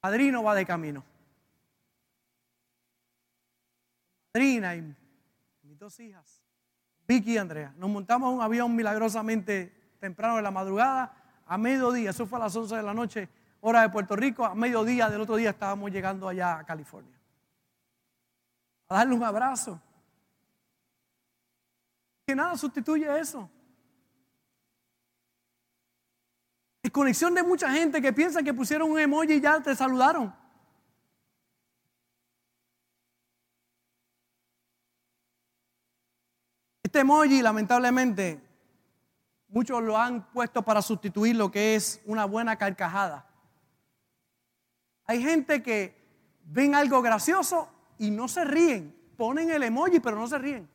Padrino 0.00 0.42
va 0.42 0.54
de 0.54 0.64
camino. 0.64 1.04
Madrina 4.32 4.76
y 4.76 4.94
mis 5.62 5.78
dos 5.78 5.98
hijas, 5.98 6.42
Vicky 7.08 7.32
y 7.32 7.38
Andrea, 7.38 7.74
nos 7.78 7.88
montamos 7.88 8.32
un 8.32 8.42
avión 8.42 8.76
milagrosamente 8.76 9.94
temprano 9.98 10.36
de 10.36 10.42
la 10.42 10.50
madrugada 10.50 11.42
a 11.46 11.56
mediodía, 11.56 12.10
eso 12.10 12.26
fue 12.26 12.38
a 12.38 12.42
las 12.42 12.54
11 12.54 12.76
de 12.76 12.82
la 12.82 12.92
noche, 12.92 13.28
hora 13.62 13.80
de 13.80 13.88
Puerto 13.88 14.14
Rico, 14.14 14.44
a 14.44 14.54
mediodía 14.54 15.08
del 15.08 15.22
otro 15.22 15.36
día 15.36 15.50
estábamos 15.50 15.90
llegando 15.90 16.28
allá 16.28 16.58
a 16.58 16.64
California. 16.64 17.15
A 18.88 18.96
darle 18.96 19.14
un 19.14 19.24
abrazo. 19.24 19.80
Que 22.26 22.34
nada 22.34 22.56
sustituye 22.56 23.18
eso. 23.18 23.50
conexión 26.96 27.34
de 27.34 27.42
mucha 27.42 27.70
gente 27.70 28.00
que 28.00 28.10
piensa 28.10 28.42
que 28.42 28.54
pusieron 28.54 28.90
un 28.90 28.98
emoji 28.98 29.34
y 29.34 29.40
ya 29.42 29.60
te 29.60 29.76
saludaron. 29.76 30.34
Este 36.82 37.00
emoji, 37.00 37.42
lamentablemente, 37.42 38.40
muchos 39.48 39.82
lo 39.82 39.98
han 39.98 40.26
puesto 40.32 40.62
para 40.62 40.80
sustituir 40.80 41.36
lo 41.36 41.50
que 41.50 41.74
es 41.74 42.00
una 42.06 42.24
buena 42.24 42.56
carcajada. 42.56 43.28
Hay 45.04 45.22
gente 45.22 45.62
que 45.62 45.94
ven 46.44 46.74
algo 46.74 47.02
gracioso 47.02 47.68
y 47.98 48.10
no 48.10 48.28
se 48.28 48.44
ríen. 48.44 48.94
Ponen 49.16 49.50
el 49.50 49.62
emoji, 49.62 50.00
pero 50.00 50.16
no 50.16 50.28
se 50.28 50.38
ríen. 50.38 50.68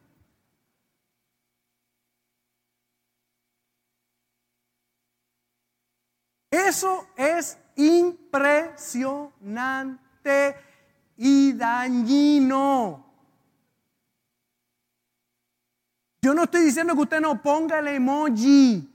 Eso 6.49 7.07
es 7.15 7.57
impresionante 7.75 10.55
y 11.17 11.53
dañino. 11.53 13.05
Yo 16.21 16.33
no 16.33 16.43
estoy 16.43 16.65
diciendo 16.65 16.93
que 16.93 17.01
usted 17.01 17.21
no 17.21 17.41
ponga 17.41 17.79
el 17.79 17.87
emoji. 17.87 18.89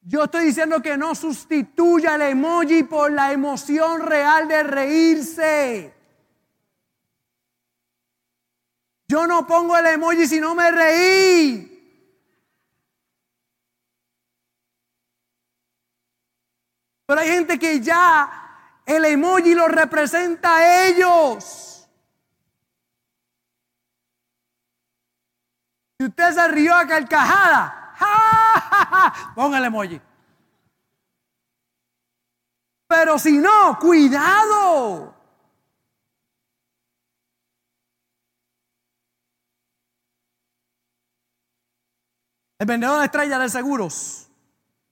Yo 0.00 0.24
estoy 0.24 0.46
diciendo 0.46 0.80
que 0.80 0.96
no 0.96 1.14
sustituya 1.14 2.14
el 2.14 2.22
emoji 2.22 2.84
por 2.84 3.12
la 3.12 3.32
emoción 3.32 4.00
real 4.02 4.48
de 4.48 4.62
reírse. 4.62 5.95
Yo 9.08 9.26
no 9.26 9.46
pongo 9.46 9.76
el 9.76 9.86
emoji 9.86 10.26
si 10.26 10.40
no 10.40 10.54
me 10.54 10.70
reí. 10.70 11.72
Pero 17.06 17.20
hay 17.20 17.28
gente 17.28 17.58
que 17.58 17.80
ya 17.80 18.82
el 18.84 19.04
emoji 19.04 19.54
lo 19.54 19.68
representa 19.68 20.56
a 20.56 20.86
ellos. 20.88 21.88
Si 25.98 26.06
usted 26.06 26.32
se 26.32 26.48
rió 26.48 26.74
a 26.74 26.86
carcajada, 26.86 27.94
¡ja, 27.98 29.32
ponga 29.34 29.58
el 29.58 29.64
emoji. 29.64 30.00
Pero 32.88 33.18
si 33.18 33.38
no, 33.38 33.78
cuidado. 33.78 35.15
El 42.58 42.66
vendedor 42.66 42.98
de 42.98 43.04
estrella 43.04 43.38
de 43.38 43.48
seguros 43.48 44.26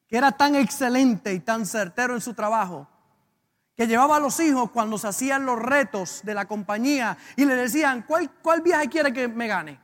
que 0.09 0.19
era 0.19 0.33
tan 0.33 0.55
excelente 0.55 1.33
y 1.33 1.41
tan 1.41 1.67
certero 1.67 2.15
en 2.15 2.21
su 2.21 2.35
trabajo, 2.35 2.87
que 3.77 3.87
llevaba 3.87 4.17
a 4.17 4.21
los 4.21 4.39
hijos 4.41 4.71
cuando 4.71 4.99
se 4.99 5.09
hacían 5.09 5.45
los 5.45 5.59
retos 5.59 6.21
de 6.23 6.35
la 6.35 6.45
compañía 6.45 7.17
y 7.37 7.45
le 7.45 7.57
decían, 7.57 8.05
¿cuál, 8.07 8.31
cuál 8.43 8.61
viaje 8.61 8.89
quiere 8.89 9.12
que 9.12 9.27
me 9.27 9.49
gane? 9.49 9.81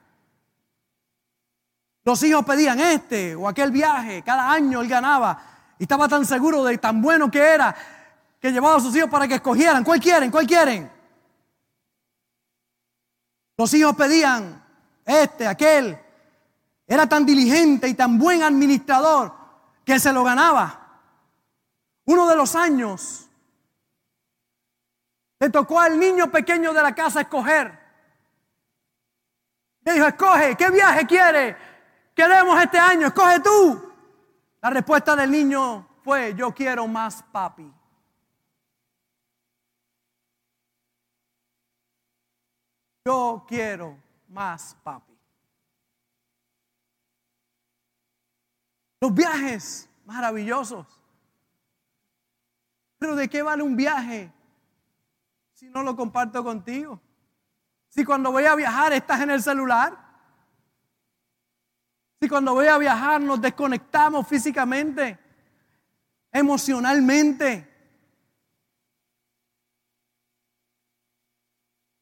Los 2.05 2.23
hijos 2.23 2.45
pedían 2.45 2.79
este 2.81 3.35
o 3.35 3.49
aquel 3.49 3.73
viaje, 3.73 4.23
cada 4.23 4.53
año 4.53 4.81
él 4.81 4.89
ganaba 4.89 5.43
y 5.79 5.83
estaba 5.83 6.07
tan 6.07 6.25
seguro 6.25 6.63
de 6.65 6.79
tan 6.79 7.03
bueno 7.03 7.31
que 7.31 7.41
era 7.41 7.75
que 8.39 8.53
llevaba 8.53 8.77
a 8.77 8.81
sus 8.81 8.95
hijos 8.95 9.11
para 9.11 9.27
que 9.27 9.35
escogieran, 9.35 9.83
¿cuál 9.83 10.01
quieren? 10.01 10.31
¿Cuál 10.31 10.47
quieren? 10.47 10.91
Los 13.57 13.75
hijos 13.75 13.95
pedían 13.97 14.65
este, 15.05 15.47
aquel. 15.47 15.99
Era 16.91 17.07
tan 17.07 17.25
diligente 17.25 17.87
y 17.87 17.95
tan 17.95 18.19
buen 18.19 18.43
administrador 18.43 19.33
que 19.85 20.01
se 20.01 20.13
lo 20.13 20.25
ganaba. 20.25 20.99
Uno 22.07 22.27
de 22.27 22.35
los 22.35 22.57
años 22.57 23.31
le 25.39 25.51
tocó 25.51 25.79
al 25.79 25.97
niño 25.97 26.33
pequeño 26.33 26.73
de 26.73 26.83
la 26.83 26.93
casa 26.93 27.21
escoger. 27.21 27.79
Le 29.83 29.93
dijo, 29.93 30.07
escoge, 30.09 30.57
¿qué 30.57 30.69
viaje 30.73 31.07
quiere? 31.07 31.57
Queremos 32.13 32.61
este 32.61 32.81
año, 32.81 33.07
escoge 33.07 33.39
tú. 33.39 33.93
La 34.61 34.71
respuesta 34.71 35.15
del 35.15 35.31
niño 35.31 35.87
fue, 36.03 36.35
yo 36.35 36.53
quiero 36.53 36.89
más 36.89 37.23
papi. 37.23 37.73
Yo 43.05 43.45
quiero 43.47 43.97
más 44.27 44.77
papi. 44.83 45.20
Los 49.01 49.15
viajes 49.15 49.89
maravillosos. 50.05 50.87
Pero 52.99 53.17
¿de 53.17 53.29
qué 53.29 53.43
vale 53.43 53.63
un 53.63 53.75
viaje 53.75 54.31
si 55.55 55.71
no 55.71 55.83
lo 55.83 55.97
comparto 55.97 56.45
contigo? 56.45 57.01
Si 57.89 58.05
cuando 58.05 58.31
voy 58.31 58.45
a 58.45 58.55
viajar 58.55 58.93
estás 58.93 59.21
en 59.23 59.31
el 59.31 59.43
celular. 59.43 59.97
Si 62.21 62.29
cuando 62.29 62.53
voy 62.53 62.67
a 62.67 62.77
viajar 62.77 63.23
nos 63.23 63.41
desconectamos 63.41 64.29
físicamente, 64.29 65.19
emocionalmente. 66.31 67.67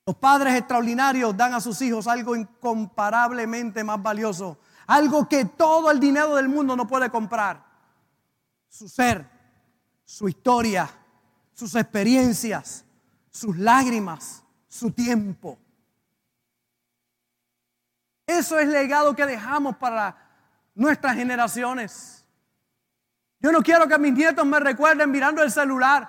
Los 0.05 0.17
padres 0.17 0.55
extraordinarios 0.55 1.37
dan 1.37 1.55
a 1.55 1.61
sus 1.61 1.81
hijos 1.83 2.09
algo 2.09 2.35
incomparablemente 2.35 3.85
más 3.85 4.03
valioso 4.03 4.59
algo 4.89 5.29
que 5.29 5.45
todo 5.45 5.91
el 5.91 6.01
dinero 6.01 6.35
del 6.35 6.49
mundo 6.49 6.75
no 6.75 6.87
puede 6.87 7.11
comprar. 7.11 7.63
Su 8.69 8.89
ser, 8.89 9.29
su 10.05 10.29
historia, 10.29 10.89
sus 11.53 11.75
experiencias, 11.75 12.85
sus 13.31 13.57
lágrimas, 13.59 14.43
su 14.67 14.91
tiempo. 14.91 15.59
Eso 18.27 18.59
es 18.59 18.69
legado 18.69 19.15
que 19.15 19.27
dejamos 19.27 19.77
para 19.77 20.17
nuestras 20.75 21.17
generaciones. 21.17 22.25
Yo 23.41 23.53
no 23.53 23.63
quiero 23.63 23.87
que 23.87 23.99
mis 23.99 24.15
nietos 24.15 24.47
me 24.47 24.59
recuerden 24.59 25.11
mirando 25.11 25.43
el 25.43 25.51
celular, 25.51 26.09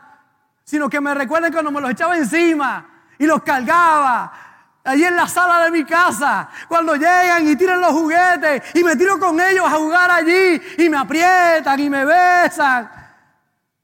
sino 0.64 0.90
que 0.90 1.02
me 1.02 1.14
recuerden 1.14 1.52
cuando 1.52 1.72
me 1.72 1.82
los 1.82 1.92
echaba 1.92 2.18
encima 2.18 3.06
y 3.18 3.26
los 3.26 3.44
cargaba 3.44 4.49
allí 4.90 5.04
en 5.04 5.16
la 5.16 5.28
sala 5.28 5.64
de 5.66 5.72
mi 5.72 5.86
casa, 5.86 6.50
cuando 6.68 6.96
llegan 6.96 7.48
y 7.48 7.56
tiran 7.56 7.80
los 7.80 7.92
juguetes 7.92 8.64
y 8.74 8.84
me 8.84 8.96
tiro 8.96 9.20
con 9.20 9.40
ellos 9.40 9.66
a 9.66 9.78
jugar 9.78 10.10
allí 10.10 10.62
y 10.78 10.90
me 10.90 10.98
aprietan 10.98 11.80
y 11.80 11.90
me 11.90 12.06
besan. 12.06 12.90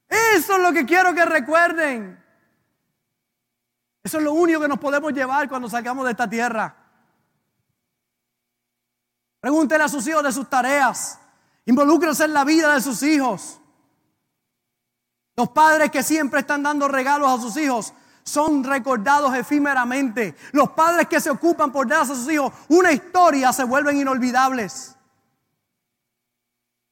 Eso 0.09 0.53
es 0.53 0.59
lo 0.59 0.73
que 0.73 0.85
quiero 0.85 1.13
que 1.13 1.25
recuerden. 1.25 2.23
Eso 4.03 4.17
es 4.17 4.23
lo 4.23 4.33
único 4.33 4.61
que 4.61 4.67
nos 4.67 4.79
podemos 4.79 5.13
llevar 5.13 5.47
cuando 5.47 5.69
salgamos 5.69 6.05
de 6.05 6.11
esta 6.11 6.29
tierra. 6.29 6.75
Pregúntenle 9.39 9.83
a 9.83 9.89
sus 9.89 10.07
hijos 10.07 10.23
de 10.23 10.31
sus 10.31 10.49
tareas. 10.49 11.19
Involúcrense 11.65 12.25
en 12.25 12.33
la 12.33 12.43
vida 12.43 12.73
de 12.73 12.81
sus 12.81 13.03
hijos. 13.03 13.59
Los 15.35 15.49
padres 15.49 15.91
que 15.91 16.01
siempre 16.01 16.39
están 16.39 16.63
dando 16.63 16.87
regalos 16.87 17.29
a 17.29 17.41
sus 17.41 17.57
hijos 17.57 17.93
son 18.25 18.63
recordados 18.63 19.33
efímeramente. 19.35 20.35
Los 20.51 20.71
padres 20.71 21.07
que 21.07 21.21
se 21.21 21.29
ocupan 21.29 21.71
por 21.71 21.87
dar 21.87 22.01
a 22.01 22.05
sus 22.05 22.29
hijos 22.29 22.51
una 22.67 22.91
historia 22.91 23.53
se 23.53 23.63
vuelven 23.63 23.97
inolvidables. 23.97 24.95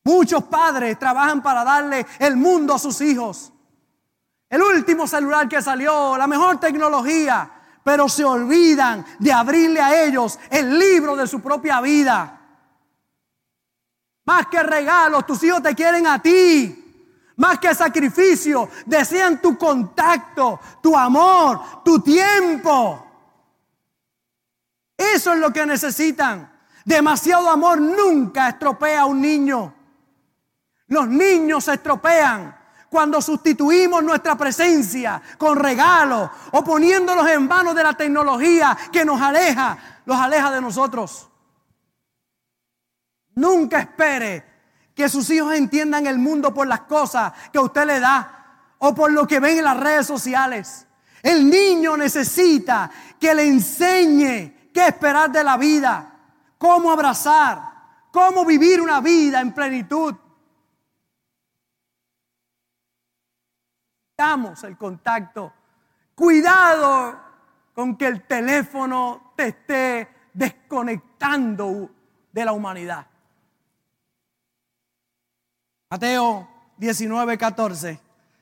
Muchos 0.06 0.44
padres 0.44 1.00
trabajan 1.00 1.42
para 1.42 1.64
darle 1.64 2.06
el 2.20 2.36
mundo 2.36 2.76
a 2.76 2.80
sus 2.80 3.02
hijos. 3.02 3.52
El 4.50 4.62
último 4.62 5.08
celular 5.08 5.50
que 5.50 5.62
salió, 5.62 6.16
la 6.18 6.28
mejor 6.28 6.60
tecnología, 6.60 7.50
pero 7.84 8.08
se 8.08 8.24
olvidan 8.24 9.04
de 9.18 9.34
abrirle 9.34 9.82
a 9.82 10.04
ellos 10.04 10.38
el 10.52 10.78
libro 10.78 11.16
de 11.16 11.26
su 11.26 11.42
propia 11.42 11.82
vida. 11.82 12.40
Más 14.26 14.48
que 14.48 14.62
regalos, 14.62 15.26
tus 15.26 15.42
hijos 15.44 15.64
te 15.64 15.74
quieren 15.74 16.06
a 16.06 16.22
ti. 16.22 16.83
Más 17.38 17.58
que 17.60 17.74
sacrificio, 17.74 18.70
desean 18.86 19.42
tu 19.42 19.58
contacto, 19.58 20.60
tu 20.82 20.96
amor, 20.96 21.84
tu 21.84 22.00
tiempo. 22.00 23.08
Eso 24.96 25.34
es 25.34 25.40
lo 25.40 25.52
que 25.52 25.66
necesitan. 25.66 26.52
Demasiado 26.86 27.50
amor 27.50 27.82
nunca 27.82 28.50
estropea 28.50 29.02
a 29.02 29.06
un 29.06 29.22
niño. 29.22 29.74
Los 30.88 31.08
niños 31.08 31.64
se 31.64 31.74
estropean 31.74 32.56
cuando 32.90 33.20
sustituimos 33.22 34.04
nuestra 34.04 34.36
presencia 34.36 35.20
con 35.40 35.58
regalos 35.58 36.30
o 36.52 36.64
poniéndolos 36.64 37.28
en 37.28 37.48
manos 37.48 37.74
de 37.74 37.84
la 37.84 37.94
tecnología 37.94 38.78
que 38.92 39.04
nos 39.04 39.20
aleja, 39.20 40.02
los 40.06 40.16
aleja 40.18 40.52
de 40.52 40.62
nosotros. 40.62 41.28
Nunca 43.34 43.80
espere 43.80 44.53
que 44.96 45.10
sus 45.10 45.30
hijos 45.30 45.54
entiendan 45.56 46.08
el 46.08 46.18
mundo 46.18 46.54
por 46.54 46.68
las 46.68 46.82
cosas 46.82 47.34
que 47.52 47.60
usted 47.60 47.86
le 47.86 48.00
da 48.00 48.44
o 48.80 48.94
por 48.94 49.12
lo 49.12 49.26
que 49.26 49.40
ven 49.40 49.60
en 49.60 49.64
las 49.64 49.80
redes 49.80 50.06
sociales. 50.08 50.86
El 51.22 51.50
niño 51.50 51.96
necesita 51.96 52.92
que 53.20 53.34
le 53.34 53.48
enseñe 53.48 54.70
qué 54.74 54.88
esperar 54.88 55.32
de 55.32 55.44
la 55.44 55.58
vida, 55.58 56.20
cómo 56.58 56.92
abrazar, 56.92 57.74
cómo 58.12 58.46
vivir 58.46 58.82
una 58.82 59.00
vida 59.00 59.40
en 59.40 59.54
plenitud. 59.54 60.16
Damos 64.18 64.64
el 64.64 64.78
contacto. 64.78 65.54
Cuidado 66.14 67.20
con 67.74 67.96
que 67.98 68.08
el 68.08 68.28
teléfono 68.28 69.34
te 69.36 69.48
esté 69.48 70.10
desconectando 70.34 71.90
de 72.32 72.46
la 72.46 72.52
humanidad. 72.52 73.08
Mateo 75.94 76.48
19, 76.78 77.38
14. 77.38 78.00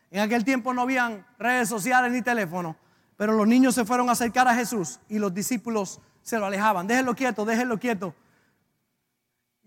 En 0.10 0.22
aquel 0.22 0.46
tiempo 0.46 0.74
no 0.74 0.84
habían 0.84 1.28
redes 1.38 1.68
sociales 1.68 2.10
ni 2.10 2.22
teléfono, 2.22 2.78
pero 3.18 3.34
los 3.34 3.46
niños 3.46 3.76
se 3.76 3.84
fueron 3.84 4.08
a 4.08 4.14
acercar 4.14 4.48
a 4.48 4.56
Jesús 4.56 5.02
y 5.10 5.20
los 5.20 5.34
discípulos 5.34 6.00
se 6.22 6.40
lo 6.40 6.46
alejaban. 6.46 6.88
Déjenlo 6.88 7.14
quieto, 7.14 7.44
déjenlo 7.44 7.78
quieto. 7.78 8.16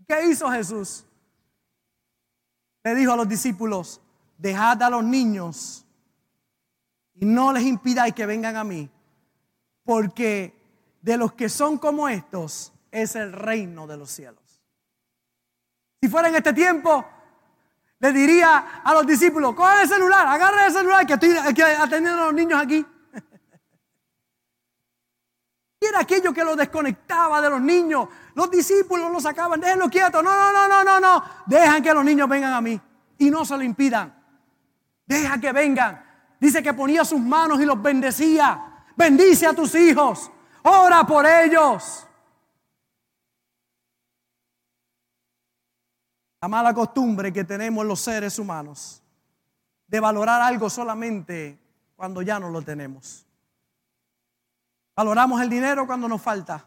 ¿Qué 0.08 0.28
hizo 0.28 0.50
Jesús? 0.50 1.04
Le 2.84 2.94
dijo 2.94 3.12
a 3.12 3.16
los 3.16 3.28
discípulos, 3.28 4.00
dejad 4.38 4.82
a 4.82 4.88
los 4.88 5.04
niños 5.04 5.84
y 7.12 7.26
no 7.26 7.52
les 7.52 7.64
impidáis 7.64 8.14
que 8.14 8.24
vengan 8.24 8.56
a 8.56 8.64
mí, 8.64 8.88
porque 9.82 10.58
de 11.02 11.18
los 11.18 11.34
que 11.34 11.50
son 11.50 11.76
como 11.76 12.08
estos 12.08 12.72
es 12.90 13.14
el 13.14 13.34
reino 13.34 13.86
de 13.86 13.98
los 13.98 14.10
cielos. 14.10 14.62
Si 16.00 16.08
fuera 16.08 16.30
en 16.30 16.36
este 16.36 16.54
tiempo, 16.54 17.04
le 18.00 18.12
diría 18.12 18.82
a 18.84 18.92
los 18.92 19.06
discípulos, 19.06 19.54
coge 19.54 19.82
el 19.82 19.88
celular, 19.88 20.26
agarre 20.26 20.66
el 20.66 20.72
celular 20.72 21.06
que 21.06 21.14
estoy 21.14 21.36
atendiendo 21.36 22.22
a 22.22 22.26
los 22.26 22.34
niños 22.34 22.60
aquí. 22.60 22.84
Y 25.80 25.86
era 25.86 26.00
aquello 26.00 26.32
que 26.32 26.44
los 26.44 26.56
desconectaba 26.56 27.42
de 27.42 27.50
los 27.50 27.60
niños. 27.60 28.08
Los 28.34 28.50
discípulos 28.50 29.10
los 29.12 29.22
sacaban, 29.22 29.60
déjenlo 29.60 29.88
quieto. 29.90 30.22
No, 30.22 30.30
no, 30.32 30.52
no, 30.52 30.66
no, 30.66 30.84
no, 30.84 31.00
no. 31.00 31.24
Dejan 31.46 31.82
que 31.82 31.92
los 31.92 32.04
niños 32.04 32.26
vengan 32.28 32.54
a 32.54 32.60
mí. 32.60 32.80
Y 33.18 33.30
no 33.30 33.44
se 33.44 33.56
lo 33.56 33.62
impidan. 33.62 34.14
Deja 35.06 35.38
que 35.38 35.52
vengan. 35.52 36.02
Dice 36.40 36.62
que 36.62 36.72
ponía 36.72 37.04
sus 37.04 37.20
manos 37.20 37.60
y 37.60 37.66
los 37.66 37.80
bendecía. 37.80 38.84
Bendice 38.96 39.46
a 39.46 39.52
tus 39.52 39.74
hijos. 39.74 40.30
Ora 40.62 41.06
por 41.06 41.26
ellos. 41.26 42.06
La 46.44 46.48
mala 46.48 46.74
costumbre 46.74 47.32
que 47.32 47.42
tenemos 47.42 47.86
los 47.86 48.00
seres 48.00 48.38
humanos 48.38 49.02
de 49.86 49.98
valorar 49.98 50.42
algo 50.42 50.68
solamente 50.68 51.58
cuando 51.96 52.20
ya 52.20 52.38
no 52.38 52.50
lo 52.50 52.60
tenemos. 52.60 53.24
Valoramos 54.94 55.40
el 55.40 55.48
dinero 55.48 55.86
cuando 55.86 56.06
nos 56.06 56.20
falta. 56.20 56.62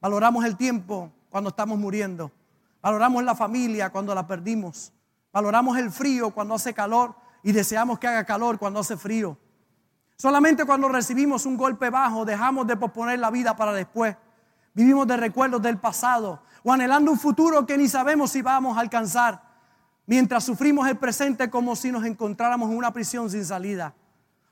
Valoramos 0.00 0.42
el 0.46 0.56
tiempo 0.56 1.12
cuando 1.28 1.50
estamos 1.50 1.78
muriendo. 1.78 2.32
Valoramos 2.80 3.22
la 3.22 3.34
familia 3.34 3.90
cuando 3.90 4.14
la 4.14 4.26
perdimos. 4.26 4.90
Valoramos 5.30 5.76
el 5.76 5.90
frío 5.90 6.30
cuando 6.30 6.54
hace 6.54 6.72
calor 6.72 7.14
y 7.42 7.52
deseamos 7.52 7.98
que 7.98 8.06
haga 8.06 8.24
calor 8.24 8.58
cuando 8.58 8.80
hace 8.80 8.96
frío. 8.96 9.36
Solamente 10.16 10.64
cuando 10.64 10.88
recibimos 10.88 11.44
un 11.44 11.58
golpe 11.58 11.90
bajo 11.90 12.24
dejamos 12.24 12.66
de 12.66 12.74
posponer 12.74 13.18
la 13.18 13.30
vida 13.30 13.54
para 13.54 13.74
después. 13.74 14.16
Vivimos 14.74 15.06
de 15.06 15.16
recuerdos 15.16 15.62
del 15.62 15.78
pasado 15.78 16.42
o 16.62 16.72
anhelando 16.72 17.10
un 17.10 17.18
futuro 17.18 17.66
que 17.66 17.76
ni 17.76 17.88
sabemos 17.88 18.30
si 18.30 18.42
vamos 18.42 18.76
a 18.76 18.80
alcanzar, 18.80 19.42
mientras 20.06 20.44
sufrimos 20.44 20.88
el 20.88 20.96
presente 20.96 21.50
como 21.50 21.74
si 21.74 21.90
nos 21.90 22.04
encontráramos 22.04 22.70
en 22.70 22.76
una 22.76 22.92
prisión 22.92 23.30
sin 23.30 23.44
salida. 23.44 23.94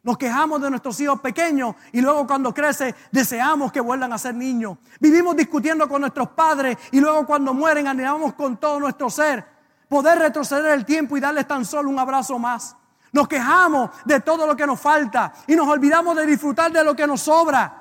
Nos 0.02 0.16
quejamos 0.16 0.62
de 0.62 0.70
nuestros 0.70 0.98
hijos 1.00 1.20
pequeños 1.20 1.74
y 1.92 2.00
luego 2.00 2.26
cuando 2.26 2.54
crece 2.54 2.94
deseamos 3.10 3.72
que 3.72 3.80
vuelvan 3.80 4.12
a 4.12 4.18
ser 4.18 4.34
niños. 4.34 4.78
Vivimos 5.00 5.36
discutiendo 5.36 5.88
con 5.88 6.00
nuestros 6.00 6.30
padres 6.30 6.78
y 6.92 7.00
luego 7.00 7.26
cuando 7.26 7.52
mueren 7.52 7.86
anhelamos 7.86 8.34
con 8.34 8.56
todo 8.56 8.80
nuestro 8.80 9.10
ser 9.10 9.44
poder 9.88 10.18
retroceder 10.18 10.72
el 10.72 10.84
tiempo 10.84 11.16
y 11.16 11.20
darles 11.20 11.46
tan 11.46 11.64
solo 11.64 11.90
un 11.90 11.98
abrazo 11.98 12.38
más. 12.38 12.76
Nos 13.12 13.26
quejamos 13.26 13.90
de 14.04 14.20
todo 14.20 14.46
lo 14.46 14.54
que 14.54 14.66
nos 14.66 14.78
falta 14.78 15.32
y 15.46 15.56
nos 15.56 15.66
olvidamos 15.66 16.14
de 16.16 16.26
disfrutar 16.26 16.70
de 16.70 16.84
lo 16.84 16.94
que 16.94 17.06
nos 17.06 17.22
sobra. 17.22 17.77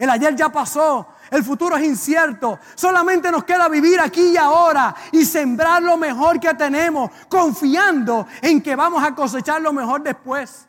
El 0.00 0.08
ayer 0.08 0.34
ya 0.34 0.48
pasó, 0.48 1.08
el 1.30 1.44
futuro 1.44 1.76
es 1.76 1.84
incierto. 1.84 2.58
Solamente 2.74 3.30
nos 3.30 3.44
queda 3.44 3.68
vivir 3.68 4.00
aquí 4.00 4.28
y 4.28 4.36
ahora 4.38 4.94
y 5.12 5.26
sembrar 5.26 5.82
lo 5.82 5.98
mejor 5.98 6.40
que 6.40 6.54
tenemos, 6.54 7.10
confiando 7.28 8.26
en 8.40 8.62
que 8.62 8.74
vamos 8.74 9.04
a 9.04 9.14
cosechar 9.14 9.60
lo 9.60 9.74
mejor 9.74 10.02
después. 10.02 10.66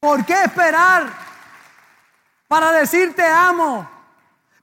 ¿Por 0.00 0.24
qué 0.24 0.44
esperar 0.44 1.06
para 2.48 2.72
decir 2.72 3.14
te 3.14 3.26
amo? 3.26 3.86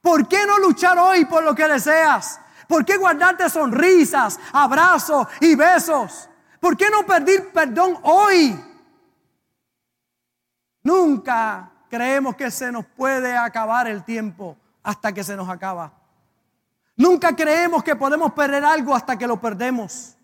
¿Por 0.02 0.26
qué 0.26 0.44
no 0.44 0.58
luchar 0.58 0.98
hoy 0.98 1.24
por 1.26 1.44
lo 1.44 1.54
que 1.54 1.68
deseas? 1.68 2.40
¿Por 2.66 2.84
qué 2.84 2.96
guardarte 2.96 3.48
sonrisas, 3.48 4.40
abrazos 4.52 5.28
y 5.40 5.54
besos? 5.54 6.28
¿Por 6.58 6.76
qué 6.76 6.90
no 6.90 7.06
pedir 7.06 7.52
perdón 7.52 7.96
hoy? 8.02 8.75
Nunca 10.86 11.68
creemos 11.90 12.36
que 12.36 12.48
se 12.48 12.70
nos 12.70 12.86
puede 12.86 13.36
acabar 13.36 13.88
el 13.88 14.04
tiempo 14.04 14.56
hasta 14.84 15.12
que 15.12 15.24
se 15.24 15.34
nos 15.34 15.48
acaba. 15.48 15.92
Nunca 16.96 17.34
creemos 17.34 17.82
que 17.82 17.96
podemos 17.96 18.32
perder 18.34 18.64
algo 18.64 18.94
hasta 18.94 19.18
que 19.18 19.26
lo 19.26 19.40
perdemos. 19.40 20.16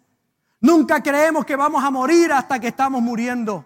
Nunca 0.61 1.03
creemos 1.03 1.45
que 1.45 1.57
vamos 1.57 1.83
a 1.83 1.91
morir 1.91 2.33
hasta 2.33 2.61
que 2.61 2.69
estamos 2.69 3.03
muriendo. 3.03 3.65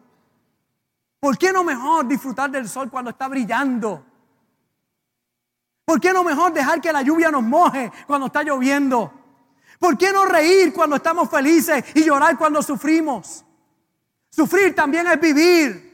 ¿Por 1.21 1.37
qué 1.37 1.53
no 1.53 1.63
mejor 1.63 2.09
disfrutar 2.09 2.51
del 2.51 2.67
sol 2.67 2.91
cuando 2.91 3.11
está 3.11 3.29
brillando? 3.29 4.03
¿Por 5.85 6.01
qué 6.01 6.15
no 6.15 6.25
mejor 6.25 6.55
dejar 6.55 6.81
que 6.81 6.95
la 6.95 7.03
lluvia 7.03 7.31
nos 7.31 7.43
moje 7.43 7.93
cuando 8.07 8.29
está 8.29 8.43
lloviendo? 8.43 9.13
¿Por 9.79 9.99
qué 9.99 10.13
no 10.13 10.25
reír 10.25 10.73
cuando 10.73 10.97
estamos 10.97 11.29
felices 11.29 11.85
y 11.95 12.05
llorar 12.05 12.39
cuando 12.39 12.63
sufrimos? 12.63 13.45
Sufrir 14.31 14.75
también 14.75 15.07
es 15.09 15.21
vivir 15.21 15.86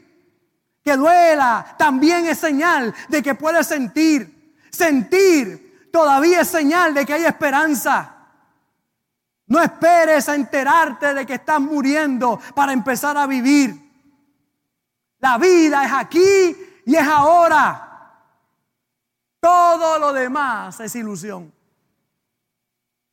que 0.83 0.97
duela, 0.97 1.75
también 1.77 2.25
es 2.25 2.37
señal 2.37 2.93
de 3.07 3.23
que 3.23 3.35
puedes 3.35 3.65
sentir. 3.67 4.55
Sentir 4.69 5.89
todavía 5.91 6.41
es 6.41 6.47
señal 6.47 6.93
de 6.93 7.05
que 7.05 7.13
hay 7.13 7.25
esperanza. 7.25 8.13
No 9.47 9.61
esperes 9.61 10.27
a 10.27 10.35
enterarte 10.35 11.13
de 11.13 11.25
que 11.25 11.35
estás 11.35 11.61
muriendo 11.61 12.39
para 12.55 12.73
empezar 12.73 13.17
a 13.17 13.27
vivir. 13.27 13.79
La 15.19 15.37
vida 15.37 15.85
es 15.85 15.91
aquí 15.93 16.55
y 16.85 16.95
es 16.95 17.07
ahora. 17.07 18.19
Todo 19.39 19.99
lo 19.99 20.11
demás 20.11 20.79
es 20.79 20.95
ilusión. 20.95 21.53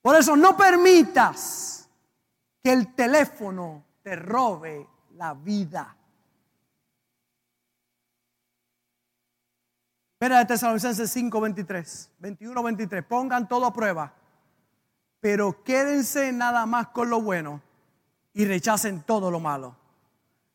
Por 0.02 0.16
eso 0.16 0.34
no 0.34 0.56
permitas 0.56 1.88
que 2.62 2.72
el 2.72 2.94
teléfono 2.94 3.84
te 4.02 4.16
robe 4.16 4.88
la 5.16 5.34
vida. 5.34 5.96
Mira 10.22 10.46
Tesalonicenses 10.46 11.10
5, 11.10 11.40
23, 11.40 12.10
21, 12.18 12.62
23. 12.62 13.04
Pongan 13.04 13.48
todo 13.48 13.64
a 13.64 13.72
prueba, 13.72 14.12
pero 15.18 15.64
quédense 15.64 16.30
nada 16.30 16.66
más 16.66 16.88
con 16.88 17.08
lo 17.08 17.22
bueno 17.22 17.62
y 18.34 18.44
rechacen 18.44 19.02
todo 19.02 19.30
lo 19.30 19.40
malo. 19.40 19.76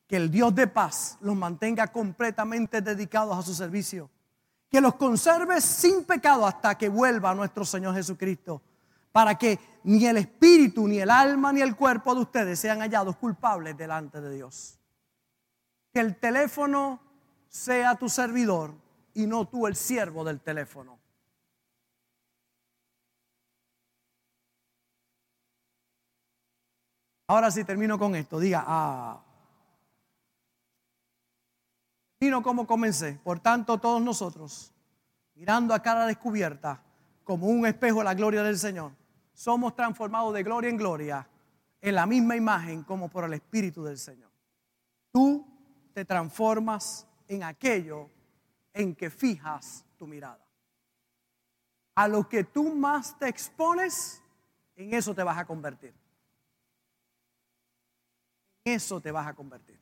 que 0.08 0.18
el 0.18 0.30
Dios 0.30 0.54
de 0.54 0.68
paz 0.68 1.18
los 1.22 1.36
mantenga 1.36 1.88
completamente 1.88 2.80
dedicados 2.80 3.36
a 3.36 3.42
su 3.42 3.56
servicio. 3.56 4.08
Que 4.70 4.80
los 4.80 4.94
conserve 4.96 5.60
sin 5.62 6.04
pecado 6.04 6.46
hasta 6.46 6.78
que 6.78 6.90
vuelva 6.90 7.34
nuestro 7.34 7.66
Señor 7.66 7.96
Jesucristo. 7.96 8.62
Para 9.12 9.36
que 9.36 9.58
ni 9.86 10.06
el 10.06 10.18
espíritu, 10.18 10.88
ni 10.88 11.00
el 11.00 11.10
alma, 11.10 11.52
ni 11.52 11.62
el 11.62 11.76
cuerpo 11.76 12.14
de 12.14 12.22
ustedes 12.22 12.60
sean 12.60 12.82
hallados 12.82 13.16
culpables 13.16 13.76
delante 13.76 14.22
de 14.22 14.36
Dios. 14.36 14.78
Que 15.92 16.02
el 16.02 16.18
teléfono 16.18 17.00
sea 17.48 17.96
tu 17.96 18.08
servidor 18.08 18.85
y 19.16 19.26
no 19.26 19.48
tú 19.48 19.66
el 19.66 19.76
siervo 19.76 20.24
del 20.24 20.42
teléfono. 20.42 21.00
Ahora 27.28 27.50
sí 27.50 27.64
termino 27.64 27.98
con 27.98 28.14
esto. 28.16 28.40
Diga, 28.40 28.64
ah. 28.68 29.24
Termino 32.20 32.44
como 32.44 32.68
comencé. 32.68 33.20
Por 33.24 33.40
tanto, 33.40 33.80
todos 33.80 34.02
nosotros, 34.02 34.72
mirando 35.34 35.74
a 35.74 35.82
cara 35.82 36.06
descubierta, 36.06 36.84
como 37.24 37.48
un 37.48 37.66
espejo 37.66 38.00
de 38.00 38.04
la 38.04 38.14
gloria 38.14 38.44
del 38.44 38.60
Señor, 38.60 38.92
somos 39.34 39.76
transformados 39.76 40.34
de 40.34 40.44
gloria 40.44 40.70
en 40.70 40.78
gloria 40.78 41.28
en 41.82 41.96
la 41.96 42.06
misma 42.06 42.36
imagen 42.36 42.84
como 42.84 43.10
por 43.10 43.24
el 43.24 43.34
Espíritu 43.34 43.84
del 43.84 43.98
Señor. 43.98 44.32
Tú 45.12 45.46
te 45.94 46.06
transformas 46.06 47.08
en 47.28 47.44
aquello 47.44 48.10
en 48.76 48.94
que 48.94 49.10
fijas 49.10 49.84
tu 49.98 50.06
mirada. 50.06 50.46
A 51.96 52.08
lo 52.08 52.30
que 52.30 52.44
tú 52.44 52.76
más 52.76 53.18
te 53.18 53.28
expones, 53.28 54.22
en 54.76 54.94
eso 54.94 55.16
te 55.16 55.24
vas 55.24 55.40
a 55.40 55.46
convertir 55.46 55.96
eso 58.66 59.00
te 59.00 59.12
vas 59.12 59.28
a 59.28 59.34
convertir. 59.34 59.80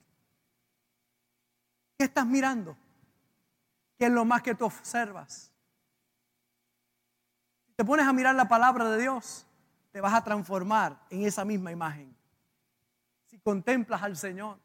¿Qué 1.98 2.06
estás 2.06 2.26
mirando? 2.26 2.78
¿Qué 3.98 4.06
es 4.06 4.12
lo 4.12 4.26
más 4.26 4.42
que 4.42 4.54
tú 4.54 4.66
observas? 4.66 5.52
Si 7.66 7.74
te 7.74 7.86
pones 7.86 8.06
a 8.06 8.14
mirar 8.14 8.36
la 8.36 8.48
palabra 8.48 8.90
de 8.90 9.02
Dios, 9.02 9.48
te 9.92 10.02
vas 10.02 10.14
a 10.14 10.24
transformar 10.24 11.00
en 11.10 11.24
esa 11.24 11.46
misma 11.46 11.72
imagen. 11.72 12.14
Si 13.28 13.40
contemplas 13.40 14.04
al 14.04 14.18
Señor. 14.18 14.60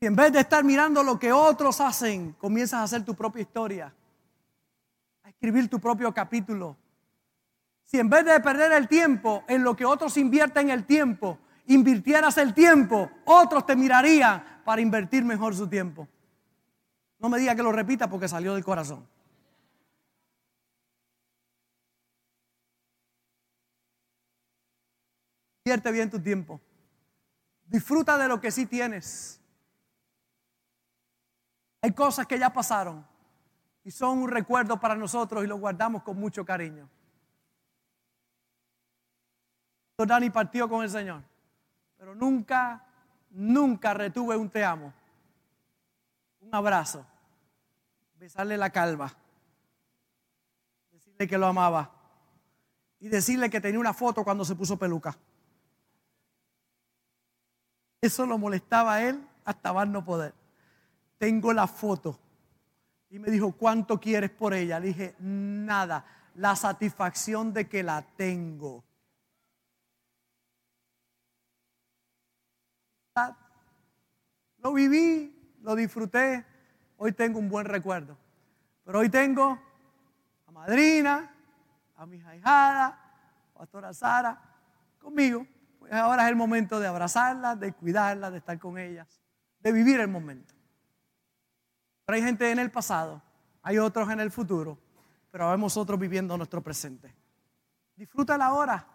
Si 0.00 0.06
en 0.06 0.16
vez 0.16 0.32
de 0.32 0.40
estar 0.40 0.64
mirando 0.64 1.02
lo 1.02 1.18
que 1.18 1.30
otros 1.30 1.78
hacen, 1.78 2.32
comienzas 2.32 2.80
a 2.80 2.82
hacer 2.84 3.04
tu 3.04 3.14
propia 3.14 3.42
historia, 3.42 3.92
a 5.22 5.28
escribir 5.28 5.68
tu 5.68 5.78
propio 5.78 6.14
capítulo. 6.14 6.74
Si 7.84 7.98
en 7.98 8.08
vez 8.08 8.24
de 8.24 8.40
perder 8.40 8.72
el 8.72 8.88
tiempo 8.88 9.44
en 9.46 9.62
lo 9.62 9.76
que 9.76 9.84
otros 9.84 10.16
invierten 10.16 10.70
el 10.70 10.86
tiempo, 10.86 11.38
invirtieras 11.66 12.38
el 12.38 12.54
tiempo, 12.54 13.10
otros 13.26 13.66
te 13.66 13.76
mirarían 13.76 14.62
para 14.64 14.80
invertir 14.80 15.22
mejor 15.22 15.54
su 15.54 15.68
tiempo. 15.68 16.08
No 17.18 17.28
me 17.28 17.38
diga 17.38 17.54
que 17.54 17.62
lo 17.62 17.70
repita 17.70 18.08
porque 18.08 18.26
salió 18.26 18.54
del 18.54 18.64
corazón. 18.64 19.06
Invierte 25.62 25.92
bien 25.92 26.08
tu 26.08 26.18
tiempo. 26.18 26.58
Disfruta 27.66 28.16
de 28.16 28.28
lo 28.28 28.40
que 28.40 28.50
sí 28.50 28.64
tienes. 28.64 29.39
Hay 31.82 31.92
cosas 31.92 32.26
que 32.26 32.38
ya 32.38 32.52
pasaron 32.52 33.06
y 33.84 33.90
son 33.90 34.18
un 34.18 34.28
recuerdo 34.28 34.78
para 34.78 34.94
nosotros 34.94 35.42
y 35.44 35.46
lo 35.46 35.56
guardamos 35.56 36.02
con 36.02 36.18
mucho 36.18 36.44
cariño. 36.44 36.88
Dani 40.06 40.30
partió 40.30 40.68
con 40.68 40.82
el 40.82 40.90
Señor. 40.90 41.22
Pero 41.96 42.14
nunca, 42.14 42.84
nunca 43.30 43.94
retuve 43.94 44.36
un 44.36 44.48
te 44.48 44.64
amo, 44.64 44.92
un 46.40 46.54
abrazo, 46.54 47.04
besarle 48.18 48.56
la 48.56 48.70
calva, 48.70 49.12
decirle 50.90 51.28
que 51.28 51.36
lo 51.36 51.46
amaba 51.46 51.90
y 53.00 53.08
decirle 53.08 53.50
que 53.50 53.60
tenía 53.60 53.78
una 53.78 53.92
foto 53.92 54.24
cuando 54.24 54.44
se 54.44 54.56
puso 54.56 54.78
peluca. 54.78 55.16
Eso 58.00 58.24
lo 58.24 58.38
molestaba 58.38 58.94
a 58.94 59.02
él 59.02 59.22
hasta 59.44 59.74
más 59.74 59.86
no 59.86 60.02
poder. 60.02 60.32
Tengo 61.20 61.52
la 61.52 61.66
foto. 61.66 62.18
Y 63.10 63.18
me 63.18 63.30
dijo, 63.30 63.52
¿cuánto 63.52 64.00
quieres 64.00 64.30
por 64.30 64.54
ella? 64.54 64.80
Le 64.80 64.86
dije, 64.86 65.16
nada, 65.18 66.06
la 66.36 66.56
satisfacción 66.56 67.52
de 67.52 67.68
que 67.68 67.82
la 67.82 68.00
tengo. 68.16 68.82
Lo 74.62 74.72
viví, 74.72 75.58
lo 75.60 75.74
disfruté, 75.74 76.46
hoy 76.96 77.12
tengo 77.12 77.38
un 77.38 77.50
buen 77.50 77.66
recuerdo. 77.66 78.16
Pero 78.82 79.00
hoy 79.00 79.10
tengo 79.10 79.60
a 80.46 80.50
madrina, 80.52 81.34
a 81.96 82.06
mi 82.06 82.16
hijada, 82.16 82.86
a 82.86 83.58
pastora 83.58 83.92
Sara, 83.92 84.40
conmigo. 84.98 85.46
Pues 85.78 85.92
ahora 85.92 86.22
es 86.22 86.30
el 86.30 86.36
momento 86.36 86.80
de 86.80 86.86
abrazarlas, 86.86 87.60
de 87.60 87.74
cuidarlas, 87.74 88.32
de 88.32 88.38
estar 88.38 88.58
con 88.58 88.78
ellas, 88.78 89.20
de 89.58 89.70
vivir 89.70 90.00
el 90.00 90.08
momento. 90.08 90.59
Hay 92.14 92.22
gente 92.22 92.50
en 92.50 92.58
el 92.58 92.70
pasado, 92.70 93.22
hay 93.62 93.78
otros 93.78 94.08
en 94.10 94.20
el 94.20 94.30
futuro, 94.30 94.78
pero 95.30 95.50
vemos 95.50 95.76
otros 95.76 95.98
viviendo 95.98 96.36
nuestro 96.36 96.62
presente. 96.62 97.14
Disfruta 97.96 98.38
la 98.38 98.52
hora. 98.52 98.86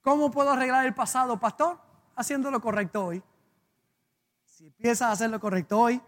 ¿Cómo 0.00 0.30
puedo 0.30 0.50
arreglar 0.50 0.86
el 0.86 0.94
pasado, 0.94 1.38
pastor? 1.38 1.78
Haciendo 2.16 2.50
lo 2.50 2.60
correcto 2.60 3.06
hoy. 3.06 3.22
Si 4.44 4.66
empiezas 4.66 5.08
a 5.08 5.12
hacer 5.12 5.30
lo 5.30 5.38
correcto 5.38 5.78
hoy, 5.78 6.00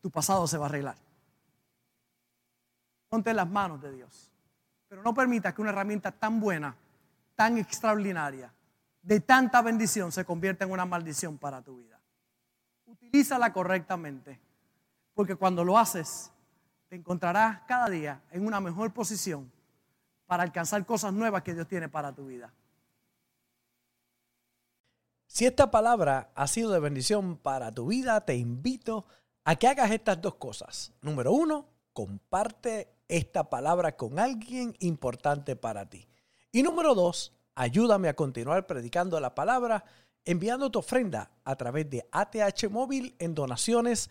tu 0.00 0.10
pasado 0.10 0.46
se 0.46 0.58
va 0.58 0.66
a 0.66 0.68
arreglar. 0.68 0.96
Ponte 3.08 3.30
en 3.30 3.36
las 3.36 3.48
manos 3.48 3.80
de 3.80 3.92
Dios. 3.92 4.30
Pero 4.88 5.02
no 5.02 5.14
permitas 5.14 5.54
que 5.54 5.62
una 5.62 5.70
herramienta 5.70 6.12
tan 6.12 6.40
buena, 6.40 6.76
tan 7.34 7.58
extraordinaria, 7.58 8.52
de 9.02 9.20
tanta 9.20 9.62
bendición, 9.62 10.12
se 10.12 10.24
convierta 10.24 10.64
en 10.64 10.72
una 10.72 10.84
maldición 10.84 11.38
para 11.38 11.62
tu 11.62 11.78
vida. 11.78 11.98
Utilízala 12.86 13.52
correctamente. 13.52 14.38
Porque 15.14 15.36
cuando 15.36 15.64
lo 15.64 15.78
haces, 15.78 16.30
te 16.88 16.96
encontrarás 16.96 17.60
cada 17.66 17.88
día 17.88 18.22
en 18.30 18.46
una 18.46 18.60
mejor 18.60 18.92
posición 18.92 19.50
para 20.26 20.42
alcanzar 20.42 20.84
cosas 20.86 21.12
nuevas 21.12 21.42
que 21.42 21.54
Dios 21.54 21.66
tiene 21.66 21.88
para 21.88 22.12
tu 22.14 22.26
vida. 22.26 22.52
Si 25.26 25.46
esta 25.46 25.70
palabra 25.70 26.32
ha 26.34 26.46
sido 26.48 26.72
de 26.72 26.80
bendición 26.80 27.36
para 27.36 27.70
tu 27.72 27.86
vida, 27.86 28.20
te 28.24 28.34
invito 28.34 29.06
a 29.44 29.56
que 29.56 29.68
hagas 29.68 29.90
estas 29.92 30.20
dos 30.20 30.34
cosas. 30.34 30.92
Número 31.02 31.32
uno, 31.32 31.68
comparte 31.92 32.92
esta 33.08 33.48
palabra 33.48 33.96
con 33.96 34.18
alguien 34.18 34.74
importante 34.80 35.54
para 35.54 35.88
ti. 35.88 36.08
Y 36.50 36.62
número 36.62 36.94
dos, 36.94 37.32
ayúdame 37.54 38.08
a 38.08 38.16
continuar 38.16 38.66
predicando 38.66 39.20
la 39.20 39.34
palabra 39.34 39.84
enviando 40.24 40.70
tu 40.70 40.80
ofrenda 40.80 41.30
a 41.44 41.56
través 41.56 41.88
de 41.88 42.06
ATH 42.10 42.68
Móvil 42.68 43.14
en 43.18 43.34
donaciones 43.34 44.10